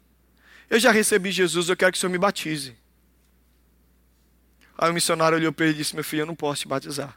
eu 0.70 0.78
já 0.80 0.90
recebi 0.90 1.30
Jesus, 1.30 1.68
eu 1.68 1.76
quero 1.76 1.92
que 1.92 1.98
o 1.98 2.00
senhor 2.00 2.10
me 2.10 2.18
batize. 2.18 2.76
Aí 4.76 4.90
o 4.90 4.94
missionário 4.94 5.38
olhou 5.38 5.52
para 5.52 5.66
ele 5.66 5.74
e 5.74 5.78
disse: 5.78 5.94
Meu 5.94 6.04
filho, 6.04 6.22
eu 6.22 6.26
não 6.26 6.34
posso 6.34 6.62
te 6.62 6.68
batizar. 6.68 7.16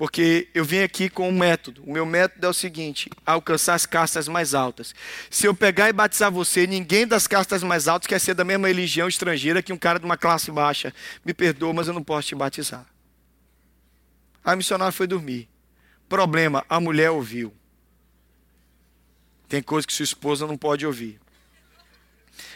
Porque 0.00 0.48
eu 0.54 0.64
vim 0.64 0.78
aqui 0.78 1.10
com 1.10 1.28
um 1.28 1.38
método. 1.38 1.82
O 1.86 1.92
meu 1.92 2.06
método 2.06 2.46
é 2.46 2.48
o 2.48 2.54
seguinte: 2.54 3.10
alcançar 3.26 3.74
as 3.74 3.84
castas 3.84 4.28
mais 4.28 4.54
altas. 4.54 4.94
Se 5.28 5.46
eu 5.46 5.54
pegar 5.54 5.90
e 5.90 5.92
batizar 5.92 6.32
você, 6.32 6.66
ninguém 6.66 7.06
das 7.06 7.26
castas 7.26 7.62
mais 7.62 7.86
altas 7.86 8.06
quer 8.06 8.18
ser 8.18 8.32
da 8.32 8.42
mesma 8.42 8.66
religião 8.66 9.06
estrangeira 9.06 9.62
que 9.62 9.74
um 9.74 9.76
cara 9.76 9.98
de 9.98 10.06
uma 10.06 10.16
classe 10.16 10.50
baixa. 10.50 10.94
Me 11.22 11.34
perdoa, 11.34 11.74
mas 11.74 11.86
eu 11.86 11.92
não 11.92 12.02
posso 12.02 12.28
te 12.28 12.34
batizar. 12.34 12.86
Aí 14.42 14.54
o 14.54 14.56
missionário 14.56 14.94
foi 14.94 15.06
dormir. 15.06 15.50
Problema: 16.08 16.64
a 16.66 16.80
mulher 16.80 17.10
ouviu. 17.10 17.52
Tem 19.50 19.62
coisa 19.62 19.86
que 19.86 19.92
sua 19.92 20.04
esposa 20.04 20.46
não 20.46 20.56
pode 20.56 20.86
ouvir. 20.86 21.20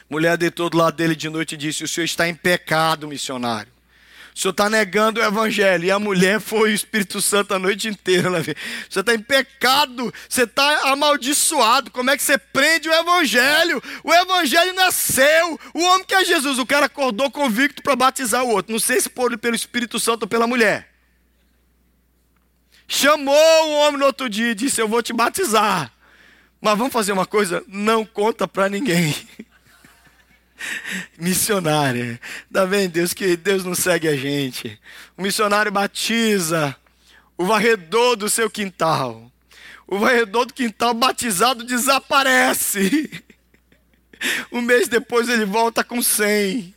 Mulher 0.08 0.38
deitou 0.38 0.70
do 0.70 0.78
lado 0.78 0.96
dele 0.96 1.14
de 1.14 1.28
noite 1.28 1.56
e 1.56 1.58
disse: 1.58 1.84
O 1.84 1.88
senhor 1.88 2.06
está 2.06 2.26
em 2.26 2.34
pecado, 2.34 3.06
missionário. 3.06 3.73
O 4.34 4.38
senhor 4.40 4.50
está 4.50 4.68
negando 4.68 5.20
o 5.20 5.24
evangelho. 5.24 5.84
E 5.84 5.90
a 5.92 5.98
mulher 5.98 6.40
foi 6.40 6.72
o 6.72 6.74
Espírito 6.74 7.22
Santo 7.22 7.54
a 7.54 7.58
noite 7.58 7.86
inteira. 7.86 8.26
Ela 8.26 8.42
Você 8.42 9.00
está 9.00 9.14
em 9.14 9.20
pecado, 9.20 10.12
você 10.28 10.42
está 10.42 10.90
amaldiçoado. 10.90 11.92
Como 11.92 12.10
é 12.10 12.16
que 12.16 12.22
você 12.22 12.36
prende 12.36 12.88
o 12.88 12.92
evangelho? 12.92 13.80
O 14.02 14.12
evangelho 14.12 14.72
não 14.74 14.82
é. 14.82 15.44
O 15.72 15.80
homem 15.84 16.04
que 16.04 16.14
é 16.14 16.24
Jesus, 16.24 16.58
o 16.58 16.66
cara 16.66 16.86
acordou 16.86 17.30
convicto 17.30 17.80
para 17.80 17.94
batizar 17.94 18.42
o 18.42 18.48
outro. 18.48 18.72
Não 18.72 18.80
sei 18.80 19.00
se 19.00 19.08
por, 19.08 19.38
pelo 19.38 19.54
Espírito 19.54 20.00
Santo 20.00 20.22
ou 20.22 20.28
pela 20.28 20.48
mulher. 20.48 20.92
Chamou 22.88 23.34
o 23.34 23.72
homem 23.78 24.00
no 24.00 24.06
outro 24.06 24.28
dia 24.28 24.50
e 24.50 24.54
disse: 24.54 24.80
Eu 24.80 24.88
vou 24.88 25.02
te 25.02 25.12
batizar. 25.12 25.92
Mas 26.60 26.76
vamos 26.76 26.92
fazer 26.92 27.12
uma 27.12 27.26
coisa: 27.26 27.62
não 27.68 28.04
conta 28.04 28.48
para 28.48 28.68
ninguém. 28.68 29.14
missionária. 31.18 32.20
Está 32.46 32.64
vendo, 32.64 32.92
Deus, 32.92 33.12
que 33.12 33.36
Deus 33.36 33.64
não 33.64 33.74
segue 33.74 34.08
a 34.08 34.16
gente. 34.16 34.80
O 35.16 35.22
missionário 35.22 35.70
batiza 35.70 36.76
o 37.36 37.44
varredor 37.44 38.16
do 38.16 38.28
seu 38.28 38.50
quintal. 38.50 39.30
O 39.86 39.98
varredor 39.98 40.46
do 40.46 40.54
quintal 40.54 40.94
batizado 40.94 41.64
desaparece. 41.64 43.10
Um 44.50 44.62
mês 44.62 44.88
depois 44.88 45.28
ele 45.28 45.44
volta 45.44 45.84
com 45.84 46.00
100. 46.00 46.74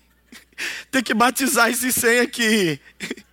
Tem 0.91 1.01
que 1.01 1.13
batizar 1.13 1.69
esse 1.69 1.93
100 1.93 2.19
aqui. 2.19 2.81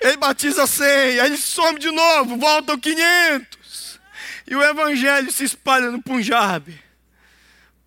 Ele 0.00 0.16
batiza 0.16 0.66
100, 0.66 0.86
aí 1.20 1.26
ele 1.26 1.36
some 1.36 1.78
de 1.78 1.90
novo, 1.90 2.38
voltam 2.38 2.78
500. 2.78 4.00
E 4.46 4.56
o 4.56 4.62
evangelho 4.62 5.30
se 5.30 5.44
espalha 5.44 5.90
no 5.90 6.02
Punjab. 6.02 6.74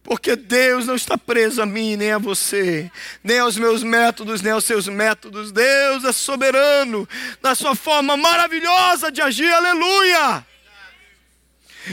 Porque 0.04 0.36
Deus 0.36 0.86
não 0.86 0.95
está 0.95 1.18
preso 1.18 1.62
a 1.62 1.66
mim, 1.66 1.95
nem 1.95 2.12
a 2.12 2.18
você, 2.18 2.91
nem 3.24 3.39
aos 3.39 3.58
meus 3.58 3.82
métodos, 3.84 4.41
nem 4.41 4.51
aos 4.51 4.66
seus 4.66 4.88
métodos. 4.88 5.51
Deus 5.51 6.04
é 6.04 6.12
soberano 6.12 7.08
na 7.41 7.56
sua 7.56 7.74
forma 7.74 8.18
maravilhosa 8.18 9.10
de 9.10 9.22
agir, 9.22 9.51
aleluia! 9.51 10.45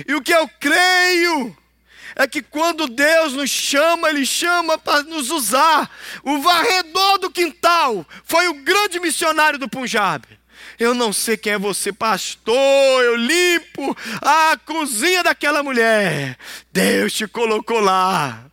E 0.07 0.15
o 0.15 0.21
que 0.21 0.35
eu 0.35 0.49
creio 0.59 1.57
é 2.17 2.27
que 2.27 2.43
quando 2.43 2.89
Deus 2.89 3.33
nos 3.33 3.49
chama, 3.49 4.11
Ele 4.11 4.27
chama 4.27 4.77
para 4.77 5.05
nos 5.05 5.31
usar. 5.31 5.89
O 6.25 6.41
varredor 6.41 7.19
do 7.19 7.31
quintal 7.31 8.05
foi 8.25 8.49
o 8.49 8.55
grande 8.55 8.99
missionário 8.99 9.59
do 9.59 9.69
Punjab. 9.69 10.40
Eu 10.81 10.95
não 10.95 11.13
sei 11.13 11.37
quem 11.37 11.53
é 11.53 11.59
você, 11.59 11.93
pastor. 11.93 13.05
Eu 13.05 13.15
limpo 13.15 13.95
a 14.23 14.59
cozinha 14.65 15.23
daquela 15.23 15.63
mulher. 15.63 16.39
Deus 16.73 17.13
te 17.13 17.27
colocou 17.29 17.81
lá. 17.81 18.47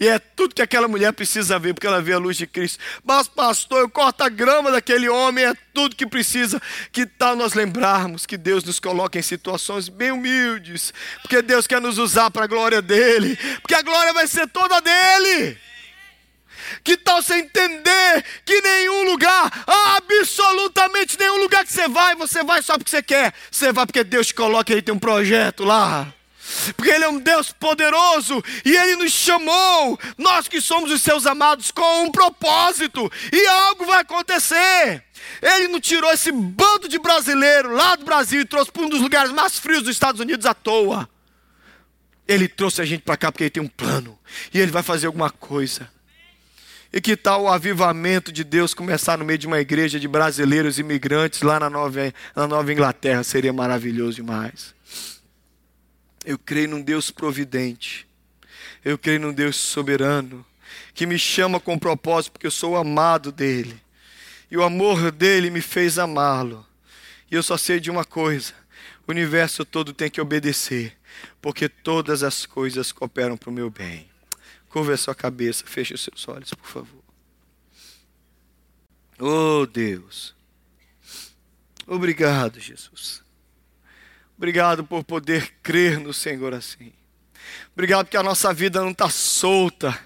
E 0.00 0.08
é 0.08 0.18
tudo 0.18 0.54
que 0.54 0.62
aquela 0.62 0.88
mulher 0.88 1.12
precisa 1.12 1.58
ver, 1.58 1.74
porque 1.74 1.86
ela 1.86 2.00
vê 2.00 2.14
a 2.14 2.18
luz 2.18 2.38
de 2.38 2.46
Cristo. 2.46 2.78
Mas, 3.04 3.28
pastor, 3.28 3.80
eu 3.80 3.90
corto 3.90 4.24
a 4.24 4.28
grama 4.30 4.70
daquele 4.70 5.06
homem, 5.08 5.44
é 5.44 5.54
tudo 5.74 5.94
que 5.94 6.06
precisa. 6.06 6.60
Que 6.90 7.04
tal 7.04 7.36
nós 7.36 7.52
lembrarmos 7.52 8.24
que 8.24 8.38
Deus 8.38 8.64
nos 8.64 8.80
coloca 8.80 9.18
em 9.18 9.22
situações 9.22 9.90
bem 9.90 10.10
humildes, 10.10 10.94
porque 11.20 11.42
Deus 11.42 11.66
quer 11.66 11.80
nos 11.80 11.98
usar 11.98 12.30
para 12.30 12.44
a 12.44 12.48
glória 12.48 12.80
dele, 12.80 13.38
porque 13.60 13.74
a 13.74 13.82
glória 13.82 14.14
vai 14.14 14.26
ser 14.26 14.48
toda 14.48 14.80
dele. 14.80 15.58
Que 16.82 16.96
tal 16.96 17.22
você 17.22 17.34
entender 17.36 18.24
que 18.44 18.60
nenhum 18.60 19.04
lugar, 19.04 19.50
absolutamente 19.96 21.18
nenhum 21.18 21.38
lugar 21.38 21.64
que 21.64 21.72
você 21.72 21.88
vai, 21.88 22.14
você 22.14 22.42
vai 22.42 22.62
só 22.62 22.76
porque 22.78 22.90
você 22.90 23.02
quer. 23.02 23.34
Você 23.50 23.72
vai 23.72 23.86
porque 23.86 24.04
Deus 24.04 24.28
te 24.28 24.34
coloca 24.34 24.72
Ele 24.72 24.82
tem 24.82 24.94
um 24.94 24.98
projeto 24.98 25.64
lá. 25.64 26.12
Porque 26.76 26.90
Ele 26.90 27.04
é 27.04 27.08
um 27.08 27.18
Deus 27.18 27.52
poderoso 27.52 28.42
e 28.64 28.76
Ele 28.76 28.96
nos 28.96 29.12
chamou, 29.12 29.98
nós 30.18 30.48
que 30.48 30.60
somos 30.60 30.90
os 30.90 31.00
seus 31.02 31.26
amados, 31.26 31.70
com 31.70 32.04
um 32.04 32.10
propósito 32.10 33.10
e 33.32 33.46
algo 33.46 33.86
vai 33.86 34.00
acontecer. 34.00 35.04
Ele 35.40 35.68
não 35.68 35.80
tirou 35.80 36.12
esse 36.12 36.32
bando 36.32 36.88
de 36.88 36.98
brasileiro 36.98 37.72
lá 37.72 37.94
do 37.94 38.04
Brasil 38.04 38.40
e 38.40 38.44
trouxe 38.44 38.70
para 38.70 38.82
um 38.82 38.88
dos 38.88 39.00
lugares 39.00 39.32
mais 39.32 39.58
frios 39.58 39.82
dos 39.82 39.90
Estados 39.90 40.20
Unidos 40.20 40.46
à 40.46 40.54
toa. 40.54 41.08
Ele 42.26 42.48
trouxe 42.48 42.80
a 42.80 42.84
gente 42.84 43.02
para 43.02 43.16
cá 43.16 43.30
porque 43.30 43.44
Ele 43.44 43.50
tem 43.50 43.62
um 43.62 43.68
plano 43.68 44.18
e 44.52 44.60
Ele 44.60 44.70
vai 44.70 44.82
fazer 44.82 45.06
alguma 45.06 45.30
coisa. 45.30 45.90
E 46.92 47.00
que 47.00 47.16
tal 47.16 47.44
o 47.44 47.48
avivamento 47.48 48.30
de 48.30 48.44
Deus 48.44 48.74
começar 48.74 49.16
no 49.16 49.24
meio 49.24 49.38
de 49.38 49.46
uma 49.46 49.58
igreja 49.58 49.98
de 49.98 50.06
brasileiros 50.06 50.78
imigrantes 50.78 51.40
lá 51.40 51.58
na 51.58 51.70
Nova, 51.70 52.12
na 52.36 52.46
Nova 52.46 52.70
Inglaterra? 52.70 53.24
Seria 53.24 53.52
maravilhoso 53.52 54.16
demais. 54.16 54.74
Eu 56.22 56.38
creio 56.38 56.68
num 56.68 56.82
Deus 56.82 57.10
providente. 57.10 58.06
Eu 58.84 58.98
creio 58.98 59.20
num 59.20 59.32
Deus 59.32 59.56
soberano. 59.56 60.44
Que 60.92 61.06
me 61.06 61.18
chama 61.18 61.58
com 61.58 61.78
propósito, 61.78 62.32
porque 62.32 62.46
eu 62.46 62.50
sou 62.50 62.76
amado 62.76 63.32
dele. 63.32 63.80
E 64.50 64.56
o 64.58 64.62
amor 64.62 65.10
dele 65.10 65.48
me 65.48 65.62
fez 65.62 65.98
amá-lo. 65.98 66.66
E 67.30 67.34
eu 67.34 67.42
só 67.42 67.56
sei 67.56 67.80
de 67.80 67.90
uma 67.90 68.04
coisa: 68.04 68.52
o 69.06 69.10
universo 69.10 69.64
todo 69.64 69.94
tem 69.94 70.10
que 70.10 70.20
obedecer, 70.20 70.94
porque 71.40 71.70
todas 71.70 72.22
as 72.22 72.44
coisas 72.44 72.92
cooperam 72.92 73.38
para 73.38 73.48
o 73.48 73.52
meu 73.52 73.70
bem. 73.70 74.11
Curva 74.72 74.94
a 74.94 74.96
sua 74.96 75.14
cabeça, 75.14 75.66
feche 75.66 75.92
os 75.92 76.00
seus 76.00 76.26
olhos, 76.26 76.54
por 76.54 76.66
favor. 76.66 77.02
Oh 79.18 79.66
Deus. 79.66 80.34
Obrigado, 81.86 82.58
Jesus. 82.58 83.22
Obrigado 84.34 84.82
por 84.82 85.04
poder 85.04 85.56
crer 85.62 86.00
no 86.00 86.14
Senhor 86.14 86.54
assim. 86.54 86.90
Obrigado 87.74 88.06
porque 88.06 88.16
a 88.16 88.22
nossa 88.22 88.50
vida 88.54 88.80
não 88.80 88.92
está 88.92 89.10
solta. 89.10 89.96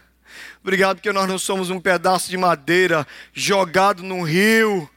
Obrigado 0.60 0.96
porque 0.96 1.12
nós 1.12 1.28
não 1.28 1.38
somos 1.38 1.70
um 1.70 1.78
pedaço 1.78 2.28
de 2.28 2.36
madeira 2.36 3.06
jogado 3.32 4.02
num 4.02 4.24
rio, 4.24 4.90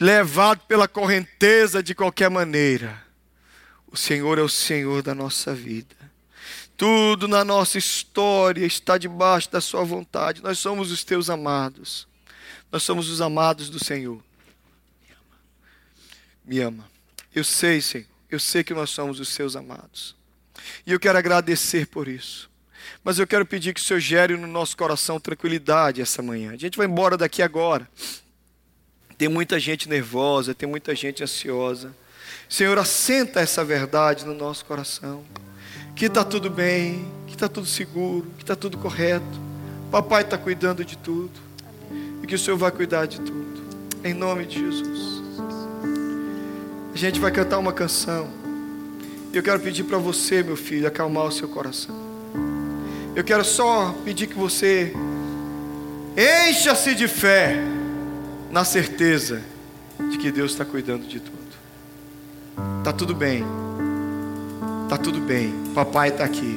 levado 0.00 0.62
pela 0.66 0.88
correnteza 0.88 1.80
de 1.80 1.94
qualquer 1.94 2.28
maneira. 2.28 3.00
O 3.86 3.96
Senhor 3.96 4.40
é 4.40 4.42
o 4.42 4.48
Senhor 4.48 5.04
da 5.04 5.14
nossa 5.14 5.54
vida. 5.54 6.03
Tudo 6.76 7.28
na 7.28 7.44
nossa 7.44 7.78
história 7.78 8.66
está 8.66 8.98
debaixo 8.98 9.50
da 9.50 9.60
Sua 9.60 9.84
vontade. 9.84 10.42
Nós 10.42 10.58
somos 10.58 10.90
os 10.90 11.04
Teus 11.04 11.30
amados. 11.30 12.08
Nós 12.70 12.82
somos 12.82 13.08
os 13.08 13.20
amados 13.20 13.70
do 13.70 13.82
Senhor. 13.82 14.20
Me 16.44 16.60
ama. 16.60 16.88
Eu 17.34 17.44
sei, 17.44 17.80
Senhor. 17.80 18.06
Eu 18.28 18.40
sei 18.40 18.64
que 18.64 18.74
nós 18.74 18.90
somos 18.90 19.20
os 19.20 19.28
Seus 19.28 19.54
amados. 19.54 20.16
E 20.84 20.92
eu 20.92 20.98
quero 20.98 21.16
agradecer 21.16 21.86
por 21.86 22.08
isso. 22.08 22.50
Mas 23.04 23.18
eu 23.18 23.26
quero 23.26 23.46
pedir 23.46 23.72
que 23.72 23.80
o 23.80 23.84
Senhor 23.84 24.00
gere 24.00 24.36
no 24.36 24.46
nosso 24.46 24.76
coração 24.76 25.20
tranquilidade 25.20 26.02
essa 26.02 26.20
manhã. 26.20 26.52
A 26.52 26.56
gente 26.56 26.76
vai 26.76 26.86
embora 26.86 27.16
daqui 27.16 27.40
agora. 27.40 27.88
Tem 29.16 29.28
muita 29.28 29.60
gente 29.60 29.88
nervosa, 29.88 30.54
tem 30.54 30.68
muita 30.68 30.94
gente 30.94 31.22
ansiosa. 31.22 31.94
Senhor, 32.48 32.76
assenta 32.78 33.40
essa 33.40 33.64
verdade 33.64 34.24
no 34.24 34.34
nosso 34.34 34.64
coração 34.64 35.24
que 35.94 36.06
está 36.06 36.24
tudo 36.24 36.50
bem, 36.50 37.06
que 37.26 37.34
está 37.34 37.48
tudo 37.48 37.66
seguro, 37.66 38.26
que 38.36 38.42
está 38.42 38.56
tudo 38.56 38.78
correto. 38.78 39.44
Papai 39.90 40.22
está 40.22 40.36
cuidando 40.36 40.84
de 40.84 40.98
tudo 40.98 41.30
e 42.22 42.26
que 42.26 42.34
o 42.34 42.38
Senhor 42.38 42.56
vai 42.56 42.70
cuidar 42.70 43.06
de 43.06 43.20
tudo. 43.20 43.62
Em 44.02 44.12
nome 44.12 44.44
de 44.44 44.58
Jesus. 44.58 45.22
A 46.92 46.96
gente 46.96 47.20
vai 47.20 47.30
cantar 47.30 47.58
uma 47.58 47.72
canção. 47.72 48.28
E 49.32 49.36
eu 49.36 49.42
quero 49.42 49.60
pedir 49.60 49.84
para 49.84 49.98
você, 49.98 50.42
meu 50.42 50.56
filho, 50.56 50.86
acalmar 50.86 51.24
o 51.24 51.32
seu 51.32 51.48
coração. 51.48 51.94
Eu 53.14 53.22
quero 53.22 53.44
só 53.44 53.94
pedir 54.04 54.26
que 54.26 54.34
você 54.34 54.92
encha-se 56.16 56.94
de 56.94 57.08
fé 57.08 57.56
na 58.50 58.64
certeza 58.64 59.42
de 60.10 60.18
que 60.18 60.30
Deus 60.30 60.52
está 60.52 60.64
cuidando 60.64 61.06
de 61.06 61.20
tudo. 61.20 61.34
Tá 62.82 62.92
tudo 62.92 63.14
bem. 63.14 63.63
Tá 64.94 64.98
tudo 64.98 65.20
bem, 65.20 65.52
papai 65.74 66.10
está 66.10 66.22
aqui. 66.22 66.56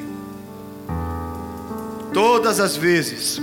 Todas 2.13 2.59
as 2.59 2.77
vezes 2.77 3.41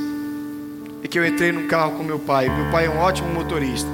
que 1.11 1.19
eu 1.19 1.27
entrei 1.27 1.51
no 1.51 1.67
carro 1.67 1.97
com 1.97 2.05
meu 2.05 2.21
pai, 2.21 2.49
meu 2.49 2.71
pai 2.71 2.87
é 2.87 2.89
um 2.89 2.99
ótimo 2.99 3.29
motorista. 3.29 3.91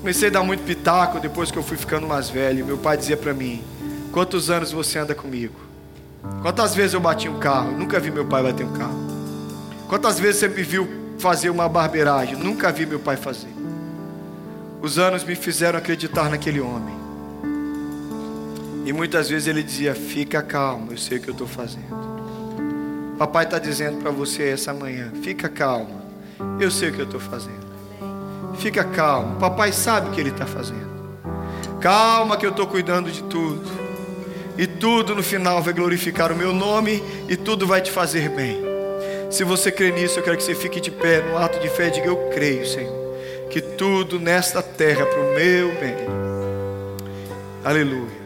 Comecei 0.00 0.26
a 0.28 0.32
dar 0.32 0.42
muito 0.42 0.64
pitaco 0.64 1.20
depois 1.20 1.52
que 1.52 1.56
eu 1.56 1.62
fui 1.62 1.76
ficando 1.76 2.04
mais 2.04 2.28
velho. 2.30 2.66
Meu 2.66 2.78
pai 2.78 2.96
dizia 2.96 3.16
para 3.16 3.32
mim: 3.32 3.62
Quantos 4.10 4.50
anos 4.50 4.72
você 4.72 4.98
anda 4.98 5.14
comigo? 5.14 5.54
Quantas 6.42 6.74
vezes 6.74 6.94
eu 6.94 7.00
bati 7.00 7.28
um 7.28 7.38
carro? 7.38 7.70
Nunca 7.70 8.00
vi 8.00 8.10
meu 8.10 8.26
pai 8.26 8.42
bater 8.42 8.66
um 8.66 8.72
carro. 8.72 8.98
Quantas 9.86 10.18
vezes 10.18 10.40
você 10.40 10.48
me 10.48 10.64
viu 10.64 10.88
fazer 11.16 11.48
uma 11.48 11.68
barbeiragem? 11.68 12.34
Nunca 12.34 12.72
vi 12.72 12.86
meu 12.86 12.98
pai 12.98 13.16
fazer. 13.16 13.54
Os 14.82 14.98
anos 14.98 15.22
me 15.22 15.36
fizeram 15.36 15.78
acreditar 15.78 16.28
naquele 16.28 16.60
homem. 16.60 16.99
E 18.84 18.92
muitas 18.92 19.28
vezes 19.28 19.48
ele 19.48 19.62
dizia: 19.62 19.94
Fica 19.94 20.42
calmo, 20.42 20.92
eu 20.92 20.98
sei 20.98 21.18
o 21.18 21.20
que 21.20 21.28
eu 21.28 21.32
estou 21.32 21.46
fazendo. 21.46 22.10
Papai 23.18 23.44
está 23.44 23.58
dizendo 23.58 23.98
para 23.98 24.10
você 24.10 24.48
essa 24.48 24.72
manhã: 24.72 25.12
Fica 25.22 25.48
calmo, 25.48 26.00
eu 26.58 26.70
sei 26.70 26.90
o 26.90 26.92
que 26.92 27.00
eu 27.00 27.04
estou 27.04 27.20
fazendo. 27.20 27.70
Fica 28.58 28.84
calmo, 28.84 29.38
papai 29.38 29.72
sabe 29.72 30.08
o 30.08 30.12
que 30.12 30.20
ele 30.20 30.30
está 30.30 30.46
fazendo. 30.46 30.90
Calma, 31.80 32.36
que 32.36 32.44
eu 32.44 32.50
estou 32.50 32.66
cuidando 32.66 33.10
de 33.10 33.22
tudo. 33.24 33.80
E 34.58 34.66
tudo 34.66 35.14
no 35.14 35.22
final 35.22 35.62
vai 35.62 35.72
glorificar 35.72 36.30
o 36.30 36.36
meu 36.36 36.52
nome 36.52 37.02
e 37.28 37.36
tudo 37.36 37.66
vai 37.66 37.80
te 37.80 37.90
fazer 37.90 38.28
bem. 38.28 38.60
Se 39.30 39.44
você 39.44 39.70
crê 39.70 39.90
nisso, 39.90 40.18
eu 40.18 40.22
quero 40.22 40.36
que 40.36 40.42
você 40.42 40.54
fique 40.54 40.80
de 40.80 40.90
pé 40.90 41.22
no 41.22 41.38
ato 41.38 41.58
de 41.60 41.68
fé 41.68 41.88
diga: 41.88 42.06
Eu 42.06 42.16
creio, 42.34 42.66
Senhor, 42.66 43.16
que 43.48 43.60
tudo 43.60 44.18
nesta 44.18 44.62
terra 44.62 45.02
é 45.02 45.06
para 45.06 45.20
o 45.20 45.34
meu 45.34 45.68
bem. 45.80 45.96
Aleluia. 47.64 48.19